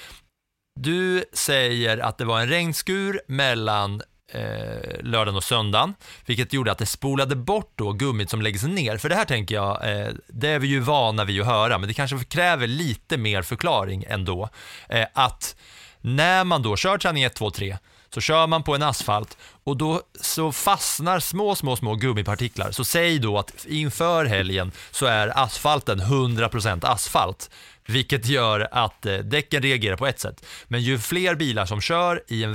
Du 0.81 1.25
säger 1.33 1.99
att 1.99 2.19
det 2.19 2.25
var 2.25 2.41
en 2.41 2.49
regnskur 2.49 3.21
mellan 3.27 4.03
eh, 4.33 5.03
lördagen 5.03 5.37
och 5.37 5.45
söndagen, 5.45 5.95
vilket 6.27 6.53
gjorde 6.53 6.73
att 6.73 6.79
det 6.79 6.87
spolade 6.87 7.37
bort 7.37 7.73
då 7.75 7.93
gummit 7.93 8.31
som 8.31 8.43
läggs 8.43 8.63
ner. 8.63 8.97
För 8.97 9.09
det 9.09 9.15
här 9.15 9.25
tänker 9.25 9.55
jag, 9.55 10.01
eh, 10.01 10.09
det 10.29 10.49
är 10.49 10.59
vi 10.59 10.69
ju 10.69 10.81
vana 10.81 11.25
vid 11.25 11.41
att 11.41 11.47
höra, 11.47 11.79
men 11.79 11.89
det 11.89 11.95
kanske 11.95 12.25
kräver 12.25 12.67
lite 12.67 13.17
mer 13.17 13.43
förklaring 13.43 14.05
ändå. 14.09 14.49
Eh, 14.89 15.07
att 15.13 15.57
när 16.01 16.45
man 16.45 16.63
då 16.63 16.77
kör 16.77 16.99
träning 16.99 17.23
1, 17.23 17.35
2, 17.35 17.51
3, 17.51 17.79
så 18.15 18.21
kör 18.21 18.47
man 18.47 18.63
på 18.63 18.75
en 18.75 18.83
asfalt 18.83 19.39
och 19.65 19.77
då 19.77 20.03
så 20.21 20.53
fastnar 20.53 21.21
små, 21.21 21.55
små, 21.55 21.77
små 21.77 21.95
gummipartiklar. 21.95 22.71
Så 22.71 22.85
säg 22.85 23.19
då 23.19 23.39
att 23.39 23.67
inför 23.69 24.25
helgen 24.25 24.73
så 24.91 25.07
är 25.07 25.39
asfalten 25.39 26.01
100% 26.01 26.87
asfalt. 26.87 27.51
Vilket 27.87 28.27
gör 28.27 28.69
att 28.73 29.07
eh, 29.07 29.17
däcken 29.19 29.63
reagerar 29.63 29.97
på 29.97 30.07
ett 30.07 30.21
sätt. 30.21 30.47
Men 30.69 30.81
ju 30.83 30.99
fler 30.99 31.35
bilar 31.35 31.67
som 31.67 31.81
kör 31.81 32.23
i 32.29 32.45
en 32.45 32.55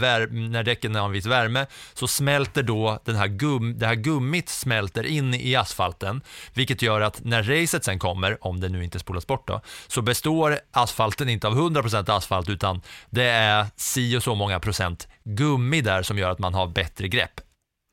när 0.51 0.63
däcken 0.63 0.95
har 0.95 1.05
en 1.05 1.11
viss 1.11 1.25
värme 1.25 1.65
så 1.93 2.07
smälter 2.07 2.63
då 2.63 2.99
den 3.05 3.15
här 3.15 3.27
gum- 3.27 3.73
det 3.73 3.85
här 3.88 3.95
gummit 3.95 4.49
smälter 4.49 5.03
in 5.05 5.33
i 5.33 5.55
asfalten. 5.55 6.21
Vilket 6.53 6.81
gör 6.81 7.01
att 7.01 7.23
när 7.23 7.43
racet 7.43 7.83
sen 7.83 7.99
kommer, 7.99 8.47
om 8.47 8.59
det 8.59 8.69
nu 8.69 8.83
inte 8.83 8.99
spolas 8.99 9.27
bort 9.27 9.47
då, 9.47 9.61
så 9.88 10.01
består 10.01 10.59
asfalten 10.71 11.29
inte 11.29 11.47
av 11.47 11.53
100% 11.57 12.11
asfalt 12.17 12.49
utan 12.49 12.81
det 13.09 13.23
är 13.25 13.65
si 13.75 14.17
och 14.17 14.23
så 14.23 14.35
många 14.35 14.59
procent 14.59 15.07
gummi 15.23 15.81
där 15.81 16.03
som 16.03 16.17
gör 16.17 16.29
att 16.29 16.39
man 16.39 16.53
har 16.53 16.67
bättre 16.67 17.07
grepp. 17.07 17.41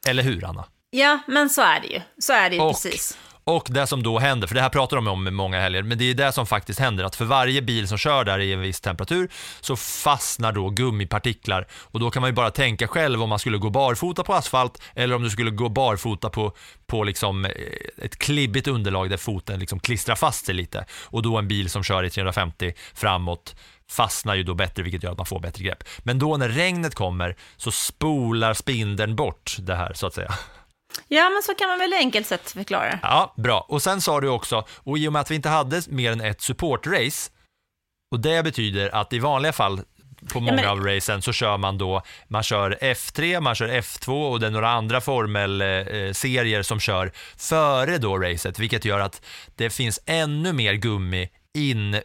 Eller 0.06 0.22
hur 0.22 0.44
Anna? 0.44 0.64
Ja, 0.90 1.18
men 1.26 1.50
så 1.50 1.62
är 1.62 1.80
det 1.80 1.86
ju. 1.86 2.00
Så 2.18 2.32
är 2.32 2.50
det 2.50 2.56
ju 2.56 2.62
Och- 2.62 2.72
precis. 2.72 3.18
Och 3.44 3.66
det 3.70 3.86
som 3.86 4.02
då 4.02 4.18
händer, 4.18 4.48
för 4.48 4.54
det 4.54 4.60
här 4.60 4.68
pratar 4.68 4.96
de 4.96 5.08
om 5.08 5.28
i 5.28 5.30
många 5.30 5.60
helger, 5.60 5.82
men 5.82 5.98
det 5.98 6.10
är 6.10 6.14
det 6.14 6.32
som 6.32 6.46
faktiskt 6.46 6.80
händer, 6.80 7.04
att 7.04 7.16
för 7.16 7.24
varje 7.24 7.62
bil 7.62 7.88
som 7.88 7.98
kör 7.98 8.24
där 8.24 8.38
i 8.38 8.52
en 8.52 8.60
viss 8.60 8.80
temperatur 8.80 9.30
så 9.60 9.76
fastnar 9.76 10.52
då 10.52 10.70
gummipartiklar 10.70 11.66
och 11.72 12.00
då 12.00 12.10
kan 12.10 12.20
man 12.20 12.30
ju 12.30 12.34
bara 12.34 12.50
tänka 12.50 12.88
själv 12.88 13.22
om 13.22 13.28
man 13.28 13.38
skulle 13.38 13.58
gå 13.58 13.70
barfota 13.70 14.22
på 14.22 14.34
asfalt 14.34 14.82
eller 14.94 15.14
om 15.14 15.22
du 15.22 15.30
skulle 15.30 15.50
gå 15.50 15.68
barfota 15.68 16.30
på, 16.30 16.52
på 16.86 17.04
liksom 17.04 17.44
eh, 17.44 17.50
ett 17.98 18.18
klibbigt 18.18 18.68
underlag 18.68 19.10
där 19.10 19.16
foten 19.16 19.60
liksom 19.60 19.80
klistrar 19.80 20.16
fast 20.16 20.46
sig 20.46 20.54
lite 20.54 20.84
och 21.04 21.22
då 21.22 21.38
en 21.38 21.48
bil 21.48 21.70
som 21.70 21.82
kör 21.82 22.04
i 22.04 22.10
350 22.10 22.72
framåt 22.94 23.54
fastnar 23.88 24.34
ju 24.34 24.42
då 24.42 24.54
bättre 24.54 24.82
vilket 24.82 25.02
gör 25.02 25.12
att 25.12 25.18
man 25.18 25.26
får 25.26 25.40
bättre 25.40 25.64
grepp. 25.64 25.84
Men 25.98 26.18
då 26.18 26.36
när 26.36 26.48
regnet 26.48 26.94
kommer 26.94 27.36
så 27.56 27.70
spolar 27.70 28.54
spindeln 28.54 29.16
bort 29.16 29.56
det 29.58 29.74
här 29.74 29.92
så 29.94 30.06
att 30.06 30.14
säga. 30.14 30.34
Ja, 31.08 31.30
men 31.30 31.42
så 31.42 31.54
kan 31.54 31.68
man 31.68 31.78
väl 31.78 31.92
enkelt 31.92 32.26
sett 32.26 32.50
förklara. 32.50 32.98
Ja, 33.02 33.34
bra. 33.36 33.66
Och 33.68 33.82
sen 33.82 34.00
sa 34.00 34.20
du 34.20 34.28
också, 34.28 34.66
och 34.76 34.98
i 34.98 35.08
och 35.08 35.12
med 35.12 35.20
att 35.20 35.30
vi 35.30 35.34
inte 35.34 35.48
hade 35.48 35.82
mer 35.88 36.12
än 36.12 36.20
ett 36.20 36.40
supportrace, 36.40 37.30
och 38.12 38.20
det 38.20 38.44
betyder 38.44 38.94
att 38.94 39.12
i 39.12 39.18
vanliga 39.18 39.52
fall 39.52 39.80
på 40.32 40.40
många 40.40 40.56
men- 40.56 40.68
av 40.68 40.84
racen 40.84 41.22
så 41.22 41.32
kör 41.32 41.56
man 41.56 41.78
då, 41.78 42.02
man 42.28 42.42
kör 42.42 42.78
F3, 42.80 43.40
man 43.40 43.54
kör 43.54 43.68
F2 43.68 44.30
och 44.30 44.40
det 44.40 44.46
är 44.46 44.50
några 44.50 44.70
andra 44.70 45.00
formelserier 45.00 46.62
som 46.62 46.80
kör 46.80 47.12
före 47.36 47.98
då 47.98 48.18
racet, 48.18 48.58
vilket 48.58 48.84
gör 48.84 49.00
att 49.00 49.22
det 49.56 49.70
finns 49.70 50.00
ännu 50.06 50.52
mer 50.52 50.74
gummi 50.74 51.28
in 51.54 52.00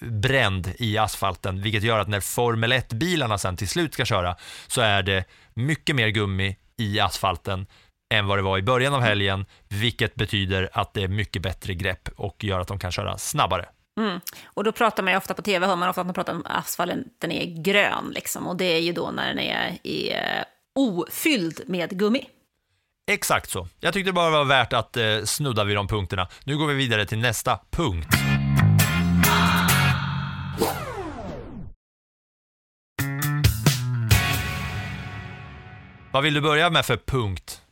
bränd 0.00 0.72
i 0.78 0.98
asfalten, 0.98 1.62
vilket 1.62 1.82
gör 1.82 1.98
att 1.98 2.08
när 2.08 2.20
Formel 2.20 2.72
1-bilarna 2.72 3.38
sen 3.38 3.56
till 3.56 3.68
slut 3.68 3.94
ska 3.94 4.04
köra 4.04 4.36
så 4.66 4.80
är 4.80 5.02
det 5.02 5.24
mycket 5.54 5.96
mer 5.96 6.08
gummi 6.08 6.56
i 6.76 7.00
asfalten 7.00 7.66
än 8.14 8.26
vad 8.26 8.38
det 8.38 8.42
var 8.42 8.58
i 8.58 8.62
början 8.62 8.94
av 8.94 9.00
helgen, 9.00 9.46
vilket 9.68 10.14
betyder 10.14 10.68
att 10.72 10.94
det 10.94 11.02
är 11.02 11.08
mycket 11.08 11.42
bättre 11.42 11.74
grepp 11.74 12.08
och 12.16 12.44
gör 12.44 12.60
att 12.60 12.68
de 12.68 12.78
kan 12.78 12.92
köra 12.92 13.18
snabbare. 13.18 13.68
Mm. 14.00 14.20
Och 14.44 14.64
då 14.64 14.72
pratar 14.72 15.02
man 15.02 15.12
ju 15.12 15.16
ofta 15.16 15.34
på 15.34 15.42
tv, 15.42 15.66
hör 15.66 15.76
man 15.76 15.88
ofta 15.88 16.00
att 16.00 16.06
man 16.06 16.14
pratar 16.14 16.34
om 16.34 16.42
asfalten 16.46 17.04
den 17.18 17.32
är 17.32 17.62
grön, 17.62 18.10
liksom. 18.14 18.46
Och 18.46 18.56
det 18.56 18.64
är 18.64 18.80
ju 18.80 18.92
då 18.92 19.10
när 19.10 19.28
den 19.28 19.38
är 19.38 19.78
i, 19.82 20.12
eh, 20.12 20.44
ofylld 20.74 21.60
med 21.66 21.98
gummi. 21.98 22.24
Exakt 23.10 23.50
så. 23.50 23.68
Jag 23.80 23.92
tyckte 23.94 24.08
det 24.08 24.12
bara 24.14 24.30
var 24.30 24.44
värt 24.44 24.72
att 24.72 24.96
eh, 24.96 25.22
snudda 25.24 25.64
vid 25.64 25.76
de 25.76 25.88
punkterna. 25.88 26.28
Nu 26.44 26.58
går 26.58 26.66
vi 26.66 26.74
vidare 26.74 27.06
till 27.06 27.18
nästa 27.18 27.58
punkt. 27.70 28.14
Vad 36.12 36.22
vill 36.22 36.34
du 36.34 36.40
börja 36.40 36.70
med 36.70 36.86
för 36.86 36.96
punkt? 36.96 37.62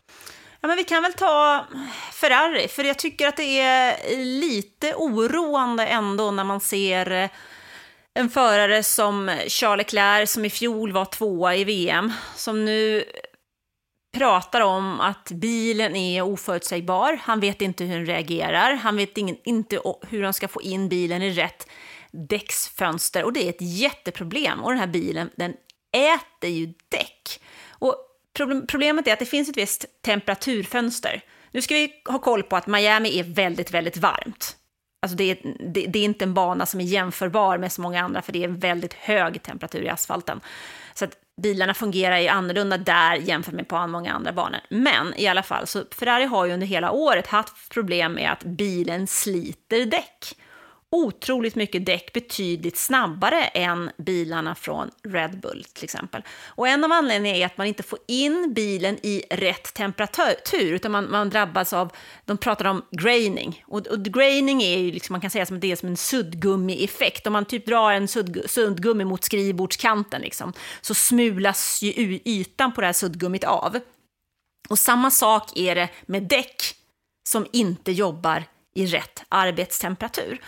Ja, 0.66 0.68
men 0.68 0.76
vi 0.76 0.84
kan 0.84 1.02
väl 1.02 1.12
ta 1.12 1.66
Ferrari, 2.12 2.68
för 2.68 2.84
jag 2.84 2.98
tycker 2.98 3.28
att 3.28 3.36
det 3.36 3.60
är 3.60 4.16
lite 4.40 4.94
oroande 4.94 5.86
ändå 5.86 6.30
när 6.30 6.44
man 6.44 6.60
ser 6.60 7.10
eh, 7.10 7.30
en 8.14 8.30
förare 8.30 8.82
som 8.82 9.38
Charles 9.48 9.78
Leclerc, 9.78 10.30
som 10.30 10.44
i 10.44 10.50
fjol 10.50 10.92
var 10.92 11.04
tvåa 11.04 11.54
i 11.54 11.64
VM, 11.64 12.12
som 12.36 12.64
nu 12.64 13.04
pratar 14.16 14.60
om 14.60 15.00
att 15.00 15.30
bilen 15.30 15.96
är 15.96 16.22
oförutsägbar. 16.22 17.20
Han 17.22 17.40
vet 17.40 17.62
inte 17.62 17.84
hur 17.84 17.96
den 17.96 18.06
reagerar. 18.06 18.74
Han 18.74 18.96
vet 18.96 19.18
ingen, 19.18 19.36
inte 19.44 19.80
hur 20.08 20.22
han 20.22 20.34
ska 20.34 20.48
få 20.48 20.62
in 20.62 20.88
bilen 20.88 21.22
i 21.22 21.30
rätt 21.30 21.68
däcksfönster. 22.10 23.24
Och 23.24 23.32
det 23.32 23.44
är 23.44 23.50
ett 23.50 23.60
jätteproblem. 23.60 24.64
Och 24.64 24.70
den 24.70 24.78
här 24.78 24.86
bilen, 24.86 25.30
den 25.36 25.54
äter 25.92 26.50
ju 26.50 26.66
däck. 26.88 27.40
Och 27.70 28.05
problemet 28.68 29.08
är 29.08 29.12
att 29.12 29.18
det 29.18 29.26
finns 29.26 29.48
ett 29.48 29.56
visst 29.56 29.84
temperaturfönster. 30.02 31.20
Nu 31.50 31.62
ska 31.62 31.74
vi 31.74 31.92
ha 32.08 32.18
koll 32.18 32.42
på 32.42 32.56
att 32.56 32.66
Miami 32.66 33.18
är 33.18 33.24
väldigt, 33.24 33.70
väldigt 33.70 33.96
varmt. 33.96 34.56
Alltså 35.02 35.16
det, 35.16 35.30
är, 35.30 35.38
det, 35.72 35.86
det 35.86 35.98
är 35.98 36.04
inte 36.04 36.24
en 36.24 36.34
bana 36.34 36.66
som 36.66 36.80
är 36.80 36.84
jämförbar 36.84 37.58
med 37.58 37.72
så 37.72 37.80
många 37.80 38.04
andra, 38.04 38.22
för 38.22 38.32
det 38.32 38.44
är 38.44 38.48
väldigt 38.48 38.94
hög 38.94 39.42
temperatur 39.42 39.82
i 39.82 39.88
asfalten. 39.88 40.40
Så 40.94 41.04
att 41.04 41.12
bilarna 41.42 41.74
fungerar 41.74 42.18
ju 42.18 42.28
annorlunda 42.28 42.78
där 42.78 43.14
jämfört 43.14 43.54
med 43.54 43.68
på 43.68 43.86
många 43.86 44.12
andra 44.12 44.32
banor. 44.32 44.60
Men 44.70 45.14
i 45.16 45.26
alla 45.26 45.42
fall, 45.42 45.66
så 45.66 45.84
Ferrari 45.90 46.24
har 46.24 46.46
ju 46.46 46.52
under 46.52 46.66
hela 46.66 46.90
året 46.90 47.26
haft 47.26 47.68
problem 47.70 48.12
med 48.12 48.32
att 48.32 48.44
bilen 48.44 49.06
sliter 49.06 49.84
däck. 49.84 50.36
Otroligt 50.92 51.54
mycket 51.54 51.86
däck, 51.86 52.12
betydligt 52.12 52.76
snabbare 52.76 53.44
än 53.44 53.90
bilarna 53.96 54.54
från 54.54 54.90
Red 55.08 55.40
Bull 55.40 55.64
till 55.72 55.84
exempel. 55.84 56.22
Och 56.44 56.68
en 56.68 56.84
av 56.84 56.92
anledningarna 56.92 57.38
är 57.38 57.46
att 57.46 57.58
man 57.58 57.66
inte 57.66 57.82
får 57.82 57.98
in 58.08 58.52
bilen 58.54 58.98
i 59.02 59.22
rätt 59.30 59.74
temperatur, 59.74 60.72
utan 60.72 60.92
man, 60.92 61.10
man 61.10 61.30
drabbas 61.30 61.72
av, 61.72 61.92
de 62.24 62.38
pratar 62.38 62.64
om 62.64 62.82
graining. 62.90 63.64
Och, 63.66 63.86
och 63.86 64.04
graining 64.04 64.62
är 64.62 64.78
ju, 64.78 64.92
liksom, 64.92 65.14
man 65.14 65.20
kan 65.20 65.30
säga 65.30 65.46
som 65.46 65.60
det 65.60 65.72
är 65.72 65.76
som 65.76 65.88
en 65.88 65.96
suddgummi-effekt. 65.96 67.26
Om 67.26 67.32
man 67.32 67.44
typ 67.44 67.66
drar 67.66 67.92
en 67.92 68.08
sudd, 68.08 68.42
suddgummi 68.46 69.04
mot 69.04 69.24
skrivbordskanten, 69.24 70.20
liksom, 70.20 70.52
så 70.80 70.94
smulas 70.94 71.82
ju 71.82 72.20
ytan 72.24 72.72
på 72.72 72.80
det 72.80 72.86
här 72.86 72.94
suddgummit 72.94 73.44
av. 73.44 73.78
Och 74.68 74.78
samma 74.78 75.10
sak 75.10 75.52
är 75.56 75.74
det 75.74 75.88
med 76.06 76.22
däck 76.22 76.62
som 77.28 77.46
inte 77.52 77.92
jobbar 77.92 78.44
i 78.74 78.86
rätt 78.86 79.22
arbetstemperatur. 79.28 80.40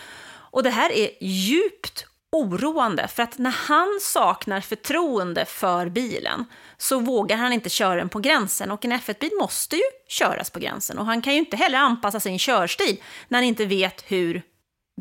Och 0.51 0.63
det 0.63 0.69
här 0.69 0.91
är 0.91 1.09
djupt 1.21 2.05
oroande, 2.31 3.07
för 3.07 3.23
att 3.23 3.37
när 3.37 3.51
han 3.51 3.99
saknar 4.01 4.61
förtroende 4.61 5.45
för 5.45 5.89
bilen 5.89 6.45
så 6.77 6.99
vågar 6.99 7.37
han 7.37 7.53
inte 7.53 7.69
köra 7.69 7.95
den 7.95 8.09
på 8.09 8.19
gränsen. 8.19 8.71
Och 8.71 8.85
en 8.85 8.93
F1-bil 8.93 9.31
måste 9.39 9.75
ju 9.75 9.81
köras 10.07 10.49
på 10.49 10.59
gränsen. 10.59 10.97
Och 10.97 11.05
han 11.05 11.21
kan 11.21 11.33
ju 11.33 11.39
inte 11.39 11.57
heller 11.57 11.77
anpassa 11.77 12.19
sin 12.19 12.39
körstil 12.39 13.03
när 13.27 13.37
han 13.37 13.45
inte 13.45 13.65
vet 13.65 14.03
hur 14.07 14.41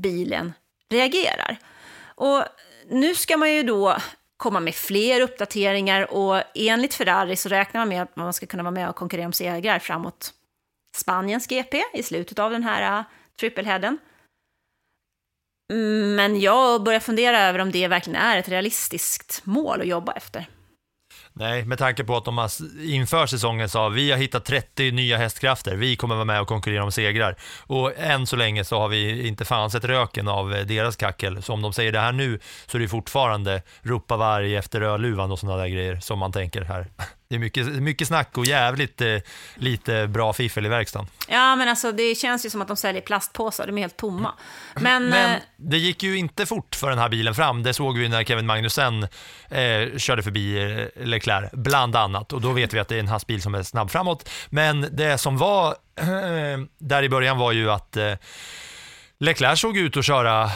bilen 0.01 0.53
reagerar. 0.91 1.59
Och 2.15 2.45
nu 2.91 3.15
ska 3.15 3.37
man 3.37 3.55
ju 3.55 3.63
då 3.63 3.97
komma 4.37 4.61
med 4.61 4.75
fler 4.75 5.21
uppdateringar 5.21 6.13
och 6.13 6.43
enligt 6.55 6.95
Ferrari 6.95 7.37
så 7.37 7.49
räknar 7.49 7.81
man 7.81 7.89
med 7.89 8.03
att 8.03 8.17
man 8.17 8.33
ska 8.33 8.47
kunna 8.47 8.63
vara 8.63 8.71
med 8.71 8.89
och 8.89 8.97
konkurrera 8.97 9.27
om 9.27 9.33
segrar 9.33 9.79
framåt 9.79 10.33
Spaniens 10.97 11.47
GP 11.47 11.83
i 11.95 12.03
slutet 12.03 12.39
av 12.39 12.51
den 12.51 12.63
här 12.63 12.83
äh, 12.83 12.99
uh, 12.99 13.05
trippelheaden. 13.41 13.99
Men 16.16 16.40
jag 16.40 16.83
börjar 16.83 17.00
fundera 17.00 17.40
över 17.40 17.59
om 17.59 17.72
det 17.72 17.88
verkligen 17.88 18.20
är 18.20 18.38
ett 18.38 18.48
realistiskt 18.48 19.40
mål 19.44 19.81
att 19.81 19.87
jobba 19.87 20.12
efter. 20.12 20.46
Nej, 21.33 21.64
med 21.64 21.78
tanke 21.78 22.04
på 22.04 22.16
att 22.16 22.24
de 22.24 22.48
inför 22.83 23.26
säsongen 23.26 23.68
sa 23.68 23.88
vi 23.88 24.11
har 24.11 24.18
hittat 24.18 24.44
30 24.44 24.90
nya 24.90 25.16
hästkrafter, 25.16 25.76
vi 25.76 25.96
kommer 25.96 26.14
vara 26.14 26.24
med 26.24 26.40
och 26.40 26.48
konkurrera 26.48 26.85
om 26.85 26.92
segrar. 26.92 27.37
Och 27.66 27.98
än 27.98 28.26
så 28.26 28.37
länge 28.37 28.64
så 28.64 28.78
har 28.78 28.88
vi 28.88 29.28
inte 29.28 29.44
fan 29.44 29.70
sett 29.70 29.85
röken 29.85 30.28
av 30.28 30.54
eh, 30.54 30.66
deras 30.66 30.96
kackel. 30.96 31.42
Så 31.42 31.52
om 31.52 31.62
de 31.62 31.72
säger 31.72 31.92
det 31.92 32.00
här 32.00 32.12
nu 32.12 32.40
så 32.66 32.76
är 32.76 32.81
det 32.81 32.88
fortfarande 32.88 33.62
ropa 33.83 34.16
varg 34.16 34.57
efter 34.57 34.81
rödluvan 34.81 35.33
och 35.33 35.38
sådana 35.38 35.59
där 35.59 35.68
grejer 35.68 36.00
som 36.00 36.18
man 36.18 36.33
tänker 36.33 36.62
här. 36.62 36.87
Det 37.31 37.35
är 37.37 37.38
mycket, 37.38 37.67
mycket 37.67 38.09
snack 38.09 38.38
och 38.38 38.47
jävligt 38.47 39.01
eh, 39.01 39.17
lite 39.55 40.07
bra 40.07 40.33
fiffel 40.33 40.67
i 40.67 40.69
verkstaden. 40.69 41.09
Ja, 41.29 41.57
men 41.57 41.69
alltså 41.69 41.93
det 41.93 42.14
känns 42.14 42.47
ju 42.47 42.51
som 42.51 42.62
att 42.62 42.69
de 42.69 42.77
säljer 42.77 43.03
plastpåsar, 43.03 43.67
de 43.67 43.79
är 43.79 43.83
helt 43.83 43.97
tomma. 43.97 44.35
Men, 44.75 45.09
Men 45.09 45.35
eh, 45.35 45.41
det 45.57 45.79
gick 45.79 46.03
ju 46.03 46.17
inte 46.17 46.47
fort 46.47 46.75
för 46.75 46.91
den 46.91 46.99
här 46.99 47.09
bilen 47.09 47.35
fram. 47.35 47.62
Det 47.62 47.75
såg 47.75 47.99
vi 47.99 48.09
när 48.09 48.25
Kevin 48.25 48.47
Magnussen 48.47 49.03
eh, 49.51 49.97
körde 49.97 50.23
förbi 50.23 50.73
eh, 50.97 51.07
Leclerc, 51.07 51.51
bland 51.53 51.97
annat. 51.97 52.33
Och 52.33 52.41
då 52.41 52.53
vet 52.53 52.75
vi 52.75 52.79
att 52.79 52.88
det 52.88 52.95
är 52.97 53.01
en 53.01 53.09
hastbil 53.09 53.43
som 53.43 53.55
är 53.55 53.62
snabb 53.62 53.91
framåt. 53.91 54.29
Men 54.49 54.88
det 54.93 55.19
som 55.19 55.38
var 55.38 55.69
eh, 56.01 56.07
där 56.79 57.03
i 57.03 57.09
början 57.09 57.38
var 57.38 57.53
ju 57.53 57.71
att 57.71 57.97
eh, 57.97 58.12
Leclerc 59.21 59.61
såg 59.61 59.77
ut 59.77 59.97
att 59.97 60.05
köra 60.05 60.51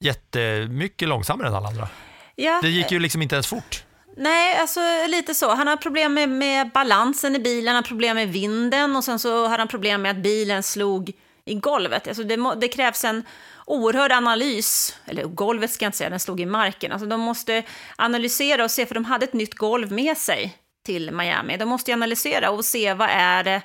jättemycket 0.00 1.08
långsammare 1.08 1.48
än 1.48 1.54
alla 1.54 1.68
andra. 1.68 1.88
ja, 2.34 2.60
Det 2.62 2.70
gick 2.70 2.90
ju 2.92 2.98
liksom 2.98 3.22
inte 3.22 3.34
ens 3.34 3.46
fort. 3.46 3.82
Nej, 4.18 4.56
alltså 4.56 4.80
lite 5.08 5.34
så. 5.34 5.54
Han 5.54 5.66
har 5.66 5.76
problem 5.76 6.14
med, 6.14 6.28
med 6.28 6.70
balansen 6.70 7.36
i 7.36 7.38
bilen, 7.38 7.66
han 7.66 7.76
har 7.76 7.88
problem 7.88 8.16
med 8.16 8.28
vinden 8.28 8.96
och 8.96 9.04
sen 9.04 9.18
så 9.18 9.46
har 9.46 9.58
han 9.58 9.68
problem 9.68 10.02
med 10.02 10.10
att 10.10 10.22
bilen 10.22 10.62
slog 10.62 11.12
i 11.44 11.54
golvet. 11.54 12.08
Alltså 12.08 12.22
det, 12.22 12.54
det 12.60 12.68
krävs 12.68 13.04
en 13.04 13.24
oerhörd 13.66 14.12
analys, 14.12 14.96
eller 15.04 15.24
golvet 15.24 15.70
ska 15.70 15.84
jag 15.84 15.88
inte 15.88 15.98
säga, 15.98 16.10
den 16.10 16.20
slog 16.20 16.40
i 16.40 16.46
marken. 16.46 16.92
Alltså 16.92 17.06
de 17.06 17.20
måste 17.20 17.62
analysera 17.96 18.64
och 18.64 18.70
se, 18.70 18.86
för 18.86 18.94
de 18.94 19.04
hade 19.04 19.24
ett 19.24 19.32
nytt 19.32 19.54
golv 19.54 19.92
med 19.92 20.16
sig 20.16 20.58
till 20.84 21.10
Miami. 21.10 21.56
De 21.56 21.68
måste 21.68 21.92
analysera 21.92 22.50
och 22.50 22.64
se 22.64 22.94
vad 22.94 23.08
är 23.10 23.44
det 23.44 23.62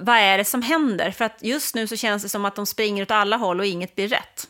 vad 0.00 0.16
är 0.16 0.38
det 0.38 0.44
som 0.44 0.62
händer? 0.62 1.10
För 1.10 1.24
att 1.24 1.38
just 1.42 1.74
nu 1.74 1.86
så 1.86 1.96
känns 1.96 2.22
det 2.22 2.28
som 2.28 2.44
att 2.44 2.56
de 2.56 2.66
springer 2.66 3.02
åt 3.02 3.10
alla 3.10 3.36
håll 3.36 3.60
och 3.60 3.66
inget 3.66 3.94
blir 3.94 4.08
rätt. 4.08 4.48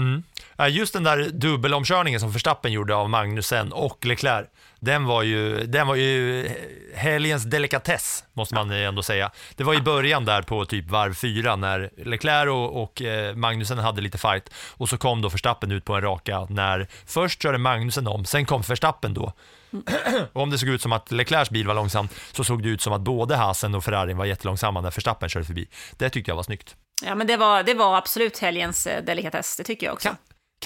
Mm. 0.00 0.22
Just 0.70 0.92
den 0.92 1.04
där 1.04 1.30
dubbelomkörningen 1.32 2.20
som 2.20 2.30
Verstappen 2.30 2.72
gjorde 2.72 2.94
av 2.94 3.10
Magnusen 3.10 3.72
och 3.72 4.06
Leclerc, 4.06 4.46
den 4.78 5.04
var 5.04 5.22
ju, 5.22 5.66
den 5.66 5.86
var 5.86 5.94
ju 5.94 6.46
eh, 6.46 6.52
helgens 6.94 7.44
delikatess, 7.44 8.24
måste 8.32 8.54
man 8.54 8.70
ändå 8.70 9.02
säga. 9.02 9.30
Det 9.56 9.64
var 9.64 9.74
i 9.74 9.80
början 9.80 10.24
där 10.24 10.42
på 10.42 10.64
typ 10.64 10.90
varv 10.90 11.14
fyra 11.14 11.56
när 11.56 11.90
Leclerc 11.96 12.48
och, 12.48 12.82
och 12.82 13.02
eh, 13.02 13.34
Magnussen 13.34 13.60
Magnusen 13.60 13.78
hade 13.78 14.00
lite 14.00 14.18
fight 14.18 14.50
och 14.76 14.88
så 14.88 14.98
kom 14.98 15.22
då 15.22 15.28
Verstappen 15.28 15.70
ut 15.72 15.84
på 15.84 15.94
en 15.94 16.02
raka 16.02 16.46
när 16.50 16.88
först 17.06 17.42
körde 17.42 17.58
Magnusen 17.58 18.06
om, 18.06 18.24
sen 18.24 18.46
kom 18.46 18.62
Verstappen 18.62 19.14
då. 19.14 19.32
Och 20.32 20.42
om 20.42 20.50
det 20.50 20.58
såg 20.58 20.68
ut 20.68 20.82
som 20.82 20.92
att 20.92 21.12
Leclercs 21.12 21.50
bil 21.50 21.66
var 21.66 21.74
långsam 21.74 22.08
så 22.32 22.44
såg 22.44 22.62
det 22.62 22.68
ut 22.68 22.80
som 22.80 22.92
att 22.92 23.00
både 23.00 23.36
Hasen 23.36 23.74
och 23.74 23.84
Ferrarin 23.84 24.16
var 24.16 24.24
jättelångsamma 24.24 24.80
när 24.80 24.90
Verstappen 24.90 25.28
körde 25.28 25.46
förbi. 25.46 25.68
Det 25.96 26.10
tyckte 26.10 26.30
jag 26.30 26.36
var 26.36 26.42
snyggt. 26.42 26.76
Ja, 27.02 27.14
men 27.14 27.26
det 27.26 27.36
var, 27.36 27.62
det 27.62 27.74
var 27.74 27.96
absolut 27.96 28.38
helgens 28.38 28.86
eh, 28.86 29.04
delikatess, 29.04 29.56
det 29.56 29.64
tycker 29.64 29.86
jag 29.86 29.94
också. 29.94 30.08
Ka, 30.08 30.16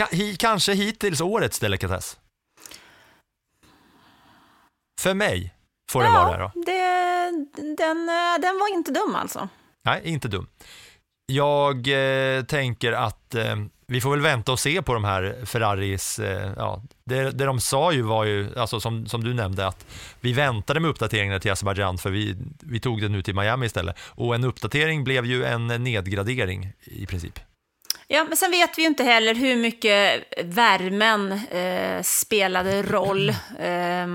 ka, 0.06 0.16
hi, 0.16 0.36
kanske 0.36 0.72
hittills 0.72 1.20
årets 1.20 1.58
delikatess. 1.58 2.18
För 5.00 5.14
mig 5.14 5.54
får 5.90 6.00
det 6.00 6.06
ja, 6.06 6.12
vara 6.12 6.36
det 6.36 6.42
då. 6.42 6.60
Det, 6.60 7.76
den, 7.76 8.08
eh, 8.08 8.40
den 8.40 8.58
var 8.58 8.74
inte 8.74 8.92
dum 8.92 9.14
alltså. 9.14 9.48
Nej, 9.84 10.00
inte 10.04 10.28
dum. 10.28 10.46
Jag 11.26 11.88
eh, 11.88 12.44
tänker 12.44 12.92
att 12.92 13.34
eh, 13.34 13.56
vi 13.86 14.00
får 14.00 14.10
väl 14.10 14.20
vänta 14.20 14.52
och 14.52 14.60
se 14.60 14.82
på 14.82 14.94
de 14.94 15.04
här 15.04 15.36
Ferraris, 15.44 16.18
eh, 16.18 16.52
ja, 16.56 16.82
det, 17.04 17.30
det 17.30 17.44
de 17.44 17.60
sa 17.60 17.92
ju 17.92 18.02
var 18.02 18.24
ju, 18.24 18.58
alltså 18.58 18.80
som, 18.80 19.06
som 19.06 19.24
du 19.24 19.34
nämnde, 19.34 19.66
att 19.66 19.86
vi 20.20 20.32
väntade 20.32 20.80
med 20.80 20.90
uppdateringarna 20.90 21.40
till 21.40 21.52
Azerbajdzjan 21.52 21.98
för 21.98 22.10
vi, 22.10 22.36
vi 22.60 22.80
tog 22.80 23.00
det 23.00 23.08
nu 23.08 23.22
till 23.22 23.34
Miami 23.34 23.66
istället. 23.66 23.96
Och 24.00 24.34
en 24.34 24.44
uppdatering 24.44 25.04
blev 25.04 25.26
ju 25.26 25.44
en 25.44 25.66
nedgradering 25.66 26.72
i 26.84 27.06
princip. 27.06 27.38
Ja, 28.08 28.24
men 28.24 28.36
sen 28.36 28.50
vet 28.50 28.78
vi 28.78 28.82
ju 28.82 28.88
inte 28.88 29.04
heller 29.04 29.34
hur 29.34 29.56
mycket 29.56 30.24
värmen 30.44 31.32
eh, 31.32 32.02
spelade 32.02 32.82
roll. 32.82 33.28
Eh, 33.58 34.06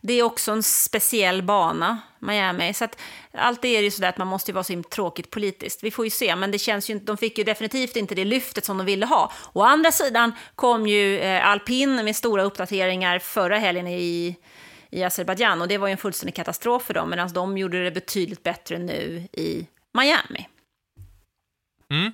det 0.00 0.12
är 0.12 0.22
också 0.22 0.52
en 0.52 0.62
speciell 0.62 1.42
bana, 1.42 1.98
Miami. 2.18 2.74
Så 2.74 2.84
att 2.84 3.00
alltid 3.32 3.70
är 3.70 3.78
det 3.78 3.84
ju 3.84 3.90
sådär 3.90 4.08
att 4.08 4.18
man 4.18 4.26
måste 4.26 4.52
vara 4.52 4.64
så 4.64 4.72
himla 4.72 4.88
tråkigt 4.88 5.30
politiskt. 5.30 5.82
Vi 5.82 5.90
får 5.90 6.04
ju 6.04 6.10
se, 6.10 6.36
men 6.36 6.50
det 6.50 6.58
känns 6.58 6.90
ju, 6.90 6.98
de 6.98 7.16
fick 7.16 7.38
ju 7.38 7.44
definitivt 7.44 7.96
inte 7.96 8.14
det 8.14 8.24
lyftet 8.24 8.64
som 8.64 8.78
de 8.78 8.86
ville 8.86 9.06
ha. 9.06 9.32
Å 9.52 9.62
andra 9.62 9.92
sidan 9.92 10.32
kom 10.54 10.86
ju 10.86 11.18
eh, 11.18 11.46
alpin 11.46 12.04
med 12.04 12.16
stora 12.16 12.42
uppdateringar 12.42 13.18
förra 13.18 13.58
helgen 13.58 13.86
i 13.86 14.36
i 14.94 15.04
Azerbajdzjan 15.04 15.62
och 15.62 15.68
det 15.68 15.78
var 15.78 15.86
ju 15.86 15.92
en 15.92 15.98
fullständig 15.98 16.34
katastrof 16.34 16.82
för 16.82 16.94
dem 16.94 17.10
medan 17.10 17.32
de 17.32 17.58
gjorde 17.58 17.84
det 17.84 17.90
betydligt 17.90 18.42
bättre 18.42 18.78
nu 18.78 19.28
i 19.32 19.66
Miami. 19.92 20.48
Mm. 21.90 22.12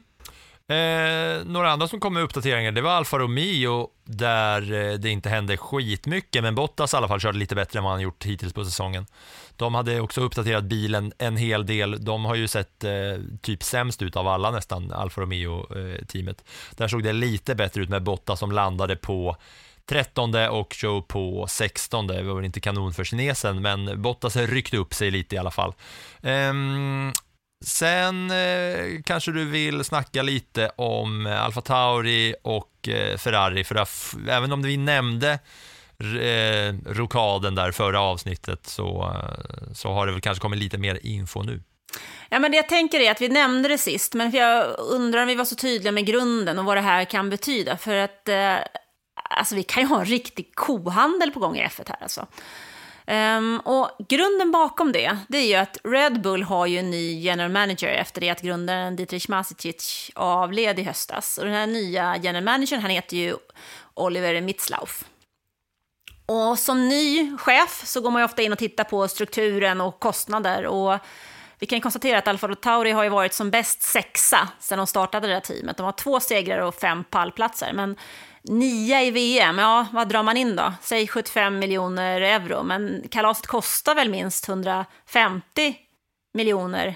Eh, 0.70 1.44
några 1.44 1.70
andra 1.70 1.88
som 1.88 2.00
kom 2.00 2.14
med 2.14 2.22
uppdateringar, 2.22 2.72
det 2.72 2.80
var 2.80 2.90
Alfa 2.90 3.18
Romeo 3.18 3.88
där 4.04 4.72
eh, 4.72 4.94
det 4.94 5.10
inte 5.10 5.28
hände 5.28 5.56
skitmycket, 5.56 6.42
men 6.42 6.54
Bottas 6.54 6.94
i 6.94 6.96
alla 6.96 7.08
fall 7.08 7.20
körde 7.20 7.38
lite 7.38 7.54
bättre 7.54 7.78
än 7.78 7.84
vad 7.84 7.92
han 7.92 8.00
gjort 8.00 8.24
hittills 8.24 8.52
på 8.52 8.64
säsongen. 8.64 9.06
De 9.56 9.74
hade 9.74 10.00
också 10.00 10.20
uppdaterat 10.20 10.64
bilen 10.64 11.12
en 11.18 11.36
hel 11.36 11.66
del. 11.66 12.04
De 12.04 12.24
har 12.24 12.34
ju 12.34 12.48
sett 12.48 12.84
eh, 12.84 12.90
typ 13.42 13.62
sämst 13.62 14.02
ut 14.02 14.16
av 14.16 14.28
alla 14.28 14.50
nästan, 14.50 14.92
Alfa 14.92 15.20
Romeo-teamet. 15.20 16.38
Eh, 16.40 16.76
där 16.76 16.88
såg 16.88 17.02
det 17.02 17.12
lite 17.12 17.54
bättre 17.54 17.82
ut 17.82 17.88
med 17.88 18.02
Bottas 18.02 18.38
som 18.38 18.52
landade 18.52 18.96
på 18.96 19.36
13 19.86 20.34
och 20.34 20.76
Joe 20.82 21.02
på 21.02 21.46
16. 21.48 22.06
Det 22.06 22.22
var 22.22 22.34
väl 22.34 22.44
inte 22.44 22.60
kanon 22.60 22.94
för 22.94 23.04
kinesen, 23.04 23.62
men 23.62 24.02
Bottas 24.02 24.36
ryckte 24.36 24.76
upp 24.76 24.94
sig 24.94 25.10
lite 25.10 25.34
i 25.34 25.38
alla 25.38 25.50
fall. 25.50 25.74
Um, 26.22 27.12
Sen 27.64 28.30
eh, 28.30 29.02
kanske 29.04 29.32
du 29.32 29.44
vill 29.44 29.84
snacka 29.84 30.22
lite 30.22 30.70
om 30.76 31.26
eh, 31.26 31.44
Alfa 31.44 31.60
Tauri 31.60 32.34
och 32.42 32.88
eh, 32.88 33.16
Ferrari, 33.16 33.64
för 33.64 33.74
att, 33.74 34.14
även 34.28 34.52
om 34.52 34.62
vi 34.62 34.76
nämnde 34.76 35.38
eh, 36.00 36.74
rokaden 36.86 37.54
där 37.54 37.72
förra 37.72 38.00
avsnittet 38.00 38.66
så, 38.66 39.14
eh, 39.14 39.72
så 39.74 39.92
har 39.92 40.06
det 40.06 40.12
väl 40.12 40.20
kanske 40.20 40.42
kommit 40.42 40.58
lite 40.58 40.78
mer 40.78 40.98
info 41.02 41.42
nu. 41.42 41.62
Ja, 42.28 42.38
men 42.38 42.50
det 42.50 42.56
jag 42.56 42.68
tänker 42.68 43.00
är 43.00 43.10
att 43.10 43.20
vi 43.20 43.28
nämnde 43.28 43.68
det 43.68 43.78
sist, 43.78 44.14
men 44.14 44.30
jag 44.30 44.78
undrar 44.78 45.22
om 45.22 45.28
vi 45.28 45.34
var 45.34 45.44
så 45.44 45.56
tydliga 45.56 45.92
med 45.92 46.06
grunden 46.06 46.58
och 46.58 46.64
vad 46.64 46.76
det 46.76 46.80
här 46.80 47.04
kan 47.04 47.30
betyda. 47.30 47.76
För 47.76 47.96
att 47.96 48.28
eh, 48.28 48.56
alltså, 49.30 49.54
vi 49.54 49.62
kan 49.62 49.82
ju 49.82 49.88
ha 49.88 50.00
en 50.00 50.06
riktig 50.06 50.54
kohandel 50.54 51.30
på 51.30 51.40
gång 51.40 51.56
i 51.56 51.66
F1 51.66 51.88
här 51.88 52.02
alltså. 52.02 52.26
Um, 53.10 53.60
och 53.60 53.90
grunden 54.08 54.50
bakom 54.50 54.92
det, 54.92 55.16
det 55.28 55.38
är 55.38 55.46
ju 55.46 55.54
att 55.54 55.78
Red 55.84 56.20
Bull 56.22 56.42
har 56.42 56.66
ju 56.66 56.78
en 56.78 56.90
ny 56.90 57.20
general 57.20 57.50
manager 57.50 57.88
efter 57.88 58.20
det 58.20 58.30
att 58.30 58.42
grundaren 58.42 58.96
Dietrich 58.96 59.28
Masicic 59.28 60.10
avled 60.14 60.78
i 60.78 60.82
höstas. 60.82 61.38
Och 61.38 61.44
den 61.44 61.54
här 61.54 61.66
nya 61.66 62.16
general 62.16 62.44
managern, 62.44 62.80
han 62.80 62.90
heter 62.90 63.16
ju 63.16 63.36
Oliver 63.94 64.40
Mitzlauf. 64.40 65.04
Och 66.26 66.58
som 66.58 66.88
ny 66.88 67.36
chef 67.36 67.82
så 67.84 68.00
går 68.00 68.10
man 68.10 68.22
ju 68.22 68.24
ofta 68.24 68.42
in 68.42 68.52
och 68.52 68.58
tittar 68.58 68.84
på 68.84 69.08
strukturen 69.08 69.80
och 69.80 70.00
kostnader. 70.00 70.66
Och 70.66 70.98
vi 71.58 71.66
kan 71.66 71.80
konstatera 71.80 72.18
att 72.18 72.28
Alfa 72.28 72.54
Tauri 72.54 72.90
har 72.90 73.04
ju 73.04 73.08
varit 73.08 73.34
som 73.34 73.50
bäst 73.50 73.82
sexa 73.82 74.48
sedan 74.60 74.78
de 74.78 74.86
startade 74.86 75.26
det 75.26 75.34
här 75.34 75.40
teamet. 75.40 75.76
De 75.76 75.86
har 75.86 75.92
två 75.92 76.20
segrar 76.20 76.60
och 76.60 76.74
fem 76.74 77.04
pallplatser. 77.04 77.72
Men 77.72 77.96
Nia 78.42 79.02
i 79.02 79.10
VM, 79.10 79.58
ja 79.58 79.86
vad 79.92 80.08
drar 80.08 80.22
man 80.22 80.36
in 80.36 80.56
då? 80.56 80.72
Säg 80.80 81.06
75 81.08 81.58
miljoner 81.58 82.20
euro, 82.20 82.62
men 82.62 83.04
kalaset 83.10 83.46
kostar 83.46 83.94
väl 83.94 84.08
minst 84.08 84.48
150 84.48 85.76
miljoner 86.34 86.94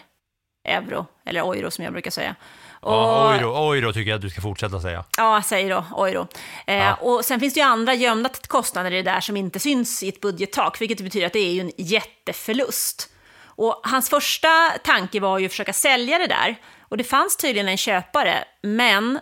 euro, 0.68 1.06
eller 1.26 1.40
euro 1.40 1.70
som 1.70 1.84
jag 1.84 1.92
brukar 1.92 2.10
säga. 2.10 2.34
Och, 2.80 2.92
ja, 2.92 3.34
euro, 3.34 3.72
euro 3.72 3.92
tycker 3.92 4.10
jag 4.10 4.16
att 4.16 4.22
du 4.22 4.30
ska 4.30 4.40
fortsätta 4.40 4.80
säga. 4.80 5.04
Ja, 5.16 5.42
säg 5.44 5.68
då 5.68 5.84
euro. 5.98 6.26
Eh, 6.66 6.74
ja. 6.74 6.94
Och 6.94 7.24
sen 7.24 7.40
finns 7.40 7.54
det 7.54 7.60
ju 7.60 7.66
andra 7.66 7.94
gömda 7.94 8.30
kostnader 8.48 8.90
i 8.90 9.02
det 9.02 9.10
där 9.10 9.20
som 9.20 9.36
inte 9.36 9.58
syns 9.58 10.02
i 10.02 10.08
ett 10.08 10.20
budgettak, 10.20 10.80
vilket 10.80 11.00
betyder 11.00 11.26
att 11.26 11.32
det 11.32 11.38
är 11.38 11.52
ju 11.52 11.60
en 11.60 11.72
jätteförlust. 11.76 13.10
Och 13.56 13.80
hans 13.84 14.10
första 14.10 14.48
tanke 14.84 15.20
var 15.20 15.38
ju 15.38 15.46
att 15.46 15.52
försöka 15.52 15.72
sälja 15.72 16.18
det 16.18 16.26
där. 16.26 16.56
Och 16.88 16.96
det 16.96 17.04
fanns 17.04 17.36
tydligen 17.36 17.68
en 17.68 17.76
köpare, 17.76 18.44
men 18.62 19.20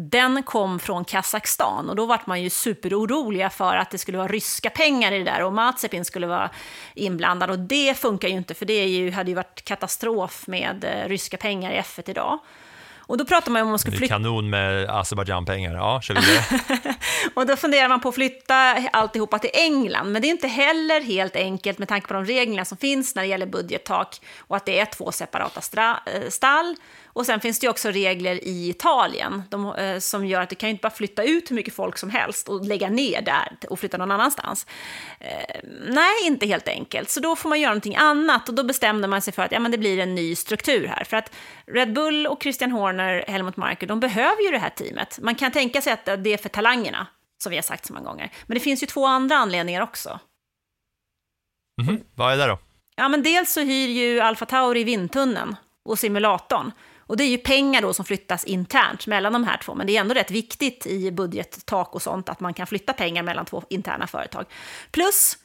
den 0.00 0.42
kom 0.42 0.78
från 0.78 1.04
Kazakstan 1.04 1.90
och 1.90 1.96
då 1.96 2.06
var 2.06 2.20
man 2.24 2.42
ju 2.42 2.50
superoroliga 2.50 3.50
för 3.50 3.76
att 3.76 3.90
det 3.90 3.98
skulle 3.98 4.18
vara 4.18 4.28
ryska 4.28 4.70
pengar 4.70 5.12
i 5.12 5.18
det 5.18 5.24
där 5.24 5.42
och 5.42 5.52
Mazepin 5.52 6.04
skulle 6.04 6.26
vara 6.26 6.50
inblandad 6.94 7.50
och 7.50 7.58
det 7.58 7.98
funkar 7.98 8.28
ju 8.28 8.34
inte 8.34 8.54
för 8.54 8.66
det 8.66 8.86
ju, 8.86 9.10
hade 9.10 9.30
ju 9.30 9.34
varit 9.34 9.64
katastrof 9.64 10.46
med 10.46 10.84
eh, 10.84 11.08
ryska 11.08 11.36
pengar 11.36 11.72
i 11.72 11.80
F1 11.80 12.10
idag. 12.10 12.38
Och 13.06 13.18
då 13.18 13.24
pratar 13.24 13.50
man 13.50 13.62
om 13.62 13.68
man 13.68 13.78
skulle 13.78 13.96
flytta... 13.96 14.14
Kanon 14.14 14.50
med 14.50 14.90
Azerbajdzjan-pengar, 14.90 15.74
ja, 15.74 16.00
kör 16.00 16.14
vidare. 16.14 16.94
och 17.34 17.46
då 17.46 17.56
funderar 17.56 17.88
man 17.88 18.00
på 18.00 18.08
att 18.08 18.14
flytta 18.14 18.54
alltihopa 18.92 19.38
till 19.38 19.50
England, 19.52 20.12
men 20.12 20.22
det 20.22 20.28
är 20.28 20.30
inte 20.30 20.48
heller 20.48 21.00
helt 21.00 21.36
enkelt 21.36 21.78
med 21.78 21.88
tanke 21.88 22.08
på 22.08 22.14
de 22.14 22.24
reglerna 22.24 22.64
som 22.64 22.78
finns 22.78 23.14
när 23.14 23.22
det 23.22 23.28
gäller 23.28 23.46
budgettak 23.46 24.20
och 24.38 24.56
att 24.56 24.66
det 24.66 24.80
är 24.80 24.86
två 24.86 25.12
separata 25.12 25.60
eh, 26.06 26.28
stall 26.28 26.76
och 27.14 27.26
sen 27.26 27.40
finns 27.40 27.58
det 27.58 27.68
också 27.68 27.90
regler 27.90 28.44
i 28.44 28.68
Italien 28.68 29.42
de, 29.50 29.74
eh, 29.74 29.98
som 29.98 30.26
gör 30.26 30.40
att 30.40 30.50
det 30.50 30.54
kan 30.54 30.68
inte 30.68 30.82
bara 30.82 30.90
flytta 30.90 31.22
ut 31.24 31.50
hur 31.50 31.56
mycket 31.56 31.74
folk 31.74 31.98
som 31.98 32.10
helst 32.10 32.48
och 32.48 32.64
lägga 32.64 32.90
ner 32.90 33.22
där 33.22 33.56
och 33.70 33.78
flytta 33.78 33.96
någon 33.96 34.10
annanstans. 34.10 34.66
Eh, 35.20 35.60
nej, 35.88 36.26
inte 36.26 36.46
helt 36.46 36.68
enkelt. 36.68 37.10
Så 37.10 37.20
då 37.20 37.36
får 37.36 37.48
man 37.48 37.60
göra 37.60 37.70
någonting 37.70 37.96
annat 37.96 38.48
och 38.48 38.54
då 38.54 38.64
bestämde 38.64 39.08
man 39.08 39.22
sig 39.22 39.32
för 39.32 39.42
att 39.42 39.52
ja, 39.52 39.60
men 39.60 39.70
det 39.70 39.78
blir 39.78 39.98
en 39.98 40.14
ny 40.14 40.34
struktur 40.36 40.86
här. 40.86 41.04
För 41.04 41.16
att 41.16 41.32
Red 41.66 41.92
Bull 41.92 42.26
och 42.26 42.42
Christian 42.42 42.70
Horner, 42.70 43.24
Helmut 43.28 43.56
Marko, 43.56 43.86
de 43.86 44.00
behöver 44.00 44.42
ju 44.42 44.50
det 44.50 44.58
här 44.58 44.70
teamet. 44.70 45.18
Man 45.22 45.34
kan 45.34 45.52
tänka 45.52 45.80
sig 45.80 45.92
att 45.92 46.04
det 46.04 46.32
är 46.32 46.38
för 46.38 46.48
talangerna, 46.48 47.06
som 47.42 47.50
vi 47.50 47.56
har 47.56 47.62
sagt 47.62 47.86
så 47.86 47.92
många 47.92 48.06
gånger. 48.06 48.32
Men 48.46 48.54
det 48.54 48.60
finns 48.60 48.82
ju 48.82 48.86
två 48.86 49.06
andra 49.06 49.36
anledningar 49.36 49.80
också. 49.80 50.20
Mm 51.82 51.94
-hmm. 51.94 52.04
Vad 52.14 52.32
är 52.32 52.36
det 52.36 52.46
då? 52.46 52.58
Ja, 52.96 53.08
men 53.08 53.22
dels 53.22 53.52
så 53.52 53.60
hyr 53.60 53.88
ju 53.88 54.20
Alfa 54.20 54.46
Tauri 54.46 54.84
vindtunneln 54.84 55.56
och 55.84 55.98
simulatorn. 55.98 56.72
Och 57.06 57.16
det 57.16 57.24
är 57.24 57.28
ju 57.28 57.38
pengar 57.38 57.82
då 57.82 57.94
som 57.94 58.04
flyttas 58.04 58.44
internt 58.44 59.06
mellan 59.06 59.32
de 59.32 59.44
här 59.44 59.56
två, 59.56 59.74
men 59.74 59.86
det 59.86 59.96
är 59.96 60.00
ändå 60.00 60.14
rätt 60.14 60.30
viktigt 60.30 60.86
i 60.86 61.10
budgettak 61.10 61.94
och 61.94 62.02
sånt 62.02 62.28
att 62.28 62.40
man 62.40 62.54
kan 62.54 62.66
flytta 62.66 62.92
pengar 62.92 63.22
mellan 63.22 63.44
två 63.44 63.62
interna 63.68 64.06
företag. 64.06 64.44
Plus 64.90 65.38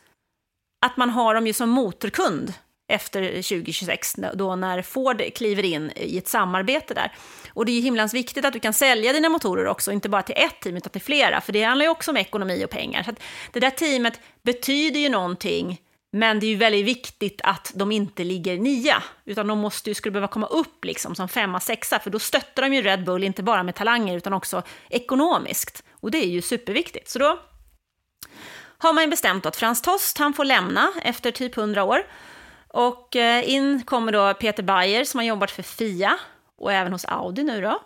att 0.85 0.97
man 0.97 1.09
har 1.09 1.35
dem 1.35 1.47
ju 1.47 1.53
som 1.53 1.69
motorkund 1.69 2.53
efter 2.91 3.21
2026, 3.29 4.15
då 4.33 4.55
när 4.55 4.81
Ford 4.81 5.21
kliver 5.35 5.65
in 5.65 5.91
i 5.95 6.17
ett 6.17 6.27
samarbete 6.27 6.93
där. 6.93 7.13
Och 7.53 7.65
det 7.65 7.71
är 7.71 7.73
ju 7.73 7.81
himlans 7.81 8.13
viktigt 8.13 8.45
att 8.45 8.53
du 8.53 8.59
kan 8.59 8.73
sälja 8.73 9.13
dina 9.13 9.29
motorer 9.29 9.67
också, 9.67 9.91
inte 9.91 10.09
bara 10.09 10.21
till 10.21 10.35
ett 10.37 10.61
team 10.61 10.77
utan 10.77 10.89
till 10.89 11.01
flera, 11.01 11.41
för 11.41 11.53
det 11.53 11.63
handlar 11.63 11.85
ju 11.85 11.89
också 11.89 12.11
om 12.11 12.17
ekonomi 12.17 12.65
och 12.65 12.69
pengar. 12.69 13.03
Så 13.03 13.11
det 13.51 13.59
där 13.59 13.69
teamet 13.69 14.19
betyder 14.41 14.99
ju 14.99 15.09
någonting 15.09 15.81
men 16.11 16.39
det 16.39 16.45
är 16.45 16.49
ju 16.49 16.55
väldigt 16.55 16.85
viktigt 16.85 17.41
att 17.43 17.71
de 17.75 17.91
inte 17.91 18.23
ligger 18.23 18.57
nia, 18.57 19.03
utan 19.25 19.47
de 19.47 19.59
måste 19.59 19.89
ju, 19.89 19.93
skulle 19.93 20.11
behöva 20.11 20.27
komma 20.27 20.47
upp 20.47 20.85
liksom 20.85 21.15
som 21.15 21.29
femma, 21.29 21.59
sexa, 21.59 21.99
för 21.99 22.09
då 22.09 22.19
stöttar 22.19 22.63
de 22.63 22.73
ju 22.73 22.81
Red 22.81 23.03
Bull, 23.03 23.23
inte 23.23 23.43
bara 23.43 23.63
med 23.63 23.75
talanger, 23.75 24.17
utan 24.17 24.33
också 24.33 24.63
ekonomiskt. 24.89 25.83
Och 25.91 26.11
det 26.11 26.17
är 26.17 26.29
ju 26.29 26.41
superviktigt. 26.41 27.09
Så 27.09 27.19
då 27.19 27.39
har 28.77 28.93
man 28.93 29.03
ju 29.03 29.09
bestämt 29.09 29.45
att 29.45 29.55
Frans 29.55 29.81
Tost, 29.81 30.17
han 30.17 30.33
får 30.33 30.45
lämna 30.45 30.91
efter 31.03 31.31
typ 31.31 31.57
100 31.57 31.83
år. 31.83 32.03
Och 32.67 33.15
eh, 33.15 33.49
in 33.49 33.83
kommer 33.83 34.11
då 34.11 34.33
Peter 34.33 34.63
Bayer 34.63 35.03
som 35.03 35.17
har 35.17 35.25
jobbat 35.25 35.51
för 35.51 35.63
Fia 35.63 36.19
och 36.57 36.73
även 36.73 36.93
hos 36.93 37.05
Audi 37.05 37.43
nu 37.43 37.61
då. 37.61 37.81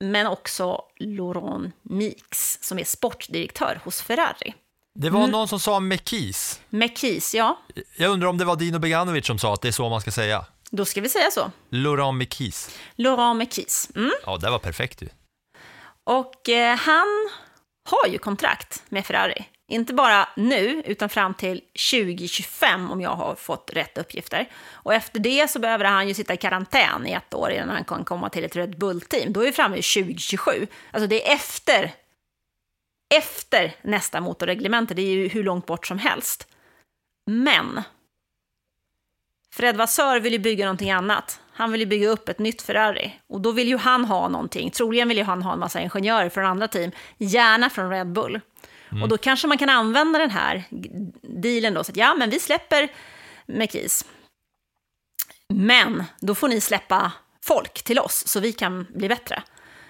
Men 0.00 0.26
också 0.26 0.82
Laurent 1.00 1.74
Mix 1.82 2.58
som 2.60 2.78
är 2.78 2.84
sportdirektör 2.84 3.80
hos 3.84 4.02
Ferrari. 4.02 4.54
Det 4.94 5.10
var 5.10 5.26
någon 5.26 5.48
som 5.48 5.60
sa 5.60 5.80
Mekis. 5.80 6.60
Mekis, 6.68 7.34
ja, 7.34 7.58
Jag 7.96 8.10
undrar 8.10 8.28
om 8.28 8.38
det 8.38 8.44
var 8.44 8.56
Dino 8.56 8.78
Beganovic 8.78 9.26
som 9.26 9.38
sa 9.38 9.54
att 9.54 9.62
det 9.62 9.68
är 9.68 9.72
så 9.72 9.88
man 9.88 10.00
ska 10.00 10.10
säga. 10.10 10.44
då 10.70 10.84
ska 10.84 11.00
vi 11.00 11.08
säga 11.08 11.30
så. 11.30 11.50
Laurent 11.70 12.18
Mekis. 12.18 12.78
Laurent 12.96 13.38
Mekis. 13.38 13.88
Mm. 13.96 14.12
Ja, 14.26 14.36
det 14.36 14.50
var 14.50 14.58
perfekt 14.58 15.02
ju. 15.02 15.08
Och 16.04 16.48
eh, 16.48 16.76
han 16.76 17.30
har 17.90 18.08
ju 18.12 18.18
kontrakt 18.18 18.82
med 18.88 19.06
Ferrari. 19.06 19.44
Inte 19.68 19.94
bara 19.94 20.28
nu, 20.36 20.82
utan 20.86 21.08
fram 21.08 21.34
till 21.34 21.60
2025 21.92 22.90
om 22.90 23.00
jag 23.00 23.10
har 23.10 23.34
fått 23.34 23.70
rätt 23.72 23.98
uppgifter. 23.98 24.48
Och 24.72 24.94
efter 24.94 25.20
det 25.20 25.50
så 25.50 25.58
behöver 25.58 25.84
han 25.84 26.08
ju 26.08 26.14
sitta 26.14 26.34
i 26.34 26.36
karantän 26.36 27.06
i 27.06 27.12
ett 27.12 27.34
år 27.34 27.50
innan 27.50 27.68
han 27.68 27.84
kan 27.84 28.04
komma 28.04 28.28
till 28.30 28.44
ett 28.44 28.56
Red 28.56 28.78
Bull-team. 28.78 29.32
Då 29.32 29.40
är 29.40 29.44
vi 29.44 29.52
framme 29.52 29.74
vid 29.74 29.84
2027. 29.84 30.66
Alltså 30.90 31.06
det 31.06 31.28
är 31.30 31.34
efter, 31.34 31.92
efter 33.14 33.76
nästa 33.82 34.20
motorreglemente. 34.20 34.94
Det 34.94 35.02
är 35.02 35.14
ju 35.14 35.28
hur 35.28 35.44
långt 35.44 35.66
bort 35.66 35.86
som 35.86 35.98
helst. 35.98 36.48
Men 37.26 37.82
Fred 39.52 39.76
Vassör 39.76 40.20
vill 40.20 40.32
ju 40.32 40.38
bygga 40.38 40.64
någonting 40.64 40.90
annat. 40.90 41.40
Han 41.52 41.72
vill 41.72 41.80
ju 41.80 41.86
bygga 41.86 42.08
upp 42.08 42.28
ett 42.28 42.38
nytt 42.38 42.62
Ferrari. 42.62 43.20
Och 43.26 43.40
då 43.40 43.52
vill 43.52 43.68
ju 43.68 43.76
han 43.76 44.04
ha 44.04 44.28
någonting. 44.28 44.70
Troligen 44.70 45.08
vill 45.08 45.18
ju 45.18 45.24
han 45.24 45.42
ha 45.42 45.52
en 45.52 45.58
massa 45.58 45.80
ingenjörer 45.80 46.28
från 46.28 46.44
andra 46.44 46.68
team. 46.68 46.90
Gärna 47.18 47.70
från 47.70 47.90
Red 47.90 48.12
Bull. 48.12 48.40
Och 49.02 49.08
då 49.08 49.18
kanske 49.18 49.48
man 49.48 49.58
kan 49.58 49.68
använda 49.68 50.18
den 50.18 50.30
här 50.30 50.64
dealen 51.22 51.74
då. 51.74 51.84
Så 51.84 51.92
att 51.92 51.96
ja, 51.96 52.14
men 52.14 52.30
vi 52.30 52.40
släpper 52.40 52.88
McKees. 53.46 54.04
Men 55.48 56.04
då 56.20 56.34
får 56.34 56.48
ni 56.48 56.60
släppa 56.60 57.12
folk 57.44 57.82
till 57.82 57.98
oss 57.98 58.28
så 58.28 58.40
vi 58.40 58.52
kan 58.52 58.86
bli 58.94 59.08
bättre. 59.08 59.42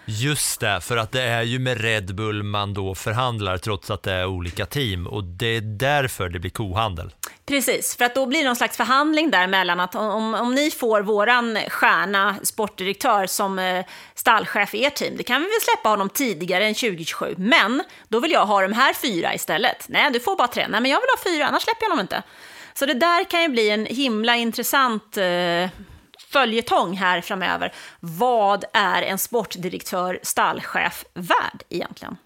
Just 0.06 0.60
det, 0.60 0.80
för 0.80 0.96
att 0.96 1.12
det 1.12 1.22
är 1.22 1.42
ju 1.42 1.58
med 1.58 1.80
Red 1.80 2.14
Bull 2.14 2.42
man 2.42 2.74
då 2.74 2.94
förhandlar 2.94 3.58
trots 3.58 3.90
att 3.90 4.02
det 4.02 4.12
är 4.12 4.26
olika 4.26 4.66
team 4.66 5.06
och 5.06 5.24
det 5.24 5.46
är 5.46 5.60
därför 5.60 6.28
det 6.28 6.38
blir 6.38 6.50
kohandel. 6.50 7.14
Precis, 7.46 7.96
för 7.96 8.04
att 8.04 8.14
då 8.14 8.26
blir 8.26 8.40
det 8.40 8.46
någon 8.46 8.56
slags 8.56 8.76
förhandling 8.76 9.30
däremellan 9.30 9.80
att 9.80 9.94
om, 9.94 10.34
om 10.34 10.54
ni 10.54 10.70
får 10.70 11.00
våran 11.00 11.58
stjärna 11.68 12.36
sportdirektör 12.42 13.26
som 13.26 13.58
eh, 13.58 13.84
stallchef 14.14 14.74
i 14.74 14.84
ert 14.84 14.94
team, 14.94 15.16
det 15.16 15.22
kan 15.22 15.40
vi 15.40 15.46
väl 15.46 15.60
släppa 15.60 15.88
honom 15.88 16.08
tidigare 16.08 16.66
än 16.66 16.74
2027, 16.74 17.34
men 17.38 17.82
då 18.08 18.20
vill 18.20 18.32
jag 18.32 18.46
ha 18.46 18.62
de 18.62 18.72
här 18.72 18.94
fyra 18.94 19.34
istället. 19.34 19.86
Nej, 19.88 20.10
du 20.12 20.20
får 20.20 20.36
bara 20.36 20.48
tre. 20.48 20.68
Nej, 20.68 20.80
men 20.80 20.90
jag 20.90 21.00
vill 21.00 21.08
ha 21.16 21.32
fyra, 21.32 21.46
annars 21.46 21.62
släpper 21.62 21.82
jag 21.82 21.90
honom 21.90 22.02
inte. 22.02 22.22
Så 22.74 22.86
det 22.86 22.94
där 22.94 23.24
kan 23.24 23.42
ju 23.42 23.48
bli 23.48 23.70
en 23.70 23.86
himla 23.86 24.36
intressant 24.36 25.16
eh, 25.16 25.68
följetong 26.38 26.96
här 26.96 27.20
framöver. 27.20 27.72
Vad 28.00 28.64
är 28.72 29.02
en 29.02 29.18
sportdirektör, 29.18 30.18
stallchef 30.22 31.04
värd 31.14 31.62
egentligen? 31.68 32.16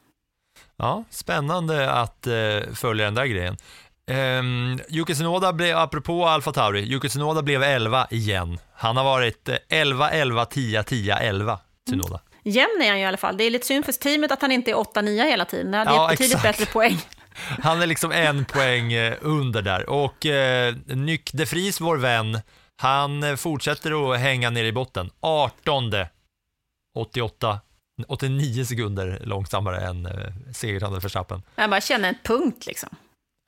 Ja, 0.76 1.04
spännande 1.10 1.92
att 1.92 2.26
eh, 2.26 2.74
följa 2.74 3.04
den 3.04 3.14
där 3.14 3.26
grejen. 3.26 3.56
Um, 4.10 4.80
Yuki 4.88 5.14
Tsunoda 5.14 5.52
blev, 5.52 5.76
apropå 5.76 6.26
Alfa 6.26 6.52
Tauri, 6.52 6.80
Yuki 6.92 7.08
Tsunoda 7.08 7.42
blev 7.42 7.62
11 7.62 8.06
igen. 8.10 8.58
Han 8.74 8.96
har 8.96 9.04
varit 9.04 9.48
eh, 9.48 9.56
11, 9.68 10.10
11, 10.10 10.44
10, 10.44 10.82
10, 10.82 11.16
11, 11.16 11.58
Tsunoda. 11.86 12.20
Jämn 12.44 12.82
är 12.82 12.88
han 12.88 12.98
ju 12.98 13.04
i 13.04 13.06
alla 13.06 13.16
fall. 13.16 13.36
Det 13.36 13.44
är 13.44 13.50
lite 13.50 13.66
synd 13.66 13.84
för 13.84 13.92
teamet 13.92 14.32
att 14.32 14.42
han 14.42 14.52
inte 14.52 14.70
är 14.70 14.74
8-9 14.74 15.24
hela 15.24 15.44
tiden. 15.44 15.70
Det 15.70 15.78
hade 15.78 15.90
Ja, 15.90 16.02
gett 16.10 16.18
betydligt 16.18 16.36
exakt. 16.36 16.58
bättre 16.58 16.72
poäng. 16.72 16.98
Han 17.62 17.82
är 17.82 17.86
liksom 17.86 18.12
en 18.12 18.44
poäng 18.44 18.92
eh, 18.92 19.14
under 19.20 19.62
där. 19.62 19.90
Och 19.90 20.26
eh, 20.26 20.74
Nyck 20.86 21.30
de 21.32 21.44
Vries, 21.44 21.80
vår 21.80 21.96
vän, 21.96 22.40
han 22.80 23.22
eh, 23.22 23.36
fortsätter 23.36 24.12
att 24.12 24.20
hänga 24.20 24.50
ner 24.50 24.64
i 24.64 24.72
botten. 24.72 25.10
18, 25.20 25.92
88, 26.94 27.60
89 28.08 28.64
sekunder 28.64 29.22
långsammare 29.24 29.80
än 29.80 30.06
eh, 30.06 30.12
segrande 30.52 30.98
Verstappen. 30.98 31.42
Jag 31.54 31.70
bara 31.70 31.80
känner 31.80 32.08
en 32.08 32.18
punkt 32.24 32.66
liksom. 32.66 32.88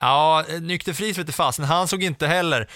Ja, 0.01 0.45
Nykter 0.61 0.93
Fries 0.93 1.19
vet 1.19 1.35
fasen, 1.35 1.65
han 1.65 1.89
såg 1.89 2.03
inte 2.03 2.27
heller. 2.27 2.71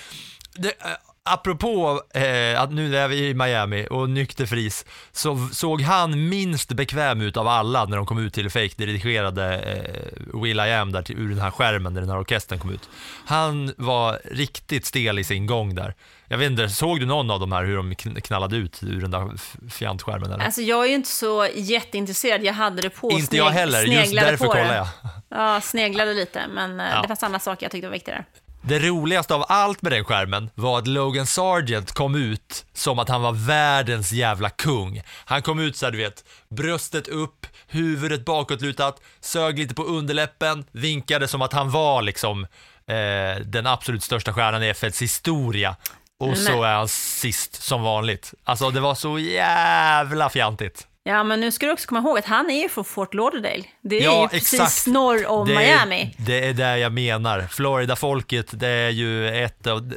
Det, 0.55 0.69
eh, 0.69 0.91
apropå 1.31 2.03
eh, 2.15 2.61
att 2.63 2.73
nu 2.73 2.97
är 2.97 3.09
vi 3.09 3.29
i 3.29 3.35
Miami 3.35 3.87
och 3.91 4.11
Nykter 4.11 4.47
Fries, 4.47 4.85
så 5.13 5.49
såg 5.53 5.81
han 5.81 6.29
minst 6.29 6.73
bekväm 6.73 7.21
ut 7.21 7.37
av 7.37 7.49
alla 7.49 7.85
när 7.85 7.97
de 7.97 8.07
kom 8.07 8.19
ut 8.19 8.35
till 8.35 8.51
fake-dirigerade 8.51 9.59
eh, 9.61 10.41
Will 10.43 10.61
I 10.61 10.73
Am 10.73 10.93
där 10.93 11.03
till, 11.03 11.19
ur 11.19 11.29
den 11.29 11.39
här 11.41 11.51
skärmen 11.51 11.95
när 11.95 12.01
den 12.01 12.11
här 12.11 12.19
orkestern 12.21 12.59
kom 12.59 12.71
ut. 12.71 12.89
Han 13.27 13.75
var 13.77 14.21
riktigt 14.25 14.87
stel 14.87 15.19
i 15.19 15.25
sin 15.25 15.47
gång 15.47 15.75
där. 15.75 15.95
Jag 16.29 16.39
vet 16.39 16.51
inte, 16.51 16.69
såg 16.69 17.01
du 17.01 17.07
någon 17.07 17.31
av 17.31 17.41
de 17.41 17.53
här 17.53 17.65
hur 17.65 17.77
de 17.77 17.93
kn- 17.95 18.21
knallade 18.21 18.57
ut 18.57 18.83
ur 18.83 19.01
den 19.01 19.11
där 19.11 19.31
fjantskärmen 19.71 20.33
eller? 20.33 20.45
Alltså 20.45 20.61
jag 20.63 20.85
är 20.85 20.89
ju 20.89 20.95
inte 20.95 21.09
så 21.09 21.49
jätteintresserad. 21.55 22.43
Jag 22.45 22.53
hade 22.53 22.83
det 22.83 22.91
på. 22.91 23.11
inte 23.11 23.37
jag 23.37 23.51
heller, 23.51 23.83
just 23.83 24.15
därför 24.15 24.55
det. 24.55 24.75
jag. 24.75 24.87
Ja, 25.29 25.61
sneglade 25.61 26.15
lite, 26.15 26.43
men 26.55 26.81
eh, 26.81 26.87
Ja. 26.93 27.03
det 27.03 27.09
fanns 27.09 27.23
andra 27.23 27.39
saker 27.39 27.65
jag 27.65 27.73
tyckte 27.73 27.87
var 27.87 27.93
viktigare. 27.93 28.25
Det 28.67 28.79
roligaste 28.79 29.35
av 29.35 29.45
allt 29.49 29.83
med 29.83 29.93
den 29.93 30.05
skärmen 30.05 30.51
var 30.55 30.79
att 30.79 30.87
Logan 30.87 31.27
Sargent 31.27 31.93
kom 31.93 32.15
ut 32.15 32.65
som 32.73 32.99
att 32.99 33.09
han 33.09 33.23
var 33.23 33.33
världens 33.33 34.13
jävla 34.13 34.51
kung. 34.51 35.03
Han 35.25 35.43
kom 35.43 35.59
ut 35.59 35.77
så 35.77 35.87
här, 35.87 35.93
du 35.93 35.99
vet, 35.99 36.25
bröstet 36.51 37.09
upp, 37.09 37.47
huvudet 37.69 38.25
bakåtlutat, 38.25 39.01
sög 39.21 39.59
lite 39.59 39.75
på 39.75 39.83
underläppen, 39.85 40.65
vinkade 40.73 41.29
som 41.29 41.43
att 41.43 41.53
han 41.53 41.71
var 41.71 42.03
liksom 42.03 42.45
eh, 42.87 43.41
den 43.45 43.67
absolut 43.67 44.03
största 44.03 44.33
stjärnan 44.33 44.63
i 44.63 44.73
F1s 44.73 45.01
historia. 45.01 45.77
Och 46.21 46.37
så 46.39 46.51
Men- 46.53 46.63
är 46.65 46.75
han 46.75 46.89
sist 46.89 47.63
som 47.63 47.83
vanligt. 47.83 48.35
Alltså 48.45 48.71
det 48.71 48.81
var 48.81 48.95
så 48.95 49.19
jävla 49.19 50.29
fjantigt. 50.31 50.87
Ja, 51.07 51.25
men 51.25 51.41
nu 51.41 51.53
ska 51.53 51.67
du 51.67 51.73
också 51.73 51.89
komma 51.89 52.01
ihåg 52.01 52.19
att 52.19 52.25
han 52.25 52.51
är 52.51 52.63
ju 52.63 52.69
från 52.69 52.85
Fort 52.85 53.15
Lauderdale. 53.15 53.65
Det 53.83 53.97
är 53.99 54.05
Ja, 54.05 54.23
ju 54.23 54.29
precis 54.29 54.61
exakt. 54.61 54.87
norr 54.87 55.27
om 55.27 55.49
det 55.49 55.55
Miami. 55.55 56.01
Är, 56.03 56.25
det 56.27 56.49
är 56.49 56.53
det 56.55 56.79
jag 56.79 56.93
menar. 56.93 57.41
Florida-folket, 57.51 58.47
det 58.61 58.69
är 58.69 58.91
ju 58.91 59.45
ett 59.45 59.67
av 59.67 59.91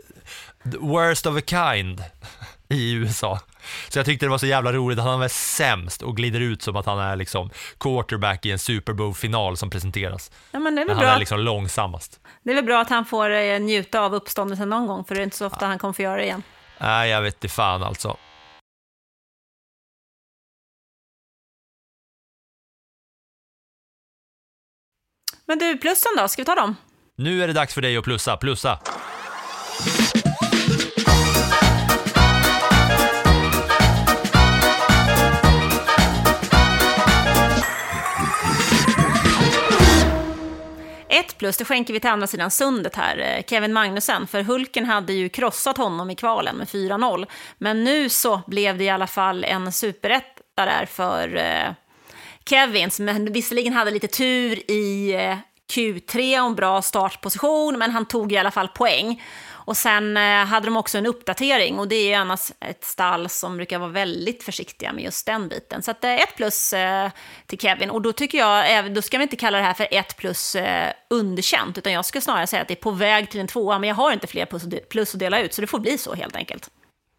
the 0.71 0.77
worst 0.79 1.25
of 1.25 1.37
a 1.37 1.41
kind 1.47 2.03
i 2.69 2.91
USA. 2.93 3.39
Så 3.89 3.99
jag 3.99 4.05
tyckte 4.05 4.25
det 4.25 4.29
var 4.29 4.37
så 4.37 4.45
jävla 4.45 4.73
roligt 4.73 4.99
att 4.99 5.05
han 5.05 5.19
var 5.19 5.27
sämst 5.27 6.01
och 6.01 6.15
glider 6.15 6.39
ut 6.39 6.61
som 6.61 6.75
att 6.75 6.85
han 6.85 6.99
är 6.99 7.15
liksom 7.15 7.49
quarterback 7.79 8.45
i 8.45 8.51
en 8.51 8.59
Super 8.59 8.93
Bowl-final 8.93 9.57
som 9.57 9.69
presenteras. 9.69 10.31
Ja, 10.51 10.59
men 10.59 10.75
det 10.75 10.81
är 10.81 10.85
Men 10.85 10.87
väl 10.87 10.95
han 10.97 11.05
bra, 11.05 11.15
är 11.15 11.19
liksom 11.19 11.39
långsammast. 11.39 12.19
det 12.43 12.51
är 12.51 12.55
väl 12.55 12.63
bra 12.65 12.81
att 12.81 12.89
han 12.89 13.05
får 13.05 13.29
eh, 13.35 13.59
njuta 13.59 14.01
av 14.01 14.15
uppståndelsen 14.15 14.69
någon 14.69 14.87
gång, 14.87 15.03
för 15.05 15.15
det 15.15 15.21
är 15.21 15.23
inte 15.23 15.37
så 15.37 15.45
ofta 15.47 15.65
han 15.65 15.79
kommer 15.79 15.93
få 15.93 16.01
göra 16.01 16.15
det 16.17 16.23
igen. 16.23 16.43
Nej, 16.77 17.09
jag 17.09 17.21
vet 17.21 17.33
inte 17.33 17.47
fan 17.49 17.83
alltså. 17.83 18.17
Men 25.49 25.59
du, 25.59 25.77
plussen 25.77 26.11
då? 26.17 26.27
Ska 26.27 26.41
vi 26.41 26.45
ta 26.45 26.55
dem? 26.55 26.75
Nu 27.15 27.43
är 27.43 27.47
det 27.47 27.53
dags 27.53 27.73
för 27.73 27.81
dig 27.81 27.97
att 27.97 28.03
plussa, 28.03 28.37
plussa. 28.37 28.79
Ett 41.09 41.37
plus, 41.37 41.57
det 41.57 41.65
skänker 41.65 41.93
vi 41.93 41.99
till 41.99 42.09
andra 42.09 42.27
sidan 42.27 42.51
sundet 42.51 42.95
här, 42.95 43.17
eh, 43.17 43.43
Kevin 43.43 43.73
Magnussen, 43.73 44.27
för 44.27 44.43
Hulken 44.43 44.85
hade 44.85 45.13
ju 45.13 45.29
krossat 45.29 45.77
honom 45.77 46.09
i 46.09 46.15
kvalen 46.15 46.55
med 46.55 46.67
4-0. 46.67 47.25
Men 47.57 47.83
nu 47.83 48.09
så 48.09 48.41
blev 48.47 48.77
det 48.77 48.83
i 48.83 48.89
alla 48.89 49.07
fall 49.07 49.43
en 49.43 49.71
superetta 49.71 50.65
där 50.65 50.85
för 50.85 51.35
eh, 51.35 51.73
Kevin, 52.49 52.91
som 52.91 53.25
visserligen 53.31 53.73
hade 53.73 53.91
lite 53.91 54.07
tur 54.07 54.71
i 54.71 55.13
eh, 55.13 55.37
Q3 55.73 56.39
och 56.39 56.47
en 56.47 56.55
bra 56.55 56.81
startposition, 56.81 57.77
men 57.77 57.91
han 57.91 58.05
tog 58.05 58.31
i 58.31 58.37
alla 58.37 58.51
fall 58.51 58.67
poäng. 58.67 59.23
Och 59.49 59.77
sen 59.77 60.17
eh, 60.17 60.45
hade 60.45 60.67
de 60.67 60.77
också 60.77 60.97
en 60.97 61.05
uppdatering 61.05 61.79
och 61.79 61.87
det 61.87 61.95
är 61.95 62.07
ju 62.07 62.13
annars 62.13 62.51
ett 62.59 62.83
stall 62.83 63.29
som 63.29 63.57
brukar 63.57 63.79
vara 63.79 63.89
väldigt 63.89 64.43
försiktiga 64.43 64.93
med 64.93 65.03
just 65.03 65.25
den 65.25 65.47
biten. 65.47 65.83
Så 65.83 65.91
att, 65.91 66.03
eh, 66.03 66.15
ett 66.15 66.35
plus 66.35 66.73
till 67.45 67.59
Kevin 67.59 67.89
och 67.89 68.01
då 68.01 68.13
tycker 68.13 68.37
jag, 68.37 68.93
då 68.93 69.01
ska 69.01 69.17
vi 69.17 69.23
inte 69.23 69.35
kalla 69.35 69.57
det 69.57 69.63
här 69.63 69.73
för 69.73 69.87
ett 69.91 70.17
plus 70.17 70.55
underkänt, 71.09 71.77
utan 71.77 71.93
jag 71.93 72.05
ska 72.05 72.21
snarare 72.21 72.47
säga 72.47 72.61
att 72.61 72.67
det 72.67 72.73
är 72.73 72.75
på 72.75 72.91
väg 72.91 73.31
till 73.31 73.39
en 73.39 73.47
tvåa, 73.47 73.79
men 73.79 73.87
jag 73.87 73.95
har 73.95 74.11
inte 74.11 74.27
fler 74.27 74.45
plus 74.89 75.13
att 75.13 75.19
dela 75.19 75.41
ut, 75.41 75.53
så 75.53 75.61
det 75.61 75.67
får 75.67 75.79
bli 75.79 75.97
så 75.97 76.13
helt 76.13 76.35
enkelt. 76.35 76.69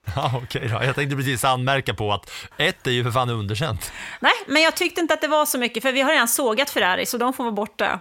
Ja, 0.16 0.40
okej 0.42 0.68
då. 0.68 0.84
Jag 0.84 0.94
tänkte 0.94 1.16
precis 1.16 1.44
anmärka 1.44 1.94
på 1.94 2.12
att 2.12 2.30
ett 2.56 2.86
är 2.86 2.90
ju 2.90 3.04
för 3.04 3.10
fan 3.10 3.30
underkänt. 3.30 3.92
Nej, 4.20 4.32
men 4.46 4.62
jag 4.62 4.76
tyckte 4.76 5.00
inte 5.00 5.14
att 5.14 5.20
det 5.20 5.28
var 5.28 5.46
så 5.46 5.58
mycket, 5.58 5.82
för 5.82 5.92
vi 5.92 6.00
har 6.00 6.10
redan 6.12 6.28
sågat 6.28 6.70
Ferrari, 6.70 7.06
så 7.06 7.18
de 7.18 7.32
får 7.32 7.44
vara 7.44 7.52
borta. 7.52 8.00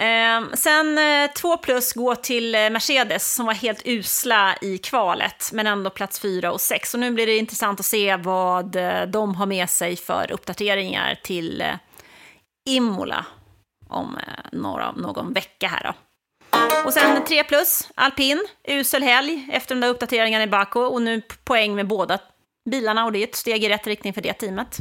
Eh, 0.00 0.42
sen 0.54 0.98
eh, 0.98 1.30
två 1.30 1.56
plus 1.56 1.92
går 1.92 2.14
till 2.14 2.54
eh, 2.54 2.70
Mercedes 2.70 3.34
som 3.34 3.46
var 3.46 3.54
helt 3.54 3.82
usla 3.84 4.56
i 4.60 4.78
kvalet, 4.78 5.50
men 5.52 5.66
ändå 5.66 5.90
plats 5.90 6.20
fyra 6.20 6.52
och 6.52 6.60
sex. 6.60 6.94
Och 6.94 7.00
nu 7.00 7.10
blir 7.10 7.26
det 7.26 7.36
intressant 7.36 7.80
att 7.80 7.86
se 7.86 8.16
vad 8.16 8.76
eh, 8.76 9.02
de 9.02 9.34
har 9.34 9.46
med 9.46 9.70
sig 9.70 9.96
för 9.96 10.32
uppdateringar 10.32 11.18
till 11.22 11.60
eh, 11.60 11.74
Imola 12.68 13.26
om 13.88 14.16
eh, 14.16 14.58
några, 14.58 14.92
någon 14.92 15.32
vecka 15.32 15.68
här 15.68 15.84
då. 15.84 15.92
Och 16.84 16.92
sen 16.92 17.24
3 17.24 17.44
plus, 17.44 17.88
alpin, 17.94 18.46
usel 18.68 19.02
helg 19.02 19.48
efter 19.52 19.74
de 19.74 19.80
där 19.80 19.88
uppdateringarna 19.88 20.44
i 20.44 20.46
Baku 20.46 20.80
och 20.80 21.02
nu 21.02 21.22
poäng 21.44 21.74
med 21.74 21.86
båda 21.86 22.18
bilarna 22.70 23.04
och 23.04 23.12
det 23.12 23.18
är 23.18 23.24
ett 23.24 23.34
steg 23.34 23.64
i 23.64 23.68
rätt 23.68 23.86
riktning 23.86 24.14
för 24.14 24.20
det 24.20 24.32
teamet. 24.32 24.78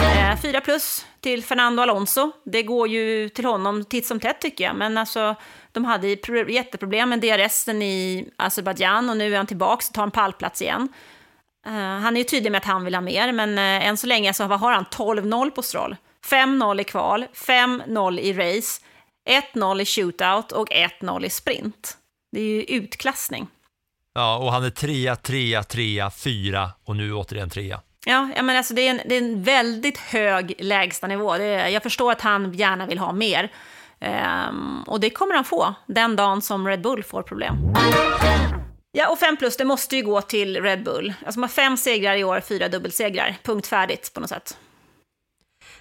Eh, 0.00 0.40
4 0.42 0.60
plus 0.60 1.06
till 1.20 1.44
Fernando 1.44 1.82
Alonso. 1.82 2.32
Det 2.44 2.62
går 2.62 2.88
ju 2.88 3.28
till 3.28 3.44
honom 3.44 3.84
titt 3.84 4.06
som 4.06 4.20
tätt 4.20 4.40
tycker 4.40 4.64
jag, 4.64 4.76
men 4.76 4.98
alltså 4.98 5.34
de 5.72 5.84
hade 5.84 6.08
jätteproblem 6.48 7.08
med 7.08 7.20
DRSen 7.20 7.82
i 7.82 8.28
Azerbajdzjan 8.36 9.10
och 9.10 9.16
nu 9.16 9.32
är 9.32 9.36
han 9.36 9.46
tillbaka 9.46 9.84
och 9.88 9.94
tar 9.94 10.02
en 10.02 10.10
pallplats 10.10 10.62
igen. 10.62 10.88
Eh, 11.66 11.72
han 11.72 12.16
är 12.16 12.20
ju 12.20 12.24
tydlig 12.24 12.52
med 12.52 12.58
att 12.58 12.64
han 12.64 12.84
vill 12.84 12.94
ha 12.94 13.02
mer, 13.02 13.32
men 13.32 13.58
eh, 13.58 13.86
än 13.86 13.96
så 13.96 14.06
länge 14.06 14.34
så 14.34 14.44
har 14.44 14.72
han 14.72 14.84
12-0 14.84 15.50
på 15.50 15.62
Stroll. 15.62 15.96
5-0 16.26 16.80
i 16.80 16.84
kval, 16.84 17.26
5-0 17.34 18.18
i 18.18 18.32
race, 18.32 18.80
1-0 19.54 19.80
i 19.80 19.84
shootout 19.84 20.52
och 20.52 20.68
1-0 20.68 21.24
i 21.24 21.30
sprint. 21.30 21.96
Det 22.32 22.40
är 22.40 22.44
ju 22.44 22.62
utklassning. 22.62 23.46
Ja, 24.14 24.36
och 24.38 24.52
han 24.52 24.64
är 24.64 24.70
trea, 24.70 25.16
trea, 25.16 25.62
trea, 25.62 26.10
fyra 26.10 26.70
och 26.84 26.96
nu 26.96 27.14
återigen 27.14 27.50
trea. 27.50 27.80
Ja, 28.06 28.28
men 28.42 28.56
alltså 28.56 28.74
det 28.74 28.86
är, 28.86 28.90
en, 28.90 29.00
det 29.06 29.14
är 29.14 29.22
en 29.22 29.42
väldigt 29.42 29.98
hög 29.98 30.54
lägstanivå. 30.58 31.38
Det, 31.38 31.70
jag 31.70 31.82
förstår 31.82 32.12
att 32.12 32.20
han 32.20 32.52
gärna 32.52 32.86
vill 32.86 32.98
ha 32.98 33.12
mer. 33.12 33.52
Um, 34.50 34.82
och 34.86 35.00
det 35.00 35.10
kommer 35.10 35.34
han 35.34 35.44
få 35.44 35.74
den 35.86 36.16
dagen 36.16 36.42
som 36.42 36.68
Red 36.68 36.82
Bull 36.82 37.04
får 37.04 37.22
problem. 37.22 37.54
Ja, 38.92 39.08
och 39.08 39.18
5 39.18 39.36
plus, 39.36 39.56
det 39.56 39.64
måste 39.64 39.96
ju 39.96 40.02
gå 40.02 40.20
till 40.20 40.62
Red 40.62 40.84
Bull. 40.84 41.14
Alltså 41.24 41.40
de 41.40 41.42
har 41.42 41.48
fem 41.48 41.76
segrar 41.76 42.16
i 42.16 42.24
år, 42.24 42.40
fyra 42.40 42.68
dubbelsegrar. 42.68 43.36
Punkt 43.42 43.66
färdigt 43.66 44.10
på 44.14 44.20
något 44.20 44.30
sätt. 44.30 44.58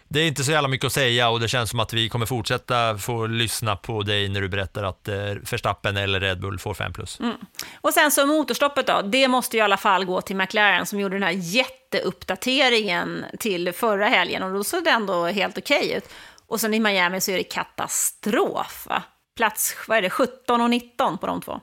Det 0.10 0.20
är 0.20 0.28
inte 0.28 0.44
så 0.44 0.52
jävla 0.52 0.68
mycket 0.68 0.86
att 0.86 0.94
säga 0.94 1.30
och 1.30 1.40
det 1.40 1.48
känns 1.48 1.70
som 1.70 1.80
att 1.80 1.94
vi 1.94 2.10
kommer 2.10 2.26
fortsätta 2.26 2.98
få 2.98 3.28
lyssna 3.28 3.76
på 3.76 4.02
dig 4.02 4.30
när 4.30 4.42
du 4.42 4.50
berättar 4.50 4.84
att 4.84 5.08
eh, 5.08 5.16
Verstappen 5.52 5.98
eller 5.98 6.20
Red 6.20 6.40
Bull 6.40 6.60
får 6.60 6.74
5 6.74 6.94
plus. 6.94 7.20
Mm. 7.20 7.38
Och 7.82 7.94
sen 7.94 8.12
så 8.12 8.26
motorstoppet 8.26 8.88
då, 8.88 9.02
det 9.02 9.28
måste 9.28 9.58
ju 9.58 9.62
i 9.62 9.64
alla 9.64 9.78
fall 9.78 10.06
gå 10.06 10.22
till 10.22 10.36
McLaren 10.36 10.86
som 10.86 11.00
gjorde 11.00 11.16
den 11.16 11.24
här 11.24 11.32
jätteuppdateringen 11.32 13.26
till 13.40 13.74
förra 13.74 14.08
helgen 14.08 14.44
och 14.44 14.54
då 14.54 14.64
såg 14.64 14.84
det 14.84 14.90
ändå 14.90 15.26
helt 15.26 15.58
okej 15.58 15.86
okay 15.86 15.98
ut. 15.98 16.10
Och 16.48 16.62
sen 16.62 16.74
i 16.74 16.80
Miami 16.80 17.22
så 17.22 17.32
är 17.32 17.38
det 17.38 17.44
katastrof. 17.44 18.86
Va? 18.90 19.04
Plats 19.38 19.76
vad 19.88 19.98
är 19.98 20.02
det, 20.02 20.10
17 20.10 20.62
och 20.62 20.70
19 20.70 21.18
på 21.18 21.28
de 21.28 21.42
två. 21.42 21.60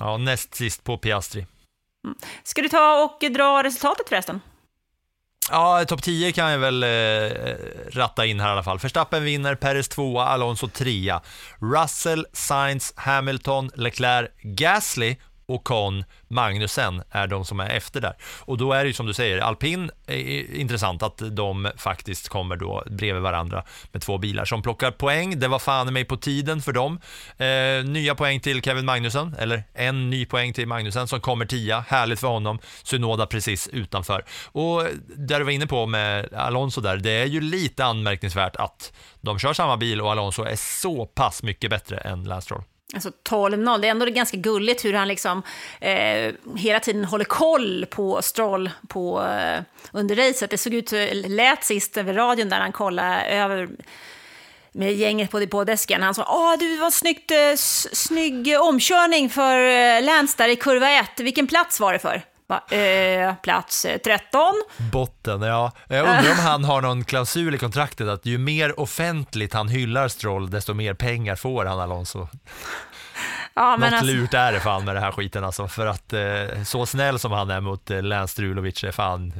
Ja, 0.00 0.16
näst 0.16 0.54
sist 0.54 0.84
på 0.84 0.98
Piastri. 0.98 1.46
Mm. 2.04 2.16
Ska 2.42 2.62
du 2.62 2.68
ta 2.68 3.04
och 3.04 3.30
dra 3.32 3.62
resultatet 3.62 4.08
förresten? 4.08 4.40
Ja, 5.50 5.84
topp 5.84 6.02
10 6.02 6.32
kan 6.32 6.50
jag 6.50 6.58
väl 6.58 6.82
eh, 6.82 6.88
ratta 7.92 8.26
in 8.26 8.40
här 8.40 8.48
i 8.48 8.52
alla 8.52 8.62
fall. 8.62 8.78
Verstappen 8.78 9.24
vinner, 9.24 9.54
Perez 9.54 9.88
tvåa, 9.88 10.24
Alonso 10.24 10.68
trea. 10.68 11.22
Russell, 11.60 12.26
Sainz, 12.32 12.92
Hamilton, 12.96 13.70
Leclerc, 13.74 14.30
Gasly 14.42 15.16
Ocon, 15.48 16.04
Magnussen 16.28 17.02
är 17.10 17.26
de 17.26 17.44
som 17.44 17.60
är 17.60 17.70
efter 17.70 18.00
där. 18.00 18.16
Och 18.40 18.58
då 18.58 18.72
är 18.72 18.84
det 18.84 18.86
ju 18.86 18.92
som 18.92 19.06
du 19.06 19.14
säger, 19.14 19.38
alpin 19.38 19.90
är 20.06 20.54
intressant 20.54 21.02
att 21.02 21.22
de 21.30 21.70
faktiskt 21.76 22.28
kommer 22.28 22.56
då 22.56 22.84
bredvid 22.90 23.22
varandra 23.22 23.64
med 23.92 24.02
två 24.02 24.18
bilar 24.18 24.44
som 24.44 24.62
plockar 24.62 24.90
poäng. 24.90 25.40
Det 25.40 25.48
var 25.48 25.58
fan 25.58 25.92
mig 25.92 26.04
på 26.04 26.16
tiden 26.16 26.62
för 26.62 26.72
dem. 26.72 27.00
Eh, 27.38 27.84
nya 27.84 28.14
poäng 28.14 28.40
till 28.40 28.62
Kevin 28.62 28.84
Magnussen, 28.84 29.36
eller 29.38 29.62
en 29.74 30.10
ny 30.10 30.26
poäng 30.26 30.52
till 30.52 30.68
Magnussen 30.68 31.08
som 31.08 31.20
kommer 31.20 31.46
tia. 31.46 31.84
Härligt 31.88 32.20
för 32.20 32.28
honom. 32.28 32.58
Synoda 32.82 33.26
precis 33.26 33.68
utanför. 33.68 34.24
Och 34.52 34.86
där 35.16 35.38
du 35.38 35.44
var 35.44 35.52
inne 35.52 35.66
på 35.66 35.86
med 35.86 36.34
Alonso 36.34 36.80
där, 36.80 36.96
det 36.96 37.10
är 37.10 37.26
ju 37.26 37.40
lite 37.40 37.84
anmärkningsvärt 37.84 38.56
att 38.56 38.92
de 39.20 39.38
kör 39.38 39.52
samma 39.52 39.76
bil 39.76 40.00
och 40.00 40.12
Alonso 40.12 40.42
är 40.42 40.56
så 40.56 41.06
pass 41.06 41.42
mycket 41.42 41.70
bättre 41.70 41.96
än 41.96 42.24
Lance 42.24 42.44
Stroll. 42.44 42.62
Alltså 42.94 43.10
12-0, 43.28 43.78
det 43.80 43.86
är 43.86 43.90
ändå 43.90 44.06
ganska 44.06 44.36
gulligt 44.36 44.84
hur 44.84 44.92
han 44.92 45.08
liksom 45.08 45.42
eh, 45.80 46.34
hela 46.56 46.80
tiden 46.80 47.04
håller 47.04 47.24
koll 47.24 47.86
på 47.90 48.22
Stroll 48.22 48.70
på, 48.88 49.22
eh, 49.22 49.62
under 49.92 50.16
racet. 50.16 50.50
Det 50.50 50.58
såg 50.58 50.74
ut, 50.74 50.92
eh, 50.92 51.08
lät 51.12 51.64
sist 51.64 51.96
över 51.96 52.14
radion 52.14 52.48
där 52.48 52.60
han 52.60 52.72
kollade 52.72 53.22
över 53.22 53.68
med 54.72 54.94
gänget 54.94 55.30
på 55.30 55.38
depådesken. 55.38 56.02
Han 56.02 56.14
sa 56.14 56.24
Åh, 56.28 56.58
du 56.58 56.76
var 56.76 56.90
snyggt, 56.90 57.30
eh, 57.30 57.56
snygg 57.92 58.56
omkörning 58.60 59.30
för 59.30 59.58
eh, 59.58 60.02
Lance 60.02 60.34
där 60.38 60.48
i 60.48 60.56
kurva 60.56 60.90
1. 60.90 61.20
Vilken 61.20 61.46
plats 61.46 61.80
var 61.80 61.92
det 61.92 61.98
för? 61.98 62.22
Eh, 62.70 63.34
plats 63.42 63.86
13. 64.04 64.40
Eh, 64.78 64.86
Botten, 64.92 65.42
ja. 65.42 65.72
Jag 65.88 66.00
undrar 66.00 66.30
om 66.30 66.38
han 66.38 66.64
har 66.64 66.80
någon 66.80 67.04
klausul 67.04 67.54
i 67.54 67.58
kontraktet 67.58 68.08
att 68.08 68.26
ju 68.26 68.38
mer 68.38 68.80
offentligt 68.80 69.54
han 69.54 69.68
hyllar 69.68 70.08
Stroll, 70.08 70.50
desto 70.50 70.74
mer 70.74 70.94
pengar 70.94 71.36
får 71.36 71.64
han 71.64 71.80
Alonso. 71.80 72.28
Ja, 73.54 73.76
men 73.76 73.90
Något 73.90 73.98
alltså... 73.98 74.14
lurt 74.14 74.34
är 74.34 74.52
det 74.52 74.60
fan 74.60 74.84
med 74.84 74.96
det 74.96 75.00
här 75.00 75.12
skiten 75.12 75.44
alltså, 75.44 75.68
för 75.68 75.86
att 75.86 76.12
eh, 76.12 76.62
så 76.64 76.86
snäll 76.86 77.18
som 77.18 77.32
han 77.32 77.50
är 77.50 77.60
mot 77.60 77.90
eh, 77.90 78.02
Lance 78.02 78.32
Strulovic 78.32 78.84
är 78.84 78.92
fan 78.92 79.32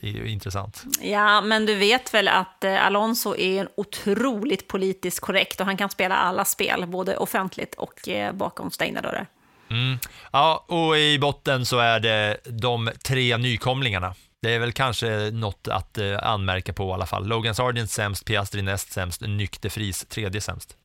är 0.00 0.26
intressant. 0.26 0.84
Ja, 1.00 1.40
men 1.40 1.66
du 1.66 1.74
vet 1.74 2.14
väl 2.14 2.28
att 2.28 2.64
eh, 2.64 2.86
Alonso 2.86 3.36
är 3.36 3.60
en 3.60 3.68
otroligt 3.76 4.68
politiskt 4.68 5.20
korrekt 5.20 5.60
och 5.60 5.66
han 5.66 5.76
kan 5.76 5.90
spela 5.90 6.16
alla 6.16 6.44
spel, 6.44 6.86
både 6.86 7.16
offentligt 7.16 7.74
och 7.74 8.08
eh, 8.08 8.32
bakom 8.32 8.70
stängda 8.70 9.00
dörrar. 9.00 9.26
Mm. 9.70 9.98
Ja, 10.32 10.64
och 10.68 10.98
i 10.98 11.18
botten 11.18 11.66
så 11.66 11.78
är 11.78 12.00
det 12.00 12.36
de 12.44 12.90
tre 13.04 13.36
nykomlingarna. 13.36 14.14
Det 14.42 14.54
är 14.54 14.58
väl 14.58 14.72
kanske 14.72 15.30
något 15.30 15.68
att 15.68 15.98
eh, 15.98 16.18
anmärka 16.22 16.72
på 16.72 16.90
i 16.90 16.92
alla 16.92 17.06
fall. 17.06 17.26
Logan 17.26 17.54
Sargent 17.54 17.90
sämst, 17.90 18.24
Piastri 18.24 18.62
näst 18.62 18.92
sämst, 18.92 19.20
Nykterfris 19.20 20.04
tredje 20.04 20.40
sämst. 20.40 20.76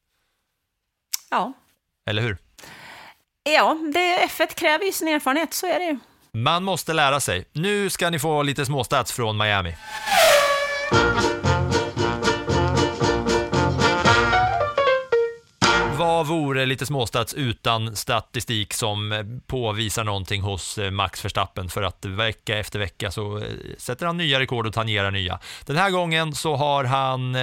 Ja. 1.29 1.53
Eller 2.09 2.21
hur? 2.21 2.37
Ja, 3.43 3.77
det, 3.93 4.27
F1 4.27 4.55
kräver 4.55 4.85
ju 4.85 4.91
sin 4.91 5.07
erfarenhet, 5.07 5.53
så 5.53 5.67
är 5.67 5.79
det 5.79 5.85
ju. 5.85 5.99
Man 6.31 6.63
måste 6.63 6.93
lära 6.93 7.19
sig. 7.19 7.45
Nu 7.51 7.89
ska 7.89 8.09
ni 8.09 8.19
få 8.19 8.43
lite 8.43 8.65
småstats 8.65 9.11
från 9.11 9.37
Miami. 9.37 9.75
Vad 15.97 16.27
vore 16.27 16.65
lite 16.65 16.85
småstats 16.85 17.33
utan 17.33 17.95
statistik 17.95 18.73
som 18.73 19.11
eh, 19.11 19.23
påvisar 19.47 20.03
någonting 20.03 20.41
hos 20.41 20.77
eh, 20.77 20.91
Max 20.91 21.25
Verstappen 21.25 21.69
för 21.69 21.83
att 21.83 22.05
vecka 22.05 22.57
efter 22.57 22.79
vecka 22.79 23.11
så 23.11 23.37
eh, 23.37 23.43
sätter 23.77 24.05
han 24.05 24.17
nya 24.17 24.39
rekord 24.39 24.67
och 24.67 24.73
tangerar 24.73 25.11
nya. 25.11 25.39
Den 25.65 25.77
här 25.77 25.89
gången 25.89 26.35
så 26.35 26.55
har 26.55 26.83
han, 26.83 27.35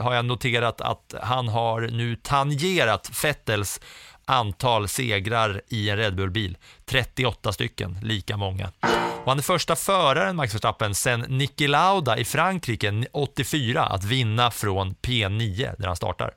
har 0.00 0.14
jag 0.14 0.24
noterat 0.24 0.80
att 0.80 1.14
han 1.22 1.48
har 1.48 1.80
nu 1.80 2.16
tangerat 2.16 3.10
Fettels 3.12 3.80
antal 4.24 4.88
segrar 4.88 5.60
i 5.68 5.90
en 5.90 5.96
Red 5.96 6.16
Bull-bil. 6.16 6.56
38 6.84 7.52
stycken, 7.52 7.98
lika 8.02 8.36
många. 8.36 8.70
Och 9.24 9.30
han 9.30 9.38
är 9.38 9.42
första 9.42 9.76
föraren, 9.76 10.36
Max 10.36 10.54
Verstappen, 10.54 10.94
sen 10.94 11.20
Niki 11.20 11.68
Lauda 11.68 12.18
i 12.18 12.24
Frankrike 12.24 13.06
84 13.12 13.82
att 13.82 14.04
vinna 14.04 14.50
från 14.50 14.94
P9 14.94 15.74
där 15.78 15.86
han 15.86 15.96
startar. 15.96 16.34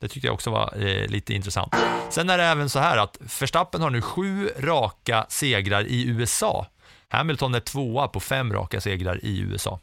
Det 0.00 0.08
tyckte 0.08 0.26
jag 0.26 0.34
också 0.34 0.50
var 0.50 0.74
eh, 0.76 1.06
lite 1.06 1.34
intressant. 1.34 1.74
Sen 2.10 2.30
är 2.30 2.38
det 2.38 2.44
även 2.44 2.68
så 2.68 2.78
här 2.78 2.96
att 2.96 3.18
Verstappen 3.40 3.82
har 3.82 3.90
nu 3.90 4.02
sju 4.02 4.50
raka 4.58 5.26
segrar 5.28 5.86
i 5.86 6.08
USA. 6.08 6.66
Hamilton 7.08 7.54
är 7.54 7.60
tvåa 7.60 8.08
på 8.08 8.20
fem 8.20 8.52
raka 8.52 8.80
segrar 8.80 9.24
i 9.24 9.40
USA. 9.40 9.80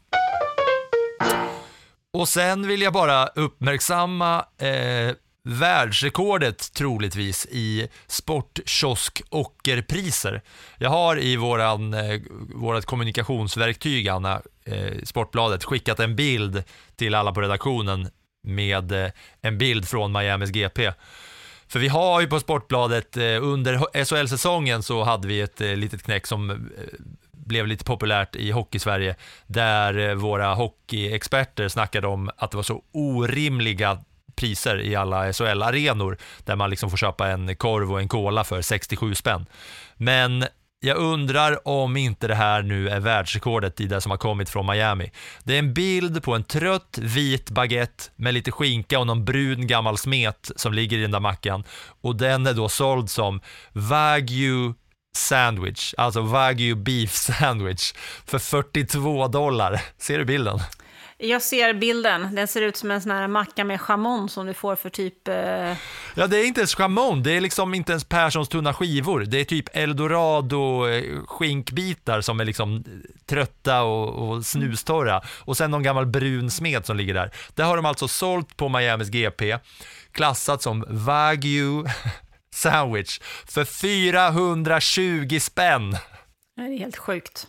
Och 2.12 2.28
sen 2.28 2.66
vill 2.66 2.82
jag 2.82 2.92
bara 2.92 3.26
uppmärksamma 3.26 4.44
eh, 4.58 5.14
världsrekordet 5.44 6.72
troligtvis 6.72 7.46
i 7.50 7.88
sportkiosk-ockerpriser. 8.06 10.40
Jag 10.78 10.90
har 10.90 11.18
i 11.18 11.36
våran, 11.36 11.94
eh, 11.94 12.20
vårat 12.54 12.86
kommunikationsverktyg, 12.86 14.08
Anna, 14.08 14.42
eh, 14.64 14.92
Sportbladet, 15.04 15.64
skickat 15.64 16.00
en 16.00 16.16
bild 16.16 16.64
till 16.96 17.14
alla 17.14 17.32
på 17.32 17.40
redaktionen 17.40 18.08
med 18.48 18.92
eh, 18.92 19.10
en 19.40 19.58
bild 19.58 19.88
från 19.88 20.12
Miamis 20.12 20.50
GP. 20.50 20.92
För 21.68 21.78
vi 21.78 21.88
har 21.88 22.20
ju 22.20 22.26
på 22.26 22.40
Sportbladet, 22.40 23.16
eh, 23.16 23.22
under 23.24 24.04
SHL-säsongen 24.04 24.82
så 24.82 25.04
hade 25.04 25.28
vi 25.28 25.40
ett 25.40 25.60
eh, 25.60 25.76
litet 25.76 26.02
knäck 26.02 26.26
som 26.26 26.70
blev 27.32 27.66
lite 27.66 27.84
populärt 27.84 28.36
i 28.36 28.50
Hockeysverige, 28.50 29.16
där 29.46 30.14
våra 30.14 30.54
hockeyexperter 30.54 31.68
snackade 31.68 32.06
om 32.06 32.30
att 32.36 32.50
det 32.50 32.56
var 32.56 32.64
så 32.64 32.82
orimliga 32.92 33.98
priser 34.38 34.80
i 34.80 34.96
alla 34.96 35.32
SHL-arenor, 35.32 36.18
där 36.44 36.56
man 36.56 36.70
liksom 36.70 36.90
får 36.90 36.96
köpa 36.96 37.28
en 37.28 37.56
korv 37.56 37.92
och 37.92 38.00
en 38.00 38.08
cola 38.08 38.44
för 38.44 38.62
67 38.62 39.14
spänn. 39.14 39.46
Men 39.94 40.44
jag 40.80 40.96
undrar 40.96 41.68
om 41.68 41.96
inte 41.96 42.28
det 42.28 42.34
här 42.34 42.62
nu 42.62 42.88
är 42.88 43.00
världsrekordet 43.00 43.80
i 43.80 43.86
det 43.86 44.00
som 44.00 44.10
har 44.10 44.18
kommit 44.18 44.50
från 44.50 44.66
Miami. 44.66 45.12
Det 45.44 45.54
är 45.54 45.58
en 45.58 45.74
bild 45.74 46.22
på 46.22 46.34
en 46.34 46.44
trött 46.44 46.98
vit 47.02 47.50
baguette 47.50 48.04
med 48.16 48.34
lite 48.34 48.50
skinka 48.50 48.98
och 48.98 49.06
någon 49.06 49.24
brun 49.24 49.66
gammal 49.66 49.98
smet 49.98 50.50
som 50.56 50.72
ligger 50.72 50.98
i 50.98 51.02
den 51.02 51.10
där 51.10 51.20
mackan. 51.20 51.64
Och 52.00 52.16
den 52.16 52.46
är 52.46 52.54
då 52.54 52.68
såld 52.68 53.10
som 53.10 53.40
Wagyu 53.72 54.74
sandwich, 55.16 55.94
alltså 55.96 56.20
Wagyu 56.20 56.74
beef 56.74 57.14
sandwich 57.14 57.92
för 58.26 58.38
42 58.38 59.28
dollar. 59.28 59.82
Ser 59.98 60.18
du 60.18 60.24
bilden? 60.24 60.60
Jag 61.20 61.42
ser 61.42 61.74
bilden. 61.74 62.34
Den 62.34 62.48
ser 62.48 62.62
ut 62.62 62.76
som 62.76 62.90
en 62.90 63.02
sån 63.02 63.10
här 63.10 63.28
macka 63.28 63.64
med 63.64 63.80
chamon 63.80 64.28
som 64.28 64.46
du 64.46 64.54
får 64.54 64.76
för 64.76 64.90
typ... 64.90 65.28
Eh... 65.28 65.76
Ja, 66.14 66.26
det 66.26 66.38
är 66.38 66.46
inte 66.46 66.60
ens 66.60 66.74
chamon, 66.74 67.22
det 67.22 67.36
är 67.36 67.40
liksom 67.40 67.74
inte 67.74 67.92
ens 67.92 68.04
Perssons 68.04 68.48
tunna 68.48 68.74
skivor. 68.74 69.20
Det 69.20 69.40
är 69.40 69.44
typ 69.44 69.68
eldorado 69.72 70.88
eh, 70.88 72.20
som 72.20 72.40
är 72.40 72.44
liksom 72.44 72.84
trötta 73.26 73.82
och, 73.82 74.28
och 74.28 74.44
snustorra. 74.44 75.22
Och 75.28 75.56
sen 75.56 75.70
någon 75.70 75.82
gammal 75.82 76.06
brun 76.06 76.50
smet 76.50 76.86
som 76.86 76.96
ligger 76.96 77.14
där. 77.14 77.30
Det 77.54 77.62
har 77.62 77.76
de 77.76 77.86
alltså 77.86 78.08
sålt 78.08 78.56
på 78.56 78.68
Miamis 78.68 79.08
GP, 79.08 79.58
klassat 80.12 80.62
som 80.62 80.84
Wagyu 80.88 81.84
sandwich 82.54 83.20
för 83.46 83.64
420 83.64 85.38
spänn. 85.40 85.96
Det 86.56 86.62
är 86.62 86.78
helt 86.78 86.96
sjukt. 86.96 87.46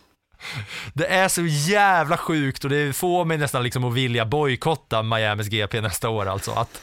Det 0.94 1.06
är 1.06 1.28
så 1.28 1.42
jävla 1.46 2.16
sjukt 2.16 2.64
och 2.64 2.70
det 2.70 2.96
får 2.96 3.24
mig 3.24 3.38
nästan 3.38 3.62
liksom 3.62 3.84
att 3.84 3.94
vilja 3.94 4.24
bojkotta 4.24 5.02
Miamis 5.02 5.46
GP 5.46 5.80
nästa 5.80 6.08
år 6.08 6.26
alltså. 6.26 6.50
Att 6.52 6.82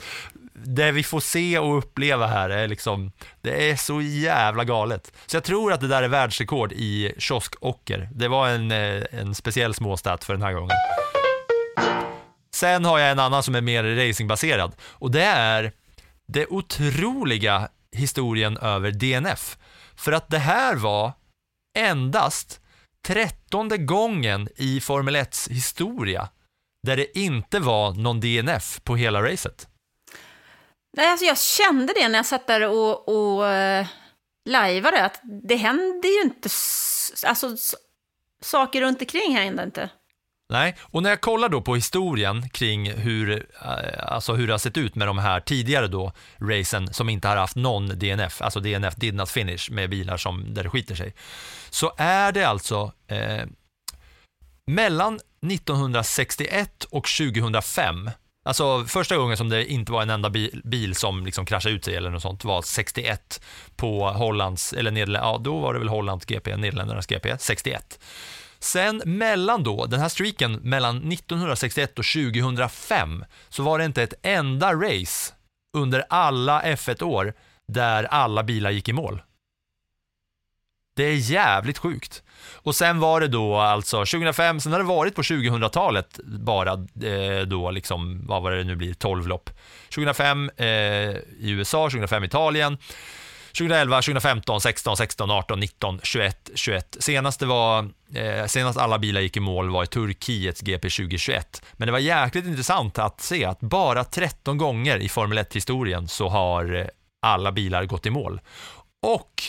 det 0.53 0.91
vi 0.91 1.03
får 1.03 1.19
se 1.19 1.59
och 1.59 1.77
uppleva 1.77 2.27
här 2.27 2.49
är 2.49 2.67
liksom, 2.67 3.11
det 3.41 3.69
är 3.69 3.75
så 3.75 4.01
jävla 4.01 4.63
galet. 4.63 5.11
Så 5.25 5.35
jag 5.35 5.43
tror 5.43 5.73
att 5.73 5.81
det 5.81 5.87
där 5.87 6.03
är 6.03 6.07
världsrekord 6.07 6.71
i 6.71 7.13
kioskocker. 7.17 8.09
Det 8.11 8.27
var 8.27 8.47
en, 8.47 8.71
eh, 8.71 9.03
en 9.11 9.35
speciell 9.35 9.73
småstat 9.73 10.23
för 10.23 10.33
den 10.33 10.41
här 10.41 10.53
gången. 10.53 10.77
Sen 12.53 12.85
har 12.85 12.99
jag 12.99 13.11
en 13.11 13.19
annan 13.19 13.43
som 13.43 13.55
är 13.55 13.61
mer 13.61 14.07
racingbaserad 14.07 14.75
och 14.81 15.11
det 15.11 15.23
är 15.23 15.71
det 16.27 16.47
otroliga 16.47 17.69
historien 17.91 18.57
över 18.57 18.91
DNF. 18.91 19.57
För 19.95 20.11
att 20.11 20.29
det 20.29 20.39
här 20.39 20.75
var 20.75 21.13
endast 21.77 22.61
trettonde 23.07 23.77
gången 23.77 24.47
i 24.55 24.81
Formel 24.81 25.15
1 25.15 25.37
historia 25.49 26.29
där 26.83 26.97
det 26.97 27.17
inte 27.17 27.59
var 27.59 27.93
någon 27.93 28.19
DNF 28.19 28.83
på 28.83 28.95
hela 28.95 29.23
racet. 29.23 29.67
Nej, 30.97 31.11
alltså 31.11 31.25
jag 31.25 31.37
kände 31.37 31.93
det 31.93 32.09
när 32.09 32.19
jag 32.19 32.25
satt 32.25 32.47
där 32.47 32.61
och, 32.61 33.09
och 33.09 33.43
uh, 33.43 33.87
lajvade, 34.45 35.05
att 35.05 35.21
det 35.47 35.55
händer 35.55 36.09
ju 36.09 36.21
inte, 36.21 36.49
alltså 37.27 37.55
saker 38.41 38.81
runt 38.81 39.01
omkring 39.01 39.35
händer 39.35 39.63
inte. 39.63 39.89
Nej, 40.49 40.75
och 40.81 41.03
när 41.03 41.09
jag 41.09 41.21
kollar 41.21 41.49
då 41.49 41.61
på 41.61 41.75
historien 41.75 42.49
kring 42.49 42.91
hur, 42.91 43.45
eh, 43.65 44.13
alltså 44.13 44.33
hur 44.33 44.47
det 44.47 44.53
har 44.53 44.57
sett 44.57 44.77
ut 44.77 44.95
med 44.95 45.07
de 45.07 45.17
här 45.17 45.39
tidigare 45.39 45.87
då 45.87 46.11
racen 46.39 46.93
som 46.93 47.09
inte 47.09 47.27
har 47.27 47.35
haft 47.35 47.55
någon 47.55 47.99
DNF, 47.99 48.41
alltså 48.41 48.59
DNF 48.59 48.95
did 48.95 49.13
not 49.13 49.29
finish 49.29 49.71
med 49.71 49.89
bilar 49.89 50.17
som 50.17 50.53
där 50.53 50.63
det 50.63 50.69
skiter 50.69 50.95
sig, 50.95 51.13
så 51.69 51.93
är 51.97 52.31
det 52.31 52.43
alltså 52.43 52.91
eh, 53.07 53.45
mellan 54.65 55.19
1961 55.41 56.83
och 56.83 57.07
2005 57.17 58.09
Alltså 58.47 58.85
första 58.85 59.17
gången 59.17 59.37
som 59.37 59.49
det 59.49 59.65
inte 59.65 59.91
var 59.91 60.01
en 60.01 60.09
enda 60.09 60.29
bil, 60.29 60.61
bil 60.63 60.95
som 60.95 61.25
liksom 61.25 61.45
kraschade 61.45 61.75
ut 61.75 61.85
sig 61.85 61.95
eller 61.95 62.09
något 62.09 62.21
sånt 62.21 62.43
var 62.43 62.61
61 62.61 63.41
på 63.75 64.09
Hollands, 64.09 64.73
eller 64.73 64.91
Nederländerna, 64.91 65.25
ja 65.25 65.37
då 65.37 65.59
var 65.59 65.73
det 65.73 65.79
väl 65.79 65.89
Hollands 65.89 66.25
GP, 66.25 66.57
Nederländernas 66.57 67.07
GP, 67.07 67.37
61. 67.39 67.99
Sen 68.59 69.01
mellan 69.05 69.63
då, 69.63 69.85
den 69.85 69.99
här 69.99 70.09
streaken 70.09 70.53
mellan 70.53 71.11
1961 71.11 71.99
och 71.99 72.05
2005 72.05 73.25
så 73.49 73.63
var 73.63 73.79
det 73.79 73.85
inte 73.85 74.03
ett 74.03 74.13
enda 74.21 74.73
race 74.73 75.33
under 75.77 76.05
alla 76.09 76.61
F1-år 76.61 77.33
där 77.67 78.03
alla 78.03 78.43
bilar 78.43 78.71
gick 78.71 78.89
i 78.89 78.93
mål. 78.93 79.21
Det 80.95 81.03
är 81.03 81.15
jävligt 81.15 81.77
sjukt. 81.77 82.23
Och 82.53 82.75
sen 82.75 82.99
var 82.99 83.21
det 83.21 83.27
då 83.27 83.55
alltså 83.55 83.97
2005, 83.97 84.59
sen 84.59 84.71
har 84.71 84.79
det 84.79 84.85
varit 84.85 85.15
på 85.15 85.21
2000-talet 85.21 86.19
bara 86.25 86.73
eh, 87.03 87.41
då 87.47 87.71
liksom, 87.71 88.25
vad 88.27 88.43
var 88.43 88.51
det 88.51 88.63
nu 88.63 88.75
blir, 88.75 88.93
12 88.93 89.27
lopp. 89.27 89.49
2005 89.95 90.51
eh, 90.57 90.67
i 90.67 91.49
USA, 91.49 91.89
2005 91.89 92.23
i 92.23 92.27
Italien, 92.27 92.77
2011, 93.57 94.01
2015, 94.01 94.61
16, 94.61 94.97
16, 94.97 95.31
18, 95.31 95.59
19, 95.59 95.99
21, 96.03 96.49
21. 96.55 96.97
Senast, 96.99 97.39
det 97.39 97.45
var, 97.45 97.89
eh, 98.13 98.45
senast 98.45 98.79
alla 98.79 98.99
bilar 98.99 99.21
gick 99.21 99.37
i 99.37 99.39
mål 99.39 99.69
var 99.69 99.83
i 99.83 99.87
Turkiets 99.87 100.61
GP 100.61 100.89
2021. 100.89 101.61
Men 101.73 101.85
det 101.85 101.91
var 101.91 101.99
jäkligt 101.99 102.45
intressant 102.45 102.99
att 102.99 103.21
se 103.21 103.45
att 103.45 103.59
bara 103.59 104.03
13 104.03 104.57
gånger 104.57 104.97
i 104.97 105.09
Formel 105.09 105.37
1-historien 105.37 106.07
så 106.07 106.29
har 106.29 106.75
eh, 106.75 106.87
alla 107.21 107.51
bilar 107.51 107.85
gått 107.85 108.05
i 108.05 108.09
mål. 108.09 108.41
Och 109.07 109.43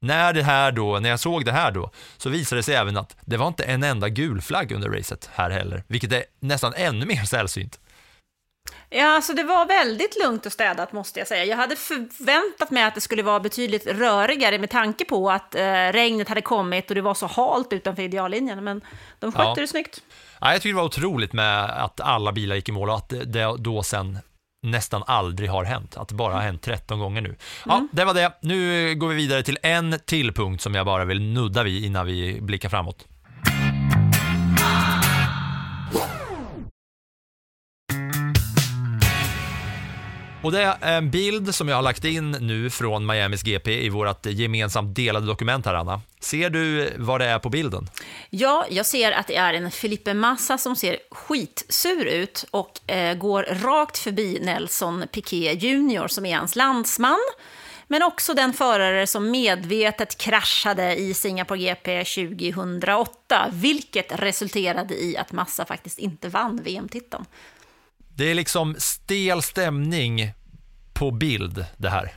när, 0.00 0.32
det 0.32 0.42
här 0.42 0.72
då, 0.72 0.98
när 0.98 1.10
jag 1.10 1.20
såg 1.20 1.44
det 1.44 1.52
här 1.52 1.70
då, 1.70 1.90
så 2.16 2.30
visade 2.30 2.58
det 2.58 2.62
sig 2.62 2.74
även 2.74 2.96
att 2.96 3.16
det 3.20 3.36
var 3.36 3.48
inte 3.48 3.64
en 3.64 3.82
enda 3.82 4.08
gul 4.08 4.40
flagg 4.40 4.72
under 4.72 4.90
racet 4.90 5.30
här 5.34 5.50
heller, 5.50 5.84
vilket 5.86 6.12
är 6.12 6.24
nästan 6.40 6.74
ännu 6.76 7.06
mer 7.06 7.24
sällsynt. 7.24 7.80
Ja, 8.90 9.16
alltså 9.16 9.32
det 9.34 9.42
var 9.42 9.66
väldigt 9.66 10.16
lugnt 10.24 10.46
och 10.46 10.52
städat 10.52 10.92
måste 10.92 11.18
jag 11.18 11.28
säga. 11.28 11.44
Jag 11.44 11.56
hade 11.56 11.76
förväntat 11.76 12.70
mig 12.70 12.84
att 12.84 12.94
det 12.94 13.00
skulle 13.00 13.22
vara 13.22 13.40
betydligt 13.40 13.86
rörigare 13.86 14.58
med 14.58 14.70
tanke 14.70 15.04
på 15.04 15.30
att 15.30 15.54
eh, 15.54 15.62
regnet 15.92 16.28
hade 16.28 16.40
kommit 16.40 16.88
och 16.88 16.94
det 16.94 17.00
var 17.00 17.14
så 17.14 17.26
halt 17.26 17.72
utanför 17.72 18.02
ideallinjen, 18.02 18.64
men 18.64 18.80
de 19.18 19.32
skötte 19.32 19.48
ja. 19.48 19.54
det 19.54 19.68
snyggt. 19.68 20.02
Ja, 20.40 20.52
jag 20.52 20.62
tycker 20.62 20.74
det 20.74 20.76
var 20.76 20.84
otroligt 20.84 21.32
med 21.32 21.64
att 21.64 22.00
alla 22.00 22.32
bilar 22.32 22.56
gick 22.56 22.68
i 22.68 22.72
mål 22.72 22.90
och 22.90 22.96
att 22.96 23.08
det 23.08 23.56
då 23.58 23.82
sen 23.82 24.18
nästan 24.62 25.02
aldrig 25.06 25.50
har 25.50 25.64
hänt. 25.64 25.96
Att 25.96 26.08
det 26.08 26.14
bara 26.14 26.34
har 26.34 26.40
hänt 26.40 26.62
13 26.62 26.98
gånger 26.98 27.20
nu. 27.20 27.36
Ja, 27.66 27.74
mm. 27.74 27.88
det 27.92 28.04
var 28.04 28.14
det. 28.14 28.32
Nu 28.40 28.94
går 28.94 29.08
vi 29.08 29.14
vidare 29.14 29.42
till 29.42 29.58
en 29.62 29.98
till 30.04 30.32
punkt 30.32 30.62
som 30.62 30.74
jag 30.74 30.86
bara 30.86 31.04
vill 31.04 31.22
nudda 31.22 31.62
vid 31.62 31.84
innan 31.84 32.06
vi 32.06 32.40
blickar 32.40 32.68
framåt. 32.68 33.06
Och 40.44 40.52
det 40.52 40.62
är 40.62 40.96
en 40.96 41.10
bild 41.10 41.54
som 41.54 41.68
jag 41.68 41.76
har 41.76 41.82
lagt 41.82 42.04
in 42.04 42.30
nu 42.30 42.70
från 42.70 43.06
Miamis 43.06 43.42
GP 43.42 43.84
i 43.84 43.88
vårt 43.88 44.26
gemensamt 44.26 44.96
delade 44.96 45.26
dokument 45.26 45.66
här, 45.66 45.74
Anna. 45.74 46.00
Ser 46.20 46.50
du 46.50 46.92
vad 46.96 47.20
det 47.20 47.24
är 47.24 47.38
på 47.38 47.48
bilden? 47.48 47.90
Ja, 48.30 48.66
jag 48.70 48.86
ser 48.86 49.12
att 49.12 49.26
det 49.26 49.36
är 49.36 49.54
en 49.54 49.70
Felipe 49.70 50.14
Massa 50.14 50.58
som 50.58 50.76
ser 50.76 50.98
skitsur 51.10 52.04
ut 52.04 52.44
och 52.50 52.90
eh, 52.90 53.14
går 53.16 53.42
rakt 53.42 53.98
förbi 53.98 54.38
Nelson 54.42 55.04
Piquet 55.12 55.62
Jr 55.62 56.08
som 56.08 56.26
är 56.26 56.36
hans 56.36 56.56
landsman. 56.56 57.18
Men 57.88 58.02
också 58.02 58.34
den 58.34 58.52
förare 58.52 59.06
som 59.06 59.30
medvetet 59.30 60.18
kraschade 60.18 60.96
i 60.96 61.14
Singapore 61.14 61.58
GP 61.58 62.04
2008, 62.04 63.48
vilket 63.52 64.20
resulterade 64.20 64.94
i 64.94 65.16
att 65.16 65.32
Massa 65.32 65.64
faktiskt 65.64 65.98
inte 65.98 66.28
vann 66.28 66.60
VM-titeln. 66.64 67.24
Det 68.16 68.30
är 68.30 68.34
liksom 68.34 68.74
stel 68.78 69.42
stämning 69.42 70.32
på 70.92 71.10
bild 71.10 71.64
det 71.76 71.90
här. 71.90 72.12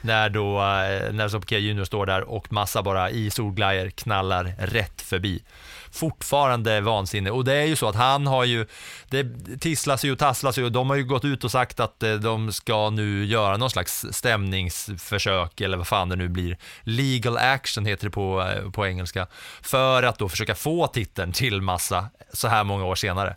När 0.00 0.30
då 0.30 0.56
eh, 0.56 0.62
när 0.62 1.12
Nelson 1.12 1.42
Junior 1.48 1.78
Jr 1.78 1.84
står 1.84 2.06
där 2.06 2.22
och 2.22 2.52
massa 2.52 2.82
bara 2.82 3.10
i 3.10 3.30
solglajjor 3.30 3.90
knallar 3.90 4.54
rätt 4.58 5.00
förbi. 5.00 5.42
Fortfarande 5.90 6.80
vansinne 6.80 7.30
och 7.30 7.44
det 7.44 7.54
är 7.54 7.64
ju 7.64 7.76
så 7.76 7.88
att 7.88 7.94
han 7.94 8.26
har 8.26 8.44
ju, 8.44 8.66
det 9.08 9.26
tisslas 9.60 10.04
ju 10.04 10.12
och 10.12 10.18
tasslas 10.18 10.58
ju 10.58 10.64
och 10.64 10.72
de 10.72 10.90
har 10.90 10.96
ju 10.96 11.04
gått 11.04 11.24
ut 11.24 11.44
och 11.44 11.50
sagt 11.50 11.80
att 11.80 12.02
eh, 12.02 12.14
de 12.14 12.52
ska 12.52 12.90
nu 12.90 13.24
göra 13.24 13.56
någon 13.56 13.70
slags 13.70 14.06
stämningsförsök 14.10 15.60
eller 15.60 15.76
vad 15.76 15.86
fan 15.86 16.08
det 16.08 16.16
nu 16.16 16.28
blir. 16.28 16.58
Legal 16.82 17.36
action 17.36 17.86
heter 17.86 18.04
det 18.04 18.10
på, 18.10 18.42
eh, 18.42 18.70
på 18.70 18.86
engelska. 18.86 19.26
För 19.62 20.02
att 20.02 20.18
då 20.18 20.28
försöka 20.28 20.54
få 20.54 20.86
titeln 20.86 21.32
till 21.32 21.62
massa 21.62 22.10
så 22.32 22.48
här 22.48 22.64
många 22.64 22.84
år 22.84 22.94
senare. 22.94 23.36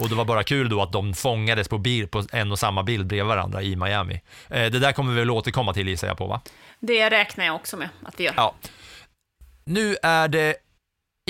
Och 0.00 0.08
det 0.08 0.14
var 0.14 0.24
bara 0.24 0.42
kul 0.42 0.68
då 0.68 0.82
att 0.82 0.92
de 0.92 1.14
fångades 1.14 1.68
på, 1.68 1.78
bild, 1.78 2.10
på 2.10 2.24
en 2.32 2.52
och 2.52 2.58
samma 2.58 2.82
bild 2.82 3.06
bredvid 3.06 3.26
varandra 3.26 3.62
i 3.62 3.76
Miami. 3.76 4.20
Eh, 4.48 4.70
det 4.70 4.78
där 4.78 4.92
kommer 4.92 5.12
vi 5.12 5.18
väl 5.18 5.30
återkomma 5.30 5.72
till 5.74 5.88
gissar 5.88 6.08
jag 6.08 6.18
på 6.18 6.26
va? 6.26 6.40
Det 6.80 7.10
räknar 7.10 7.44
jag 7.44 7.54
också 7.54 7.76
med 7.76 7.88
att 8.04 8.20
vi 8.20 8.24
gör. 8.24 8.34
Ja. 8.36 8.54
Nu 9.64 9.96
är 10.02 10.28
det 10.28 10.56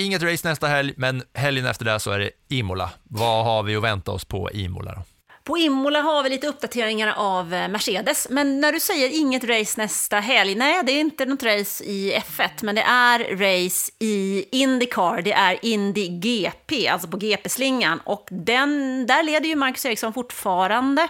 inget 0.01 0.23
race 0.23 0.47
nästa 0.47 0.67
helg, 0.67 0.93
men 0.97 1.23
helgen 1.33 1.65
efter 1.65 1.85
det 1.85 1.99
så 1.99 2.11
är 2.11 2.19
det 2.19 2.31
Imola. 2.47 2.89
Vad 3.03 3.45
har 3.45 3.63
vi 3.63 3.75
att 3.75 3.83
vänta 3.83 4.11
oss 4.11 4.25
på 4.25 4.51
Imola 4.51 4.93
då? 4.93 5.03
På 5.43 5.57
Imola 5.57 6.01
har 6.01 6.23
vi 6.23 6.29
lite 6.29 6.47
uppdateringar 6.47 7.13
av 7.17 7.53
eh, 7.53 7.67
Mercedes, 7.67 8.27
men 8.29 8.59
när 8.61 8.71
du 8.71 8.79
säger 8.79 9.09
inget 9.19 9.43
race 9.43 9.81
nästa 9.81 10.19
helg, 10.19 10.55
nej 10.55 10.81
det 10.85 10.91
är 10.91 10.99
inte 10.99 11.25
något 11.25 11.43
race 11.43 11.83
i 11.83 12.13
F1, 12.27 12.49
men 12.61 12.75
det 12.75 12.81
är 12.81 13.19
race 13.19 13.91
i 13.99 14.45
Indycar, 14.51 15.21
det 15.21 15.33
är 15.33 15.65
Indy 15.65 16.07
GP, 16.07 16.87
alltså 16.87 17.07
på 17.07 17.17
GP-slingan, 17.17 17.99
och 18.03 18.27
den, 18.31 19.05
där 19.07 19.23
leder 19.23 19.49
ju 19.49 19.55
Marcus 19.55 19.85
Ericsson 19.85 20.13
fortfarande. 20.13 21.07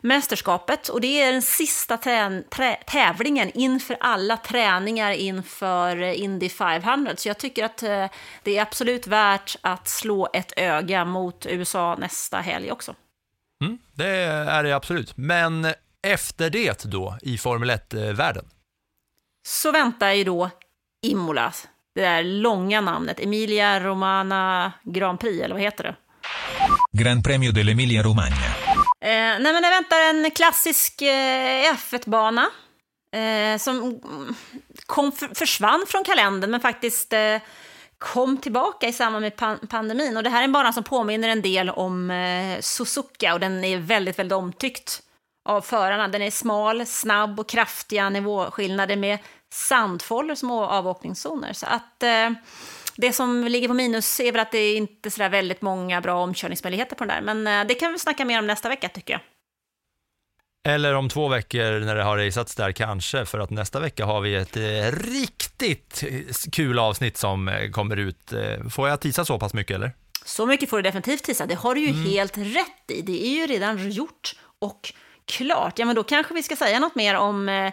mästerskapet. 0.00 0.88
Och 0.88 1.00
det 1.00 1.22
är 1.22 1.32
den 1.32 1.42
sista 1.42 1.96
trän, 1.96 2.44
trä- 2.50 2.78
tävlingen 2.86 3.50
inför 3.54 3.96
alla 4.00 4.36
träningar 4.36 5.12
inför 5.12 6.02
eh, 6.02 6.20
Indy 6.20 6.48
500. 6.48 7.12
Så 7.16 7.28
jag 7.28 7.38
tycker 7.38 7.64
att 7.64 7.82
eh, 7.82 8.06
det 8.42 8.56
är 8.58 8.62
absolut 8.62 9.06
värt 9.06 9.56
att 9.60 9.88
slå 9.88 10.28
ett 10.32 10.52
öga 10.56 11.04
mot 11.04 11.46
USA 11.46 11.96
nästa 11.98 12.38
helg 12.38 12.72
också. 12.72 12.94
Mm, 13.64 13.78
det 13.94 14.08
är 14.08 14.64
det 14.64 14.72
absolut. 14.72 15.16
Men 15.16 15.66
efter 16.02 16.50
det 16.50 16.84
då 16.84 17.18
i 17.22 17.38
Formel 17.38 17.70
1-världen? 17.70 18.44
Så 19.46 19.72
väntar 19.72 20.10
ju 20.12 20.24
då 20.24 20.50
Imola, 21.02 21.52
det 21.94 22.00
där 22.00 22.22
långa 22.22 22.80
namnet, 22.80 23.20
Emilia 23.20 23.80
Romana 23.80 24.72
Grand 24.82 25.20
Prix, 25.20 25.44
eller 25.44 25.54
vad 25.54 25.62
heter 25.62 25.84
det? 25.84 25.96
Gran 26.92 27.22
Premio 27.22 27.52
dell'Emilia 27.52 28.02
Romagna. 28.02 28.36
Eh, 29.00 29.10
nej 29.10 29.52
men 29.52 29.62
det 29.62 29.70
väntar 29.70 30.00
en 30.00 30.30
klassisk 30.30 31.02
eh, 31.02 31.74
F1-bana 31.74 32.46
eh, 33.12 33.58
som 33.58 34.00
kom, 34.86 35.12
för, 35.12 35.34
försvann 35.34 35.84
från 35.88 36.04
kalendern 36.04 36.50
men 36.50 36.60
faktiskt 36.60 37.12
eh, 37.12 37.36
kom 37.98 38.36
tillbaka 38.36 38.88
i 38.88 38.92
samband 38.92 39.22
med 39.22 39.36
pan 39.36 39.58
pandemin. 39.68 40.16
Och 40.16 40.22
det 40.22 40.30
här 40.30 40.40
är 40.40 40.44
en 40.44 40.52
bana 40.52 40.72
som 40.72 40.84
påminner 40.84 41.28
en 41.28 41.42
del 41.42 41.70
om 41.70 42.10
eh, 42.10 42.60
Suzuka 42.60 43.34
och 43.34 43.40
den 43.40 43.64
är 43.64 43.78
väldigt, 43.78 44.18
väldigt 44.18 44.36
omtyckt 44.36 45.02
av 45.48 45.60
förarna. 45.60 46.08
Den 46.08 46.22
är 46.22 46.30
smal, 46.30 46.86
snabb 46.86 47.40
och 47.40 47.48
kraftiga 47.48 48.10
nivåskillnader 48.10 48.96
med 48.96 49.18
sandfållor 49.52 50.34
som 50.34 50.50
avåkningszoner. 50.50 51.52
Så 51.52 51.66
att 51.66 52.02
eh, 52.02 52.30
det 52.96 53.12
som 53.12 53.44
ligger 53.44 53.68
på 53.68 53.74
minus 53.74 54.20
är 54.20 54.32
väl 54.32 54.40
att 54.40 54.52
det 54.52 54.58
är 54.58 54.76
inte 54.76 55.10
så 55.10 55.28
väldigt 55.28 55.62
många 55.62 56.00
bra 56.00 56.22
omkörningsmöjligheter 56.22 56.96
på 56.96 57.04
den 57.04 57.14
där. 57.14 57.34
Men 57.34 57.60
eh, 57.60 57.66
det 57.66 57.74
kan 57.74 57.92
vi 57.92 57.98
snacka 57.98 58.24
mer 58.24 58.38
om 58.38 58.46
nästa 58.46 58.68
vecka 58.68 58.88
tycker 58.88 59.12
jag. 59.12 59.20
Eller 60.66 60.94
om 60.94 61.08
två 61.08 61.28
veckor 61.28 61.80
när 61.80 61.94
det 61.94 62.02
har 62.02 62.18
raceats 62.18 62.54
där 62.54 62.72
kanske, 62.72 63.24
för 63.24 63.38
att 63.38 63.50
nästa 63.50 63.80
vecka 63.80 64.04
har 64.04 64.20
vi 64.20 64.34
ett 64.34 64.56
eh, 64.56 64.98
riktigt 65.10 66.04
kul 66.52 66.78
avsnitt 66.78 67.16
som 67.16 67.48
eh, 67.48 67.70
kommer 67.70 67.96
ut. 67.96 68.32
Eh, 68.32 68.68
får 68.68 68.88
jag 68.88 69.00
tisa 69.00 69.24
så 69.24 69.38
pass 69.38 69.54
mycket 69.54 69.74
eller? 69.74 69.92
Så 70.24 70.46
mycket 70.46 70.70
får 70.70 70.76
du 70.76 70.82
definitivt 70.82 71.24
tisa, 71.24 71.46
det 71.46 71.54
har 71.54 71.74
du 71.74 71.80
ju 71.80 72.10
helt 72.10 72.38
rätt 72.38 72.90
i. 72.90 73.02
Det 73.02 73.26
är 73.26 73.40
ju 73.40 73.46
redan 73.46 73.90
gjort 73.90 74.34
och 74.58 74.92
klart. 75.28 75.78
Ja, 75.78 75.86
men 75.86 75.96
då 75.96 76.02
kanske 76.02 76.34
vi 76.34 76.42
ska 76.42 76.56
säga 76.56 76.78
något 76.78 76.94
mer 76.94 77.14
om 77.14 77.48
eh, 77.48 77.72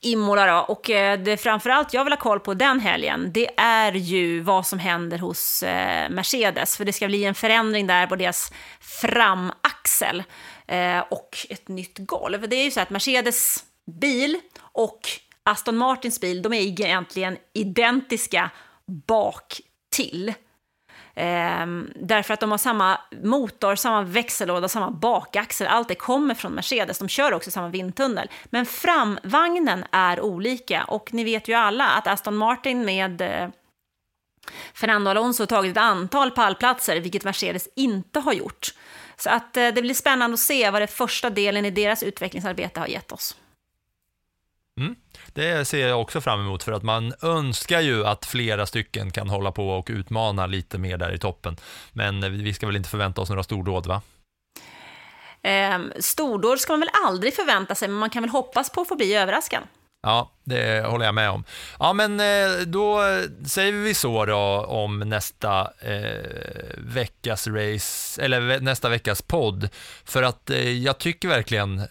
Imola 0.00 0.46
då. 0.46 0.58
Och 0.58 0.90
eh, 0.90 1.18
det 1.18 1.36
framförallt 1.36 1.94
jag 1.94 2.04
vill 2.04 2.12
ha 2.12 2.20
koll 2.20 2.40
på 2.40 2.54
den 2.54 2.80
helgen, 2.80 3.32
det 3.32 3.60
är 3.60 3.92
ju 3.92 4.40
vad 4.40 4.66
som 4.66 4.78
händer 4.78 5.18
hos 5.18 5.62
eh, 5.62 6.10
Mercedes. 6.10 6.76
För 6.76 6.84
det 6.84 6.92
ska 6.92 7.06
bli 7.06 7.24
en 7.24 7.34
förändring 7.34 7.86
där 7.86 8.06
på 8.06 8.16
deras 8.16 8.52
framaxel 8.80 10.22
eh, 10.66 11.00
och 11.10 11.46
ett 11.50 11.68
nytt 11.68 11.98
golv. 11.98 12.48
Det 12.48 12.56
är 12.56 12.64
ju 12.64 12.70
så 12.70 12.80
att 12.80 12.90
Mercedes 12.90 13.64
bil 13.86 14.40
och 14.58 15.08
Aston 15.42 15.76
Martins 15.76 16.20
bil, 16.20 16.42
de 16.42 16.52
är 16.52 16.60
egentligen 16.60 17.36
identiska 17.52 18.50
bak 18.86 19.60
till. 19.90 20.34
Ehm, 21.14 21.90
därför 21.94 22.34
att 22.34 22.40
de 22.40 22.50
har 22.50 22.58
samma 22.58 23.00
motor, 23.22 23.76
samma 23.76 24.02
växellåda, 24.02 24.68
samma 24.68 24.90
bakaxel. 24.90 25.66
Allt 25.66 25.88
det 25.88 25.94
kommer 25.94 26.34
från 26.34 26.52
Mercedes. 26.52 26.98
De 26.98 27.08
kör 27.08 27.32
också 27.32 27.50
samma 27.50 27.68
vindtunnel. 27.68 28.30
Men 28.44 28.66
framvagnen 28.66 29.84
är 29.90 30.20
olika. 30.20 30.84
Och 30.84 31.14
ni 31.14 31.24
vet 31.24 31.48
ju 31.48 31.54
alla 31.54 31.88
att 31.88 32.06
Aston 32.06 32.36
Martin 32.36 32.84
med 32.84 33.20
eh, 33.20 33.48
Fernando 34.74 35.10
Alonso 35.10 35.42
har 35.42 35.46
tagit 35.46 35.70
ett 35.70 35.82
antal 35.82 36.30
pallplatser, 36.30 37.00
vilket 37.00 37.24
Mercedes 37.24 37.68
inte 37.76 38.20
har 38.20 38.32
gjort. 38.32 38.74
Så 39.20 39.30
att 39.30 39.56
eh, 39.56 39.68
det 39.68 39.82
blir 39.82 39.94
spännande 39.94 40.34
att 40.34 40.40
se 40.40 40.70
vad 40.70 40.82
det 40.82 40.86
första 40.86 41.30
delen 41.30 41.64
i 41.64 41.70
deras 41.70 42.02
utvecklingsarbete 42.02 42.80
har 42.80 42.86
gett 42.86 43.12
oss. 43.12 43.36
Mm. 44.80 44.96
Det 45.32 45.64
ser 45.64 45.88
jag 45.88 46.00
också 46.00 46.20
fram 46.20 46.40
emot 46.40 46.62
för 46.62 46.72
att 46.72 46.82
man 46.82 47.14
önskar 47.22 47.80
ju 47.80 48.06
att 48.06 48.26
flera 48.26 48.66
stycken 48.66 49.10
kan 49.10 49.28
hålla 49.28 49.52
på 49.52 49.68
och 49.68 49.86
utmana 49.90 50.46
lite 50.46 50.78
mer 50.78 50.96
där 50.96 51.14
i 51.14 51.18
toppen. 51.18 51.56
Men 51.92 52.42
vi 52.42 52.54
ska 52.54 52.66
väl 52.66 52.76
inte 52.76 52.88
förvänta 52.88 53.20
oss 53.20 53.28
några 53.28 53.42
stordåd 53.42 53.86
va? 53.86 54.02
Eh, 55.42 55.78
stordåd 55.98 56.60
ska 56.60 56.72
man 56.72 56.80
väl 56.80 56.90
aldrig 57.06 57.34
förvänta 57.34 57.74
sig, 57.74 57.88
men 57.88 57.98
man 57.98 58.10
kan 58.10 58.22
väl 58.22 58.30
hoppas 58.30 58.70
på 58.70 58.80
att 58.80 58.88
få 58.88 58.96
bli 58.96 59.14
överraskad. 59.14 59.62
Ja, 60.06 60.30
det 60.44 60.86
håller 60.86 61.04
jag 61.04 61.14
med 61.14 61.30
om. 61.30 61.44
Ja, 61.78 61.92
men 61.92 62.20
eh, 62.20 62.66
då 62.66 63.00
säger 63.46 63.72
vi 63.72 63.94
så 63.94 64.24
då 64.24 64.64
om 64.68 64.98
nästa 64.98 65.70
eh, 65.80 66.76
veckas 66.76 67.46
race, 67.46 68.22
eller 68.22 68.60
nästa 68.60 68.88
veckas 68.88 69.22
podd. 69.22 69.68
För 70.04 70.22
att 70.22 70.50
eh, 70.50 70.70
jag 70.70 70.98
tycker 70.98 71.28
verkligen 71.28 71.78
eh, 71.78 71.86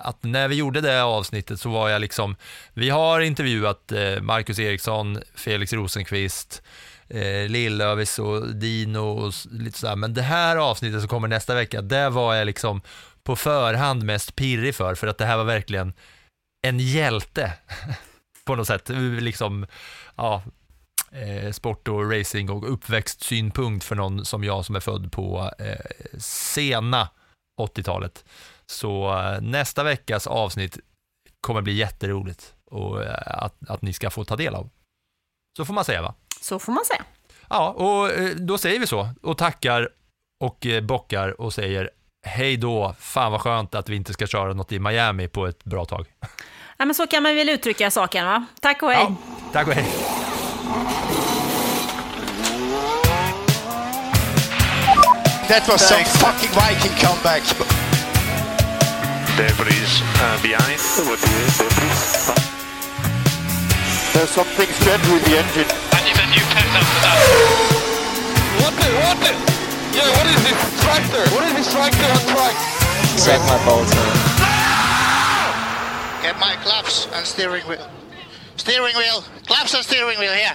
att 0.00 0.22
när 0.22 0.48
vi 0.48 0.54
gjorde 0.54 0.80
det 0.80 1.02
avsnittet 1.02 1.60
så 1.60 1.70
var 1.70 1.88
jag 1.88 2.00
liksom, 2.00 2.36
vi 2.74 2.90
har 2.90 3.20
intervjuat 3.20 3.92
eh, 3.92 4.20
Marcus 4.20 4.58
Eriksson, 4.58 5.18
Felix 5.34 5.72
Rosenqvist, 5.72 6.62
eh, 7.08 7.48
Lillövis 7.48 8.18
och 8.18 8.54
Dino 8.54 8.98
och 8.98 9.32
lite 9.50 9.78
sådär. 9.78 9.96
Men 9.96 10.14
det 10.14 10.22
här 10.22 10.56
avsnittet 10.56 11.00
som 11.00 11.08
kommer 11.08 11.28
nästa 11.28 11.54
vecka, 11.54 11.82
det 11.82 12.08
var 12.08 12.34
jag 12.34 12.46
liksom 12.46 12.80
på 13.22 13.36
förhand 13.36 14.02
mest 14.02 14.36
pirrig 14.36 14.74
för, 14.74 14.94
för 14.94 15.06
att 15.06 15.18
det 15.18 15.26
här 15.26 15.36
var 15.36 15.44
verkligen 15.44 15.92
en 16.62 16.78
hjälte 16.78 17.52
på 18.44 18.56
något 18.56 18.66
sätt. 18.66 18.88
Liksom, 19.20 19.66
ja, 20.16 20.42
eh, 21.12 21.52
sport 21.52 21.88
och 21.88 22.12
racing 22.12 22.50
och 22.50 22.72
uppväxtsynpunkt 22.72 23.84
för 23.84 23.96
någon 23.96 24.24
som 24.24 24.44
jag 24.44 24.64
som 24.64 24.76
är 24.76 24.80
född 24.80 25.12
på 25.12 25.50
eh, 25.58 26.18
sena 26.18 27.08
80-talet. 27.60 28.24
Så 28.66 29.18
eh, 29.18 29.40
nästa 29.40 29.82
veckas 29.82 30.26
avsnitt 30.26 30.78
kommer 31.40 31.62
bli 31.62 31.72
jätteroligt 31.72 32.54
och 32.64 33.04
eh, 33.04 33.44
att, 33.44 33.54
att 33.68 33.82
ni 33.82 33.92
ska 33.92 34.10
få 34.10 34.24
ta 34.24 34.36
del 34.36 34.54
av. 34.54 34.70
Så 35.56 35.64
får 35.64 35.74
man 35.74 35.84
säga 35.84 36.02
va? 36.02 36.14
Så 36.40 36.58
får 36.58 36.72
man 36.72 36.84
säga. 36.84 37.04
Ja, 37.48 37.70
och 37.70 38.10
då 38.36 38.58
säger 38.58 38.80
vi 38.80 38.86
så 38.86 39.10
och 39.22 39.38
tackar 39.38 39.88
och 40.44 40.66
bockar 40.82 41.40
och 41.40 41.54
säger 41.54 41.90
hej 42.26 42.56
då, 42.56 42.94
fan 42.98 43.32
vad 43.32 43.40
skönt 43.40 43.74
att 43.74 43.88
vi 43.88 43.96
inte 43.96 44.12
ska 44.12 44.26
köra 44.26 44.54
något 44.54 44.72
i 44.72 44.78
Miami 44.78 45.28
på 45.28 45.46
ett 45.46 45.64
bra 45.64 45.84
tag. 45.84 46.06
Ja, 46.78 46.84
men 46.84 46.94
så 46.94 47.06
kan 47.06 47.22
man 47.22 47.36
väl 47.36 47.48
uttrycka 47.48 47.90
saken, 47.90 48.26
va? 48.26 48.44
Tack 48.60 48.82
och 48.82 48.90
hej. 48.90 49.06
Ja, 49.08 49.16
tack 49.52 49.66
och 49.66 49.74
hej. 49.74 49.86
That 55.48 55.68
was 55.68 55.88
some 55.88 56.04
fucking 56.04 56.50
Viking 56.50 56.96
comeback. 57.00 57.42
Debris 59.36 60.02
uh, 60.02 60.42
behind. 60.42 60.78
There's 64.12 64.30
something 64.30 64.66
strange 64.66 65.08
with 65.08 65.24
the 65.24 65.38
engine. 65.38 65.68
And 65.96 66.06
you've 66.06 66.18
a 66.18 66.26
new 66.26 66.44
pet 66.52 66.66
after 66.76 67.00
that. 67.02 67.18
What 68.60 68.74
the, 68.74 68.88
what 69.00 69.18
the? 69.20 69.47
Yeah, 69.98 70.06
what 70.14 70.26
is 70.30 70.42
this 70.46 70.80
tractor? 70.80 71.24
What 71.34 71.42
is 71.50 71.54
this 71.58 71.72
tractor 71.74 72.06
on 72.06 72.22
track? 72.30 72.54
Check 73.18 73.40
my 73.50 73.58
Bolton. 73.66 73.98
Get 76.22 76.38
my 76.38 76.54
claps 76.62 77.08
and 77.12 77.26
steering 77.26 77.66
wheel. 77.66 77.90
Steering 78.56 78.94
wheel. 78.94 79.24
Claps 79.46 79.74
and 79.74 79.82
steering 79.82 80.20
wheel 80.20 80.32
here. 80.32 80.54